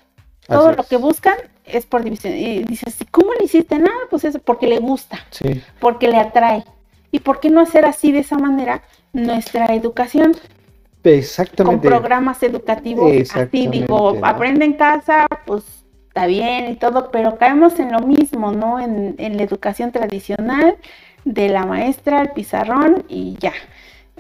Todo 0.49 0.73
lo 0.73 0.83
que 0.83 0.97
buscan 0.97 1.37
es 1.65 1.87
por 1.87 2.03
diversión. 2.03 2.35
Y 2.35 2.65
dices, 2.65 2.97
¿cómo 3.11 3.33
le 3.35 3.45
hiciste? 3.45 3.79
Nada, 3.79 4.01
pues 4.11 4.25
eso, 4.25 4.38
porque 4.41 4.67
le 4.67 4.79
gusta, 4.79 5.19
porque 5.79 6.09
le 6.09 6.17
atrae. 6.17 6.65
¿Y 7.12 7.21
por 7.21 7.41
qué 7.41 7.51
no 7.51 7.61
hacer 7.61 7.85
así 7.85 8.11
de 8.11 8.21
esa 8.21 8.38
manera 8.38 8.83
nuestra 9.12 9.67
educación? 9.67 10.35
Exactamente. 11.05 11.88
Con 11.88 11.99
programas 11.99 12.43
educativos 12.43 13.11
así, 13.35 13.67
digo, 13.67 14.19
aprende 14.23 14.65
en 14.65 14.75
casa, 14.75 15.27
pues 15.47 15.65
está 16.09 16.27
bien 16.27 16.71
y 16.71 16.77
todo, 16.77 17.11
pero 17.11 17.38
caemos 17.38 17.79
en 17.81 17.91
lo 17.91 18.01
mismo, 18.01 18.53
¿no? 18.53 18.79
En, 18.79 19.17
la 19.17 19.43
educación 19.43 19.93
tradicional 19.93 20.77
de 21.25 21.49
la 21.49 21.65
maestra, 21.65 22.21
el 22.21 22.31
pizarrón 22.31 23.05
y 23.09 23.37
ya. 23.41 23.55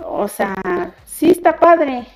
O 0.02 0.26
sea, 0.26 0.54
sí 1.04 1.30
está 1.30 1.58
padre. 1.58 2.06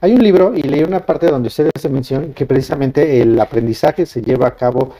Hay 0.00 0.12
un 0.12 0.22
libro, 0.22 0.52
y 0.54 0.62
leí 0.62 0.82
una 0.82 1.06
parte 1.06 1.28
donde 1.28 1.46
ustedes 1.46 1.70
se 1.78 1.88
mencionan 1.88 2.34
que 2.34 2.44
precisamente 2.44 3.22
el 3.22 3.40
aprendizaje 3.40 4.04
se 4.04 4.20
lleva 4.20 4.48
a 4.48 4.56
cabo. 4.56 4.94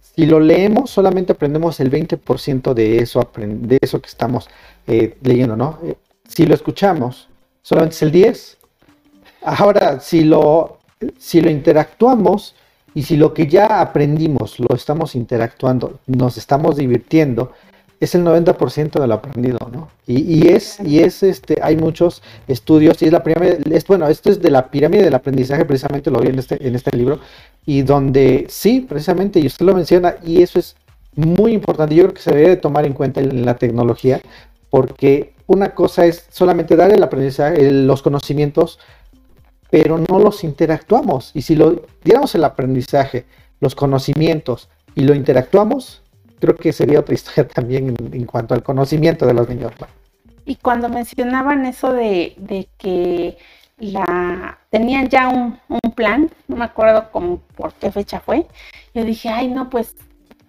Si 0.00 0.26
lo 0.26 0.38
leemos, 0.38 0.90
solamente 0.90 1.32
aprendemos 1.32 1.80
el 1.80 1.90
20% 1.90 2.74
de 2.74 2.98
eso, 2.98 3.28
de 3.36 3.78
eso 3.80 4.00
que 4.00 4.08
estamos 4.08 4.48
eh, 4.86 5.16
leyendo, 5.22 5.56
¿no? 5.56 5.78
Eh, 5.84 5.96
si 6.28 6.46
lo 6.46 6.54
escuchamos, 6.54 7.28
solamente 7.62 7.96
es 7.96 8.02
el 8.02 8.12
10%. 8.12 8.61
Ahora, 9.44 10.00
si 10.00 10.24
lo, 10.24 10.78
si 11.18 11.40
lo 11.40 11.50
interactuamos 11.50 12.54
y 12.94 13.02
si 13.02 13.16
lo 13.16 13.32
que 13.32 13.46
ya 13.46 13.80
aprendimos 13.80 14.58
lo 14.60 14.74
estamos 14.74 15.14
interactuando, 15.14 15.98
nos 16.06 16.36
estamos 16.36 16.76
divirtiendo, 16.76 17.52
es 18.02 18.16
el 18.16 18.24
90% 18.24 19.00
de 19.00 19.06
lo 19.06 19.14
aprendido, 19.14 19.58
¿no? 19.72 19.88
Y, 20.08 20.48
es, 20.48 20.80
y 20.80 20.98
es 20.98 21.22
este, 21.22 21.60
hay 21.62 21.76
muchos 21.76 22.20
estudios, 22.48 23.00
y 23.00 23.06
es 23.06 23.12
la 23.12 23.22
pirámide, 23.22 23.60
es, 23.70 23.86
bueno, 23.86 24.08
esto 24.08 24.28
es 24.28 24.42
de 24.42 24.50
la 24.50 24.72
pirámide 24.72 25.04
del 25.04 25.14
aprendizaje, 25.14 25.64
precisamente 25.64 26.10
lo 26.10 26.18
vi 26.18 26.30
en 26.30 26.38
este, 26.40 26.66
en 26.66 26.74
este 26.74 26.96
libro, 26.96 27.20
y 27.64 27.82
donde 27.82 28.46
sí, 28.48 28.80
precisamente, 28.80 29.38
y 29.38 29.46
usted 29.46 29.64
lo 29.64 29.74
menciona, 29.74 30.16
y 30.24 30.42
eso 30.42 30.58
es 30.58 30.74
muy 31.14 31.52
importante, 31.52 31.94
yo 31.94 32.02
creo 32.02 32.14
que 32.14 32.22
se 32.22 32.34
debe 32.34 32.56
tomar 32.56 32.84
en 32.86 32.92
cuenta 32.92 33.20
en 33.20 33.46
la 33.46 33.56
tecnología, 33.56 34.20
porque 34.68 35.34
una 35.46 35.72
cosa 35.72 36.04
es 36.04 36.26
solamente 36.28 36.74
dar 36.74 36.90
el 36.92 37.04
aprendizaje, 37.04 37.70
los 37.70 38.02
conocimientos, 38.02 38.80
pero 39.72 39.96
no 39.96 40.18
los 40.18 40.44
interactuamos. 40.44 41.30
Y 41.32 41.40
si 41.40 41.56
lo 41.56 41.86
diéramos 42.04 42.34
el 42.34 42.44
aprendizaje, 42.44 43.24
los 43.58 43.74
conocimientos 43.74 44.68
y 44.94 45.00
lo 45.00 45.14
interactuamos, 45.14 46.02
creo 46.38 46.56
que 46.56 46.74
sería 46.74 47.00
otra 47.00 47.14
historia 47.18 47.48
también 47.48 47.96
en, 48.12 48.26
cuanto 48.26 48.52
al 48.52 48.62
conocimiento 48.62 49.24
de 49.24 49.32
los 49.32 49.48
niños. 49.48 49.72
Y 50.44 50.56
cuando 50.56 50.90
mencionaban 50.90 51.64
eso 51.64 51.90
de, 51.90 52.68
que 52.76 53.38
la 53.78 54.58
tenían 54.68 55.08
ya 55.08 55.28
un, 55.28 55.58
plan, 55.94 56.30
no 56.48 56.56
me 56.56 56.66
acuerdo 56.66 57.10
cómo, 57.10 57.40
por 57.56 57.72
qué 57.72 57.90
fecha 57.90 58.20
fue, 58.20 58.46
yo 58.92 59.06
dije, 59.06 59.30
ay 59.30 59.48
no, 59.48 59.70
pues 59.70 59.96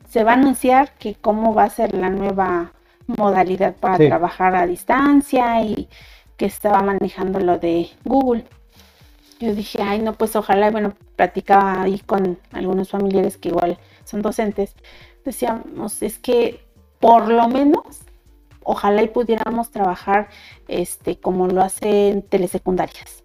se 0.10 0.26
va 0.26 0.32
a 0.32 0.36
anunciar 0.36 0.92
que 0.96 1.16
cómo 1.16 1.54
va 1.54 1.64
a 1.64 1.70
ser 1.70 1.96
la 1.96 2.10
nueva 2.10 2.74
modalidad 3.08 3.74
para 3.74 3.98
trabajar 3.98 4.54
a 4.54 4.68
distancia 4.68 5.64
y 5.64 5.88
que 6.36 6.46
estaba 6.46 6.82
manejando 6.82 7.40
lo 7.40 7.58
de 7.58 7.90
Google 8.04 8.44
yo 9.44 9.56
dije, 9.56 9.82
ay, 9.82 10.00
no, 10.00 10.14
pues 10.14 10.36
ojalá, 10.36 10.72
bueno, 10.72 10.94
platicaba 11.16 11.84
ahí 11.84 12.00
con 12.00 12.40
algunos 12.52 12.90
familiares 12.90 13.38
que 13.38 13.50
igual 13.50 13.78
son 14.04 14.22
docentes, 14.22 14.76
decíamos, 15.26 16.02
es 16.02 16.18
que 16.18 16.62
por 17.00 17.28
lo 17.28 17.48
menos, 17.50 17.84
ojalá 18.64 19.04
y 19.04 19.10
pudiéramos 19.10 19.72
trabajar 19.72 20.30
este, 20.68 21.18
como 21.18 21.48
lo 21.48 21.62
hacen 21.62 22.22
telesecundarias, 22.22 23.24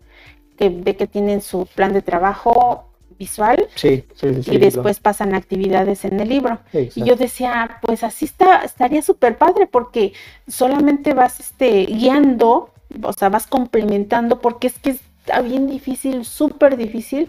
que 0.56 0.68
ve 0.68 0.96
que 0.96 1.06
tienen 1.06 1.40
su 1.40 1.66
plan 1.66 1.92
de 1.92 2.02
trabajo 2.02 2.88
visual 3.18 3.68
sí, 3.74 4.04
y 4.22 4.58
después 4.58 5.00
pasan 5.00 5.34
actividades 5.34 6.04
en 6.04 6.20
el 6.20 6.28
libro. 6.28 6.60
y 6.72 7.04
yo 7.04 7.16
decía, 7.16 7.78
pues 7.82 8.04
así 8.04 8.24
está, 8.24 8.62
estaría 8.62 9.02
súper 9.02 9.36
padre 9.36 9.66
porque 9.66 10.12
solamente 10.46 11.14
vas 11.14 11.40
este, 11.40 11.86
guiando, 11.86 12.70
o 13.02 13.12
sea, 13.12 13.28
vas 13.28 13.46
complementando 13.46 14.40
porque 14.40 14.68
es 14.68 14.78
que 14.78 14.90
es 14.90 15.00
está 15.28 15.42
bien 15.42 15.66
difícil, 15.66 16.24
súper 16.24 16.76
difícil, 16.78 17.28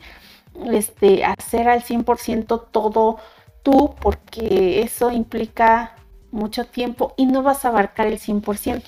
este, 0.72 1.26
hacer 1.26 1.68
al 1.68 1.84
100% 1.84 2.68
todo 2.72 3.18
tú, 3.62 3.94
porque 4.00 4.82
eso 4.82 5.12
implica 5.12 5.96
mucho 6.32 6.64
tiempo 6.64 7.14
y 7.18 7.26
no 7.26 7.44
vas 7.44 7.66
a 7.66 7.70
abarcar 7.70 8.08
el 8.08 8.20
100%. 8.20 8.84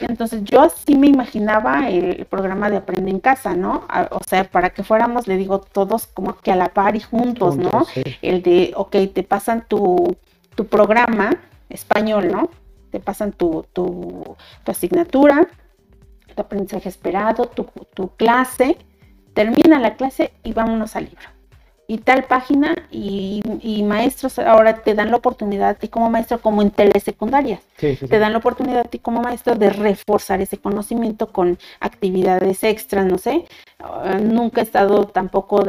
Entonces 0.00 0.42
yo 0.44 0.60
así 0.60 0.96
me 0.96 1.08
imaginaba 1.08 1.88
el 1.88 2.26
programa 2.26 2.70
de 2.70 2.76
Aprende 2.76 3.10
en 3.10 3.18
Casa, 3.18 3.54
¿no? 3.54 3.86
O 4.10 4.20
sea, 4.24 4.44
para 4.44 4.70
que 4.70 4.84
fuéramos, 4.84 5.26
le 5.26 5.36
digo, 5.36 5.60
todos 5.60 6.06
como 6.06 6.36
que 6.38 6.52
a 6.52 6.56
la 6.56 6.68
par 6.68 6.94
y 6.94 7.00
juntos, 7.00 7.56
¿no? 7.56 7.86
El 8.22 8.42
de, 8.42 8.72
ok, 8.76 8.96
te 9.12 9.22
pasan 9.24 9.66
tu, 9.66 10.16
tu 10.54 10.66
programa 10.66 11.30
español, 11.70 12.30
¿no? 12.30 12.50
Te 12.92 13.00
pasan 13.00 13.32
tu, 13.32 13.66
tu, 13.72 14.36
tu 14.62 14.70
asignatura, 14.70 15.48
tu 16.34 16.42
aprendizaje 16.42 16.88
esperado, 16.88 17.46
tu, 17.46 17.66
tu 17.94 18.08
clase, 18.16 18.76
termina 19.34 19.78
la 19.78 19.96
clase 19.96 20.32
y 20.42 20.52
vámonos 20.52 20.96
al 20.96 21.04
libro. 21.04 21.34
Y 21.86 21.98
tal 21.98 22.24
página 22.24 22.74
y, 22.90 23.42
maestros 23.86 24.38
ahora 24.38 24.76
te 24.76 24.94
dan 24.94 25.10
la 25.10 25.18
oportunidad 25.18 25.68
a 25.68 25.74
ti 25.74 25.88
como 25.88 26.08
maestro, 26.08 26.40
como 26.40 26.62
en 26.62 26.70
telesecundarias, 26.70 27.60
te 27.76 28.18
dan 28.18 28.32
la 28.32 28.38
oportunidad 28.38 28.80
a 28.80 28.84
ti 28.84 28.98
como 28.98 29.20
maestro 29.20 29.54
de 29.54 29.68
reforzar 29.68 30.40
ese 30.40 30.56
conocimiento 30.56 31.30
con 31.30 31.58
actividades 31.80 32.64
extras, 32.64 33.04
no 33.04 33.18
sé. 33.18 33.44
Ah, 33.80 34.18
nunca 34.18 34.62
he 34.62 34.64
estado 34.64 35.06
tampoco 35.08 35.66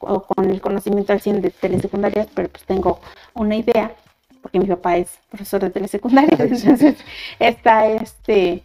con 0.00 0.50
el 0.50 0.60
conocimiento 0.60 1.12
al 1.12 1.20
100 1.20 1.40
de 1.40 1.50
telesecundarias, 1.50 2.26
pero 2.34 2.48
pues 2.48 2.64
tengo 2.64 2.98
una 3.34 3.54
idea, 3.54 3.92
porque 4.42 4.58
mi 4.58 4.66
papá 4.66 4.96
es 4.96 5.20
profesor 5.30 5.60
de 5.60 5.70
telesecundarias, 5.70 6.40
entonces 6.40 6.96
está 7.38 7.86
este 7.86 8.64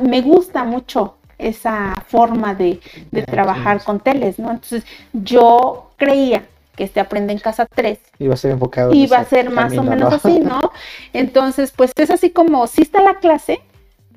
me 0.00 0.22
gusta 0.22 0.64
mucho 0.64 1.16
esa 1.38 2.02
forma 2.06 2.54
de, 2.54 2.80
trabajar 3.26 3.82
con 3.82 4.00
teles, 4.00 4.38
¿no? 4.38 4.50
Entonces 4.50 4.84
yo 5.12 5.90
creía 5.96 6.44
que 6.74 6.84
este 6.84 7.00
Aprende 7.00 7.32
en 7.32 7.38
Casa 7.38 7.66
3 7.66 7.98
iba 8.18 8.34
a 8.34 8.36
ser 8.36 8.52
enfocado. 8.52 8.94
Iba 8.94 9.18
a 9.18 9.24
ser 9.24 9.50
más 9.50 9.76
o 9.76 9.82
menos 9.82 10.12
así, 10.12 10.40
¿no? 10.40 10.72
Entonces, 11.12 11.72
pues 11.74 11.92
es 11.96 12.10
así 12.10 12.30
como, 12.30 12.66
sí 12.66 12.82
está 12.82 13.02
la 13.02 13.16
clase, 13.16 13.60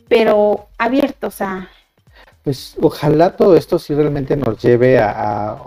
pero 0.08 0.68
abierto, 0.78 1.28
o 1.28 1.32
sea... 1.32 1.70
Pues 2.44 2.78
ojalá 2.82 3.36
todo 3.36 3.56
esto 3.56 3.78
sí 3.80 3.94
realmente 3.94 4.36
nos 4.38 4.62
lleve 4.62 4.98
a, 4.98 5.58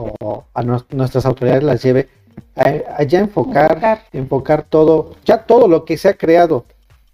a, 0.55 0.63
nuestras 0.63 1.27
autoridades 1.27 1.63
las 1.63 1.83
lleve 1.83 2.09
a, 2.57 3.03
ya 3.03 3.21
enfocar, 3.21 3.73
enfocar, 3.73 4.03
enfocar 4.13 4.63
todo, 4.63 5.15
ya 5.25 5.39
todo 5.39 5.69
lo 5.69 5.85
que 5.85 5.99
se 5.99 6.09
ha 6.09 6.15
creado 6.15 6.65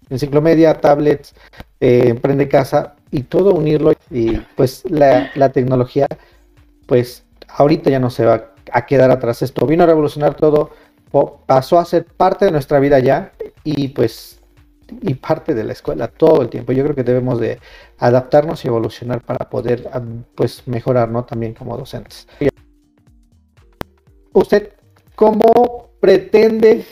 enciclomedia, 0.09 0.79
tablets, 0.79 1.33
eh, 1.79 2.09
Emprende 2.09 2.47
Casa, 2.47 2.95
y 3.11 3.23
todo 3.23 3.53
unirlo 3.53 3.93
y 4.11 4.37
pues 4.55 4.83
la, 4.89 5.51
tecnología 5.51 6.07
pues 6.85 7.23
ahorita 7.47 7.89
ya 7.89 7.99
no 7.99 8.09
se 8.09 8.25
va 8.25 8.53
a 8.71 8.85
quedar 8.85 9.11
atrás. 9.11 9.41
Esto 9.41 9.65
vino 9.65 9.83
a 9.83 9.87
revolucionar 9.87 10.35
todo, 10.35 10.71
pasó 11.45 11.79
a 11.79 11.85
ser 11.85 12.05
parte 12.05 12.45
de 12.45 12.51
nuestra 12.51 12.79
vida 12.79 12.99
ya 12.99 13.31
y 13.63 13.89
pues 13.89 14.39
y 15.01 15.13
parte 15.13 15.53
de 15.53 15.63
la 15.63 15.73
escuela 15.73 16.07
todo 16.07 16.41
el 16.41 16.49
tiempo. 16.49 16.71
Yo 16.71 16.83
creo 16.83 16.95
que 16.95 17.03
debemos 17.03 17.39
de 17.39 17.59
adaptarnos 17.97 18.63
y 18.65 18.67
evolucionar 18.67 19.21
para 19.21 19.49
poder 19.49 19.87
pues 20.35 20.67
mejorar, 20.67 21.09
¿no? 21.09 21.25
También 21.25 21.53
como 21.53 21.77
docentes. 21.77 22.27
¿Usted 24.33 24.73
cómo 25.15 25.89
pretende 25.99 26.85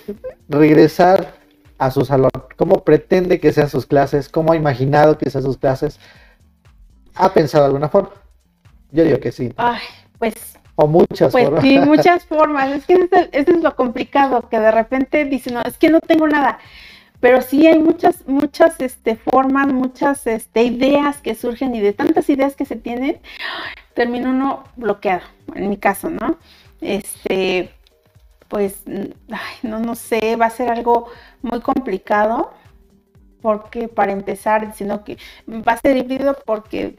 regresar 0.47 1.37
a 1.77 1.91
su 1.91 2.05
salón? 2.05 2.31
¿Cómo 2.55 2.83
pretende 2.83 3.39
que 3.39 3.53
sean 3.53 3.69
sus 3.69 3.85
clases? 3.85 4.29
¿Cómo 4.29 4.53
ha 4.53 4.55
imaginado 4.55 5.17
que 5.17 5.29
sean 5.29 5.43
sus 5.43 5.57
clases? 5.57 5.99
¿Ha 7.15 7.33
pensado 7.33 7.63
de 7.63 7.67
alguna 7.67 7.89
forma? 7.89 8.09
Yo 8.91 9.03
digo 9.03 9.19
que 9.19 9.31
sí. 9.31 9.53
Ay, 9.57 9.81
pues 10.17 10.33
o 10.75 10.87
muchas 10.87 11.31
pues, 11.31 11.45
formas. 11.45 11.63
Sí, 11.63 11.79
muchas 11.85 12.25
formas. 12.25 12.71
Es 12.71 12.85
que 12.85 12.93
eso 12.93 13.07
es, 13.31 13.47
es, 13.47 13.63
lo 13.63 13.75
complicado, 13.75 14.47
que 14.49 14.59
de 14.59 14.71
repente 14.71 15.25
dicen, 15.25 15.55
no, 15.55 15.61
es 15.63 15.77
que 15.77 15.89
no 15.89 15.99
tengo 16.01 16.27
nada 16.27 16.59
pero 17.19 17.41
sí 17.41 17.65
hay 17.65 17.79
muchas, 17.79 18.27
muchas 18.27 18.79
este, 18.79 19.15
formas, 19.15 19.67
muchas 19.67 20.27
este, 20.27 20.63
ideas 20.63 21.17
que 21.17 21.35
surgen 21.35 21.73
y 21.75 21.81
de 21.81 21.93
tantas 21.93 22.29
ideas 22.29 22.55
que 22.55 22.65
se 22.65 22.75
tienen, 22.75 23.19
termina 23.95 24.29
uno 24.29 24.63
bloqueado, 24.75 25.23
en 25.55 25.69
mi 25.69 25.77
caso, 25.77 26.09
¿no? 26.09 26.37
Este, 26.79 27.71
pues, 28.47 28.83
no, 29.63 29.79
no 29.79 29.95
sé, 29.95 30.35
va 30.35 30.47
a 30.47 30.51
ser 30.51 30.69
algo 30.69 31.07
muy 31.41 31.59
complicado, 31.61 32.51
porque 33.41 33.87
para 33.87 34.11
empezar, 34.11 34.73
sino 34.75 35.03
que 35.03 35.17
va 35.47 35.73
a 35.73 35.77
ser 35.77 35.97
híbrido 35.97 36.37
porque 36.45 36.95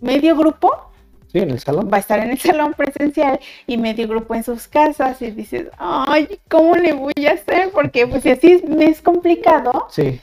medio 0.00 0.36
grupo 0.36 0.94
en 1.42 1.50
el 1.50 1.58
salón. 1.58 1.90
Va 1.92 1.96
a 1.96 2.00
estar 2.00 2.20
en 2.20 2.30
el 2.30 2.38
salón 2.38 2.74
presencial 2.74 3.40
y 3.66 3.76
medio 3.76 4.08
grupo 4.08 4.34
en 4.34 4.44
sus 4.44 4.68
casas 4.68 5.20
y 5.20 5.30
dices, 5.30 5.68
ay, 5.78 6.38
¿cómo 6.48 6.76
le 6.76 6.92
voy 6.92 7.26
a 7.26 7.32
hacer? 7.32 7.70
Porque 7.72 8.06
pues 8.06 8.22
si 8.22 8.30
así 8.30 8.62
me 8.68 8.86
es 8.86 9.02
complicado. 9.02 9.86
Sí. 9.90 10.20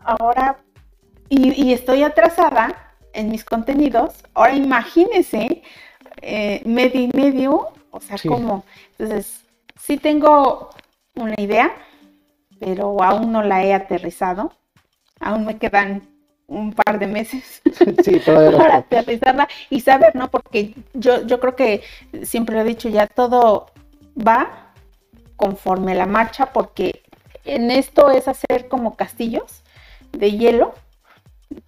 Ahora, 0.00 0.58
y, 1.28 1.72
estoy 1.72 2.02
atrasada 2.02 2.94
en 3.12 3.30
mis 3.30 3.44
contenidos, 3.44 4.14
ahora 4.32 4.54
imagínese 4.54 5.62
eh, 6.22 6.62
medio 6.64 7.02
y 7.02 7.10
medio, 7.12 7.68
o 7.90 8.00
sea, 8.00 8.16
¿cómo? 8.26 8.64
Entonces, 8.92 9.44
sí 9.78 9.96
tengo 9.96 10.70
una 11.14 11.34
idea, 11.38 11.72
pero 12.60 13.02
aún 13.02 13.32
no 13.32 13.42
la 13.42 13.64
he 13.64 13.72
aterrizado. 13.72 14.52
Aún 15.20 15.46
me 15.46 15.58
quedan 15.58 16.02
un 16.46 16.72
par 16.72 16.98
de 16.98 17.06
meses 17.06 17.62
para 18.56 18.76
aterrizarla 18.76 19.48
y 19.70 19.80
saber, 19.80 20.14
¿no? 20.16 20.30
Porque 20.30 20.74
yo, 20.94 21.26
yo 21.26 21.40
creo 21.40 21.56
que 21.56 21.82
siempre 22.22 22.56
lo 22.56 22.62
he 22.62 22.64
dicho, 22.64 22.88
ya 22.88 23.06
todo 23.06 23.66
va 24.16 24.72
conforme 25.36 25.94
la 25.94 26.06
marcha, 26.06 26.46
porque 26.52 27.02
en 27.44 27.70
esto 27.70 28.10
es 28.10 28.28
hacer 28.28 28.68
como 28.68 28.96
castillos 28.96 29.62
de 30.12 30.32
hielo 30.32 30.74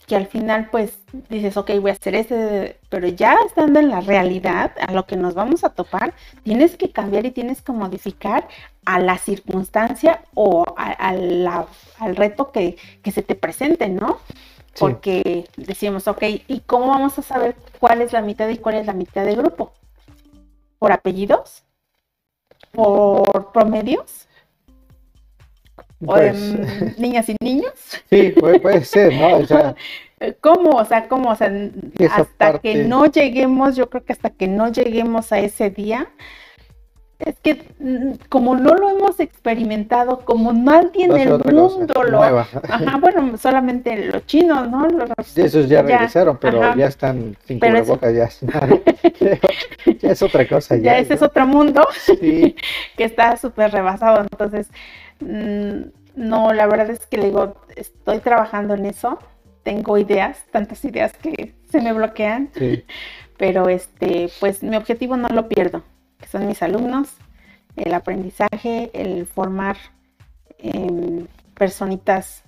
que 0.07 0.17
al 0.17 0.27
final 0.27 0.69
pues 0.71 0.99
dices, 1.29 1.57
ok, 1.57 1.71
voy 1.81 1.91
a 1.91 1.95
hacer 1.95 2.15
este, 2.15 2.79
pero 2.89 3.09
ya 3.09 3.37
estando 3.47 3.81
en 3.81 3.89
la 3.89 4.01
realidad, 4.01 4.73
a 4.81 4.93
lo 4.93 5.07
que 5.07 5.17
nos 5.17 5.35
vamos 5.35 5.65
a 5.65 5.71
topar, 5.71 6.15
tienes 6.43 6.77
que 6.77 6.91
cambiar 6.91 7.27
y 7.27 7.31
tienes 7.31 7.63
que 7.63 7.73
modificar 7.73 8.49
a 8.85 8.99
la 8.99 9.19
circunstancia 9.19 10.23
o 10.35 10.65
al 10.77 12.17
reto 12.17 12.53
que, 12.53 12.77
que, 13.03 13.11
se 13.11 13.23
te 13.23 13.35
presente, 13.35 13.89
¿no? 13.89 14.19
Porque 14.79 15.49
decimos, 15.57 16.09
ok, 16.09 16.23
¿y 16.47 16.61
cómo 16.61 16.89
vamos 16.89 17.19
a 17.19 17.23
saber 17.23 17.57
cuál 17.79 18.03
es 18.03 18.13
la 18.13 18.23
mitad 18.23 18.49
y 18.49 18.59
cuál 18.59 18.77
es 18.77 18.87
la 18.87 18.93
mitad 18.93 19.25
del 19.25 19.37
grupo? 19.37 19.73
¿Por 20.79 20.93
apellidos? 20.93 21.65
¿Por 22.73 23.53
promedios? 23.53 24.29
Pues, 26.05 26.99
niñas 26.99 27.29
y 27.29 27.37
niños. 27.41 27.73
Sí, 28.11 28.31
puede, 28.31 28.85
ser, 28.85 29.13
¿no? 29.15 29.37
O 29.37 29.47
sea, 29.47 29.75
¿Cómo? 30.41 30.71
O 30.71 30.85
sea, 30.85 31.09
¿cómo? 31.09 31.31
O 31.31 31.35
sea, 31.35 31.51
hasta 32.11 32.59
que 32.59 32.85
no 32.85 33.07
lleguemos, 33.07 33.77
yo 33.77 33.89
creo 33.89 34.05
que 34.05 34.13
hasta 34.13 34.31
que 34.31 34.49
no 34.49 34.71
lleguemos 34.71 35.33
a 35.33 35.39
ese 35.39 35.71
día, 35.71 36.09
es 37.19 37.39
que 37.41 37.63
mm, 37.79 38.29
como 38.29 38.55
no 38.55 38.75
lo 38.75 38.91
hemos 38.91 39.21
experimentado, 39.21 40.21
como 40.21 40.53
nadie 40.53 41.05
en 41.05 41.17
el 41.17 41.39
mundo 41.39 42.05
lo... 42.05 42.23
Ajá, 42.23 42.99
bueno, 42.99 43.37
solamente 43.39 43.97
los 44.07 44.27
chinos, 44.27 44.69
¿no? 44.69 44.87
Los, 44.89 45.37
esos 45.37 45.69
ya, 45.69 45.83
regresaron, 45.83 46.39
pero 46.39 46.75
ya 46.77 46.87
están 46.87 47.37
sin 47.47 47.61
cubrebocas, 47.61 48.15
ya, 48.15 48.29
ya 49.99 50.11
es 50.11 50.23
otra 50.23 50.47
cosa. 50.47 50.77
Ya, 50.77 50.99
ese 50.99 51.15
es 51.15 51.23
otro 51.23 51.47
mundo 51.47 51.87
que 52.19 52.55
está 53.05 53.37
súper 53.37 53.73
rebasado, 53.73 54.21
entonces... 54.21 54.69
Mm, 55.21 55.91
no, 56.17 56.53
la 56.53 56.67
verdad 56.67 56.91
es 56.91 57.07
que 57.07 57.19
le 57.19 57.27
digo, 57.27 57.57
estoy 57.77 58.19
trabajando 58.19 58.75
en 58.75 58.87
eso, 58.87 59.19
tengo 59.63 59.99
ideas, 59.99 60.45
tantas 60.51 60.85
ideas 60.85 61.13
que 61.15 61.55
se 61.71 61.81
me 61.81 61.93
bloquean, 61.93 62.51
pero 63.39 63.69
este, 63.69 64.31
pues 64.41 64.63
mi 64.63 64.77
objetivo 64.77 65.17
no 65.17 65.29
lo 65.29 65.49
pierdo 65.49 65.83
que 66.21 66.29
son 66.29 66.47
mis 66.47 66.63
alumnos, 66.63 67.09
el 67.77 67.95
aprendizaje, 67.95 68.91
el 68.93 69.27
formar 69.27 69.77
em, 70.59 71.27
personitas 71.55 72.43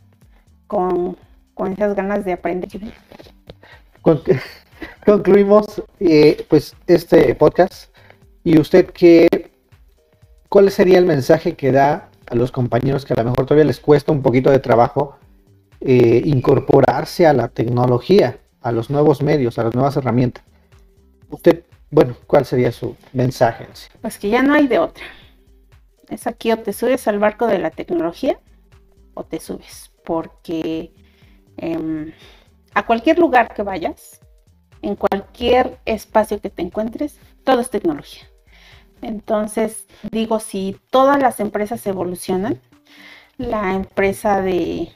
con, 0.67 1.17
esas 1.73 1.95
ganas 1.95 2.25
de 2.25 2.33
aprender. 2.33 2.69
concluimos 5.07 5.83
eh, 6.01 6.45
pues 6.49 6.75
este 6.89 7.35
podcast 7.37 7.95
y 8.43 8.59
usted 8.59 8.91
qué 8.91 9.53
cuál 10.49 10.73
sería 10.73 10.99
el 10.99 11.07
mensaje 11.07 11.55
que 11.55 11.71
da 11.71 12.11
a 12.33 12.37
los 12.37 12.51
compañeros 12.51 13.05
que 13.05 13.13
a 13.13 13.23
lo 13.23 13.31
mejor 13.31 13.47
todavía 13.47 13.65
les 13.65 13.81
cuesta 13.81 14.11
un 14.11 14.23
poquito 14.23 14.51
de 14.51 14.59
trabajo 14.59 15.17
eh, 15.81 16.23
incorporarse 16.25 17.27
a 17.27 17.33
la 17.33 17.49
tecnología, 17.49 18.39
a 18.61 18.73
los 18.73 18.91
nuevos 18.91 19.23
medios, 19.23 19.59
a 19.59 19.65
las 19.65 19.75
nuevas 19.75 19.97
herramientas. 19.97 20.45
Usted 21.31 21.65
bueno, 21.93 22.17
¿cuál 22.27 22.47
sería 22.47 22.73
su 22.73 22.97
mensaje? 23.13 23.69
Pues 24.01 24.19
que 24.19 24.31
ya 24.31 24.43
no 24.43 24.55
hay 24.55 24.67
de 24.67 24.79
otra. 24.79 25.05
Es 26.09 26.27
aquí 26.27 26.51
o 26.51 26.59
te 26.59 26.73
subes 26.73 27.07
al 27.07 27.19
barco 27.19 27.47
de 27.47 27.59
la 27.59 27.71
tecnología 27.71 28.39
o 29.13 29.25
te 29.25 29.39
subes, 29.39 29.93
porque 30.03 30.91
em, 31.59 32.13
a 32.73 32.87
cualquier 32.87 33.19
lugar 33.19 33.53
que 33.53 33.63
vayas, 33.63 34.21
en 34.81 34.97
cualquier 34.97 35.79
espacio 35.85 36.41
que 36.41 36.49
te 36.49 36.63
encuentres, 36.63 37.19
todo 37.45 37.61
es 37.61 37.69
tecnología. 37.69 38.23
Entonces, 39.03 39.87
digo, 40.11 40.41
si 40.41 40.81
todas 40.91 41.21
las 41.21 41.41
empresas 41.41 41.87
evolucionan, 41.87 42.61
la 43.37 43.75
empresa 43.75 44.41
de 44.41 44.89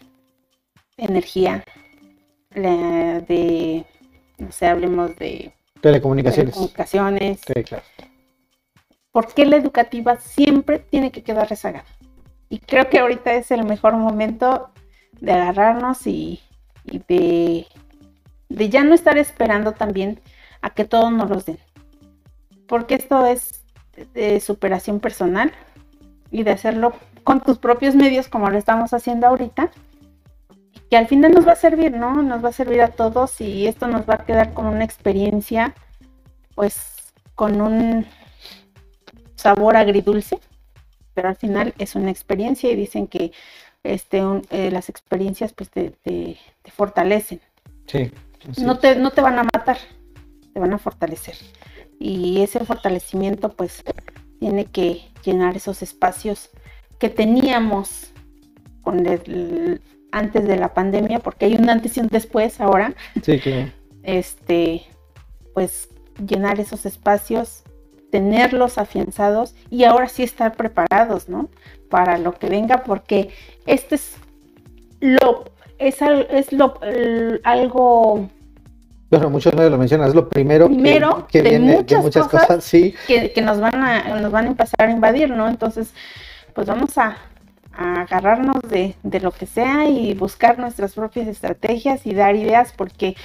energía, 0.96 1.64
la 2.54 3.20
de, 3.20 3.84
no 4.38 4.52
sé, 4.52 4.66
hablemos 4.66 5.16
de 5.16 5.52
Telecomunicaciones. 5.80 6.54
Telecomunicaciones. 6.54 7.40
¿Por 9.12 9.32
qué 9.32 9.46
la 9.46 9.57
educativa 9.57 10.16
siempre 10.16 10.78
tiene 10.78 11.11
que 11.11 11.22
quedar 11.22 11.48
rezagada? 11.48 11.86
Y 12.48 12.59
creo 12.59 12.88
que 12.88 12.98
ahorita 12.98 13.34
es 13.34 13.50
el 13.50 13.64
mejor 13.64 13.94
momento 13.94 14.70
de 15.20 15.32
agarrarnos 15.32 16.07
y, 16.07 16.40
de, 16.84 17.66
de, 18.48 18.68
ya 18.68 18.84
no 18.84 18.94
estar 18.94 19.18
esperando 19.18 19.72
también 19.72 20.20
a 20.61 20.70
que 20.70 20.84
todos 20.84 21.12
nos 21.12 21.28
los 21.28 21.46
den. 21.46 21.59
Porque 22.66 22.94
esto 22.94 23.24
es 23.26 23.55
de 24.14 24.40
superación 24.40 25.01
personal 25.01 25.53
y 26.30 26.42
de 26.42 26.51
hacerlo 26.51 26.94
con 27.24 27.40
tus 27.40 27.59
propios 27.59 27.94
medios 27.94 28.28
como 28.28 28.51
lo 28.51 28.59
estamos 28.59 28.92
haciendo 28.92 29.26
ahorita 29.26 29.70
que 30.90 30.97
al 30.97 31.09
final 31.09 31.32
nos 31.32 31.47
va 31.47 31.53
a 31.53 31.57
servir, 31.57 31.97
¿no? 31.97 32.22
Nos 32.22 32.44
va 32.44 32.51
a 32.51 32.53
servir 32.53 32.80
a 32.80 32.88
todos 32.88 33.40
y 33.40 33.66
esto 33.66 33.88
nos 33.88 34.09
va 34.09 34.14
a 34.14 34.24
quedar 34.24 34.55
como 34.55 34.70
una 34.70 34.84
experiencia, 34.84 35.74
pues, 36.55 37.12
con 37.34 37.61
un 37.61 38.07
sabor 39.34 39.76
agridulce, 39.76 40.38
pero 41.14 41.28
al 41.28 41.36
final 41.36 41.74
es 41.78 41.97
una 41.97 42.11
experiencia 42.11 42.70
y 42.70 42.76
dicen 42.76 43.09
que 43.09 43.32
este, 43.82 44.22
eh, 44.51 44.70
las 44.70 44.88
experiencias 44.88 45.53
pues 45.53 45.70
te, 45.70 45.90
te, 45.90 46.36
fortalecen. 46.72 47.40
Sí. 47.86 48.11
No 48.59 48.78
te, 48.78 48.97
no 48.97 49.11
te 49.11 49.20
van 49.20 49.38
a 49.38 49.44
matar, 49.44 49.78
te 50.53 50.61
van 50.61 50.72
a 50.72 50.78
fortalecer. 50.78 51.36
Y 51.99 52.42
ese 52.42 52.61
fortalecimiento 52.64 53.53
pues 53.53 53.82
tiene 54.38 54.66
que 54.66 55.03
llenar 55.24 55.57
esos 55.57 55.82
espacios 55.82 56.51
que 56.99 57.09
teníamos 57.09 58.12
con 58.82 59.07
el, 59.07 59.80
antes 60.12 60.47
de 60.47 60.57
la 60.57 60.72
pandemia, 60.74 61.18
porque 61.20 61.47
hay 61.47 61.55
un 61.55 61.68
antes 61.68 61.97
y 61.97 62.01
un 62.01 62.09
después 62.09 62.61
ahora. 62.61 62.94
Sí, 63.22 63.38
claro. 63.38 63.72
Este, 64.03 64.86
pues 65.55 65.88
llenar 66.24 66.61
esos 66.61 66.86
espacios, 66.86 67.64
tenerlos 68.11 68.78
afianzados 68.78 69.55
y 69.70 69.84
ahora 69.84 70.09
sí 70.09 70.22
estar 70.22 70.57
preparados, 70.57 71.28
¿no? 71.28 71.49
Para 71.90 72.18
lo 72.18 72.32
que 72.32 72.49
venga, 72.49 72.84
porque 72.84 73.30
este 73.66 73.97
es 73.97 74.16
lo, 75.01 75.44
es, 75.78 75.99
es 76.30 76.53
lo, 76.53 76.78
algo 77.44 78.30
bueno, 79.11 79.30
muchos 79.30 79.54
no 79.54 79.68
lo 79.68 79.78
mencionan, 79.78 80.09
es 80.09 80.14
lo 80.14 80.28
primero, 80.28 80.68
que, 81.28 81.42
viene 81.42 81.82
de 81.82 81.98
muchas 81.98 82.28
cosas, 82.28 82.64
sí. 82.64 82.94
que, 83.07 83.32
nos 83.40 83.61
van 83.61 83.82
a 83.82 84.20
nos 84.20 84.32
van 84.32 84.46
a 84.46 84.48
empezar 84.48 84.88
a 84.88 84.90
invadir, 84.90 85.30
¿no? 85.30 85.48
Entonces, 85.48 85.92
pues 86.54 86.66
vamos 86.66 86.98
a, 86.98 87.16
agarrarnos 87.78 88.62
de, 88.70 88.96
lo 89.20 89.32
que 89.32 89.44
sea 89.44 89.86
y 89.86 90.14
buscar 90.14 90.59
nuestras 90.59 90.94
propias 90.94 91.28
estrategias 91.28 92.07
y 92.07 92.14
dar 92.14 92.34
ideas, 92.34 92.72
porque 92.74 93.16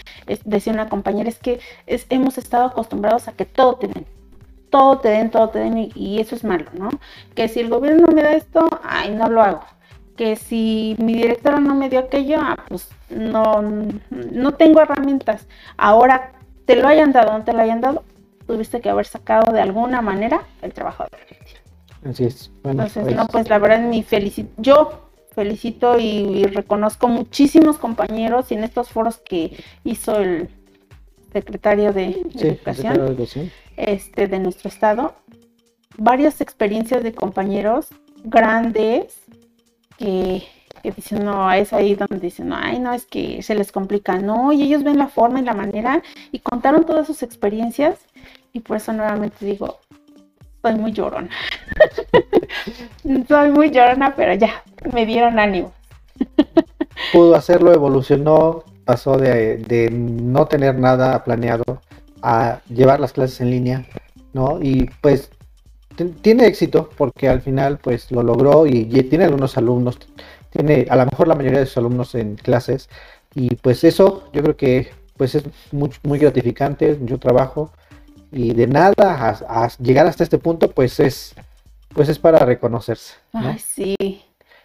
decía 0.44 0.74
una 0.74 0.90
compañera, 0.90 1.30
es 1.30 1.40
que 1.40 1.60
hemos 1.88 2.38
estado 2.38 2.66
acostumbrados 2.66 3.30
a 3.30 3.32
que 3.32 3.46
todo 3.46 3.76
te 3.76 3.88
den, 3.88 4.06
todo 4.70 5.00
te 5.00 5.08
den, 5.08 5.32
todo 5.32 5.50
te 5.50 5.60
den, 5.60 5.78
y, 5.78 5.92
y 5.96 6.20
eso 6.20 6.36
es 6.36 6.44
malo, 6.44 6.66
¿no? 6.74 6.90
Que 7.34 7.48
si 7.48 7.62
el 7.62 7.70
gobierno 7.70 8.08
no 8.08 8.14
me 8.14 8.24
da 8.24 8.34
esto, 8.34 8.68
ay, 8.84 9.12
no 9.12 9.30
lo 9.30 9.42
hago 9.42 9.64
que 10.22 10.36
si 10.36 10.96
mi 11.00 11.16
directora 11.16 11.60
no 11.60 11.74
me 11.74 11.90
dio 11.90 12.02
aquello, 12.02 12.38
ah, 12.40 12.64
pues 12.68 12.90
no, 13.10 13.64
no 14.12 14.54
tengo 14.54 14.80
herramientas. 14.80 15.48
Ahora, 15.78 16.34
te 16.66 16.76
lo 16.76 16.88
hayan 16.88 17.12
dado 17.12 17.32
o 17.32 17.40
no 17.40 17.44
te 17.44 17.54
lo 17.54 17.60
hayan 17.60 17.82
dado, 17.82 18.04
tuviste 18.46 18.82
que 18.82 18.92
haber 18.92 19.08
sacado 19.08 19.52
de 19.52 19.62
alguna 19.62 20.04
manera 20.04 20.44
el 20.62 20.74
trabajo 20.74 21.06
de 21.06 22.08
Así 22.08 22.26
es. 22.26 22.52
Entonces, 22.64 23.02
pues 23.04 23.16
no, 23.16 23.26
pues 23.30 23.50
la 23.50 23.58
verdad, 23.58 23.80
mi 23.80 24.04
felicito, 24.04 24.52
yo 24.58 25.10
felicito 25.34 25.98
y, 25.98 26.44
reconozco 26.44 27.08
muchísimos 27.08 27.80
compañeros 27.80 28.52
y 28.52 28.54
en 28.54 28.64
estos 28.64 28.90
foros 28.90 29.18
que 29.18 29.58
hizo 29.84 30.20
el 30.20 30.50
secretario 31.34 31.94
de, 31.94 32.22
educación, 32.36 33.18
este 33.76 34.28
de 34.28 34.38
nuestro 34.38 34.70
estado 34.70 35.16
varias 35.98 36.42
experiencias 36.42 37.02
de 37.02 37.12
compañeros 37.12 37.88
grandes 38.24 39.21
que, 40.02 40.44
dicen, 40.96 41.24
no, 41.24 41.52
es 41.52 41.74
ahí 41.74 41.96
donde 41.96 42.20
dicen, 42.20 42.52
ay, 42.54 42.80
no, 42.80 42.94
es 42.94 43.06
que 43.06 43.44
se 43.44 43.56
les 43.56 43.72
complica, 43.72 44.18
no, 44.18 44.52
y 44.52 44.64
ellos 44.64 44.84
ven 44.84 44.98
la 44.98 45.08
forma 45.08 45.40
y 45.40 45.44
la 45.44 45.54
manera 45.54 46.02
y 46.32 46.40
contaron 46.40 46.86
todas 46.86 47.06
sus 47.06 47.22
experiencias 47.24 48.00
y 48.54 48.62
por 48.62 48.78
eso 48.78 48.92
nuevamente 48.94 49.46
digo, 49.46 49.80
soy 50.62 50.76
muy 50.76 50.92
llorona. 50.92 51.30
soy 53.28 53.52
muy 53.52 53.70
llorona, 53.70 54.16
pero 54.16 54.34
ya, 54.34 54.64
me 54.92 55.06
dieron 55.06 55.40
ánimo. 55.40 55.72
Pudo 57.14 57.36
hacerlo, 57.36 57.74
evolucionó, 57.74 58.64
pasó 58.86 59.18
de, 59.18 59.58
de, 59.58 59.90
no 59.92 60.48
tener 60.48 60.78
nada 60.78 61.24
planeado 61.24 61.82
a 62.22 62.60
llevar 62.70 63.00
las 63.00 63.14
clases 63.14 63.42
en 63.42 63.52
línea, 63.52 63.86
¿no? 64.34 64.60
Y 64.62 64.90
pues 65.02 65.32
tiene 66.22 66.48
éxito 66.48 66.90
porque 66.98 67.30
al 67.30 67.42
final 67.42 67.78
pues 67.78 68.12
lo 68.12 68.24
logró 68.24 68.66
y, 68.66 68.86
tiene 69.04 69.26
algunos 69.26 69.58
alumnos, 69.58 69.98
tiene 70.50 70.88
a 70.90 70.96
lo 70.96 71.06
mejor 71.06 71.28
la 71.28 71.36
mayoría 71.36 71.60
de 71.60 71.66
sus 71.66 71.78
alumnos 71.78 72.16
en 72.16 72.36
clases 72.36 72.90
y 73.36 73.56
pues 73.56 73.84
eso 73.84 74.30
yo 74.34 74.42
creo 74.42 74.58
que 74.58 74.92
pues 75.18 75.36
es 75.36 75.44
muy, 75.72 75.92
muy 76.04 76.20
gratificante, 76.20 76.96
mucho 76.96 77.20
trabajo 77.20 77.72
y 78.32 78.54
de 78.54 78.68
nada 78.68 79.38
a, 79.48 79.70
llegar 79.80 80.08
hasta 80.08 80.24
este 80.24 80.38
punto 80.38 80.72
pues 80.72 81.00
es 81.00 81.36
pues 81.94 82.08
es 82.08 82.20
para 82.20 82.40
reconocerse. 82.40 83.16
Ay, 83.34 83.60
sí, 83.60 83.98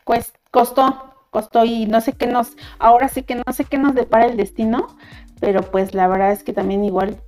pues 0.05 0.33
costó, 0.53 1.15
costó 1.31 1.65
y 1.65 1.87
no 1.87 2.01
sé 2.01 2.13
qué 2.13 2.29
nos, 2.29 2.53
ahora 2.79 3.09
sí 3.09 3.23
que 3.23 3.35
no 3.35 3.53
sé 3.53 3.65
qué 3.65 3.79
nos 3.79 3.95
depara 3.95 4.27
el 4.27 4.37
destino, 4.37 4.97
pero 5.41 5.63
pues 5.63 5.93
la 5.93 6.07
verdad 6.07 6.31
es 6.31 6.45
que 6.45 6.53
también 6.53 6.85
igual 6.85 7.21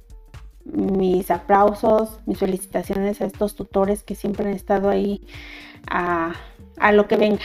mis 0.72 1.30
aplausos, 1.30 2.20
mis 2.26 2.38
felicitaciones 2.38 3.20
a 3.20 3.26
estos 3.26 3.54
tutores 3.54 4.02
que 4.02 4.14
siempre 4.14 4.48
han 4.48 4.54
estado 4.54 4.88
ahí 4.88 5.22
a, 5.90 6.34
lo 6.92 7.06
que 7.06 7.16
venga. 7.16 7.42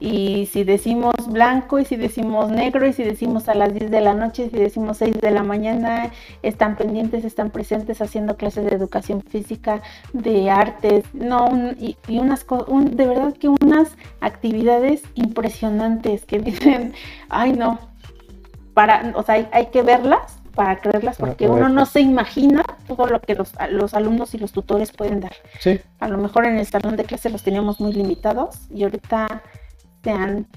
Y 0.00 0.46
si 0.46 0.64
decimos 0.64 1.14
blanco, 1.28 1.78
y 1.78 1.84
si 1.84 1.94
decimos 1.94 2.50
negro, 2.50 2.84
y 2.84 2.92
si 2.92 3.04
decimos 3.04 3.48
a 3.48 3.54
las 3.54 3.72
10 3.72 3.92
de 3.92 4.00
la 4.00 4.12
noche, 4.12 4.46
y 4.46 4.50
si 4.50 4.56
decimos 4.56 4.96
6 4.96 5.20
de 5.20 5.30
la 5.30 5.44
mañana, 5.44 6.10
están 6.42 6.76
pendientes, 6.76 7.24
están 7.24 7.50
presentes 7.50 8.02
haciendo 8.02 8.36
clases 8.36 8.64
de 8.64 8.74
educación 8.74 9.22
física, 9.22 9.80
de 10.12 10.50
artes, 10.50 11.04
no, 11.12 11.48
y, 11.78 11.96
unas 12.08 12.44
un, 12.66 12.96
de 12.96 13.06
verdad 13.06 13.34
que 13.34 13.48
unas 13.48 13.96
actividades 14.20 15.02
impresionantes 15.14 16.24
que 16.24 16.40
dicen, 16.40 16.92
ay 17.28 17.52
no, 17.52 17.78
para, 18.74 19.12
o 19.14 19.22
sea, 19.22 19.48
hay 19.52 19.66
que 19.66 19.82
verlas 19.82 20.37
para 20.58 20.80
creerlas, 20.80 21.18
porque 21.18 21.48
uno 21.48 21.68
no 21.68 21.86
se 21.86 22.00
imagina 22.00 22.64
todo 22.88 23.06
lo 23.06 23.20
que 23.20 23.36
los, 23.36 23.52
los, 23.70 23.94
alumnos 23.94 24.34
y 24.34 24.38
los 24.38 24.50
tutores 24.50 24.90
pueden 24.90 25.20
dar. 25.20 25.30
Sí. 25.60 25.78
A 26.00 26.08
lo 26.08 26.18
mejor 26.18 26.46
en 26.46 26.58
el 26.58 26.66
salón 26.66 26.96
de 26.96 27.04
clase 27.04 27.30
los 27.30 27.44
teníamos 27.44 27.78
muy 27.78 27.92
limitados 27.92 28.62
y 28.74 28.82
ahorita 28.82 29.40
se 30.02 30.10
han 30.10 30.48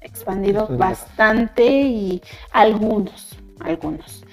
expandido 0.00 0.66
bastante 0.68 1.66
y 1.66 2.22
algunos, 2.50 3.36
algunos. 3.60 4.24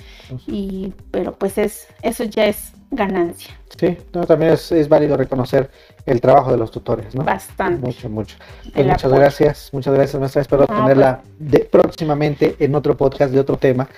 Y, 0.48 0.94
pero 1.12 1.34
pues 1.34 1.58
es, 1.58 1.88
eso 2.02 2.24
ya 2.24 2.46
es 2.46 2.72
ganancia. 2.90 3.60
Sí, 3.78 3.98
también 4.26 4.54
es, 4.54 4.72
es, 4.72 4.88
válido 4.88 5.18
reconocer 5.18 5.70
el 6.06 6.22
trabajo 6.22 6.50
de 6.50 6.58
los 6.58 6.72
tutores, 6.72 7.14
¿no? 7.14 7.26
Bastante. 7.26 7.86
Mucho, 7.86 8.10
mucho. 8.10 8.38
Pues 8.74 8.86
muchas 8.86 9.12
gracias, 9.12 9.70
muchas 9.74 9.94
gracias, 9.94 10.18
maestra. 10.18 10.44
Espero 10.44 10.66
tenerla 10.66 11.22
pues 11.22 11.52
de, 11.52 11.60
próximamente 11.66 12.56
en 12.60 12.74
otro 12.74 12.96
podcast 12.96 13.34
de 13.34 13.42
otro 13.42 13.58
tema 13.58 13.90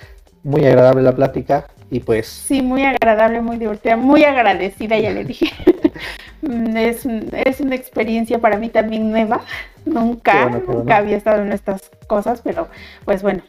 muy 0.46 0.64
agradable 0.64 1.02
la 1.02 1.14
plática 1.14 1.66
y 1.90 2.00
pues... 2.00 2.26
Sí, 2.26 2.62
muy 2.62 2.84
agradable, 2.84 3.40
muy 3.40 3.56
divertida, 3.56 3.96
muy 3.96 4.24
agradecida, 4.24 4.96
ya 4.96 5.10
le 5.10 5.24
dije. 5.26 5.50
es, 6.76 7.04
es 7.04 7.60
una 7.60 7.74
experiencia 7.74 8.38
para 8.38 8.56
mí 8.56 8.68
también 8.68 9.10
nueva. 9.10 9.40
Nunca, 9.84 10.48
nunca 10.48 10.96
había 10.96 11.16
estado 11.16 11.42
en 11.42 11.52
estas 11.52 11.90
cosas, 12.06 12.40
pero 12.42 12.68
pues 13.04 13.22
bueno. 13.22 13.42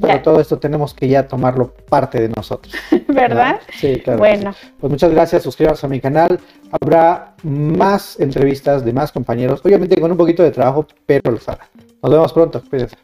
Pero 0.00 0.22
todo 0.22 0.40
esto 0.40 0.58
tenemos 0.58 0.94
que 0.94 1.08
ya 1.08 1.26
tomarlo 1.26 1.74
parte 1.74 2.20
de 2.20 2.28
nosotros. 2.28 2.74
¿Verdad? 3.08 3.60
Sí, 3.74 4.00
claro. 4.00 4.18
Bueno. 4.20 4.54
Pues 4.80 4.90
muchas 4.90 5.10
gracias, 5.10 5.42
suscríbanse 5.42 5.84
a 5.84 5.88
mi 5.88 6.00
canal. 6.00 6.40
Habrá 6.70 7.34
más 7.42 8.18
entrevistas 8.20 8.84
de 8.84 8.92
más 8.92 9.12
compañeros, 9.12 9.60
obviamente 9.64 10.00
con 10.00 10.10
un 10.10 10.16
poquito 10.16 10.42
de 10.42 10.50
trabajo, 10.50 10.86
pero 11.04 11.30
lo 11.30 11.38
hará. 11.46 11.68
Nos 12.02 12.12
vemos 12.12 12.32
pronto, 12.32 12.62
cuídense. 12.70 12.96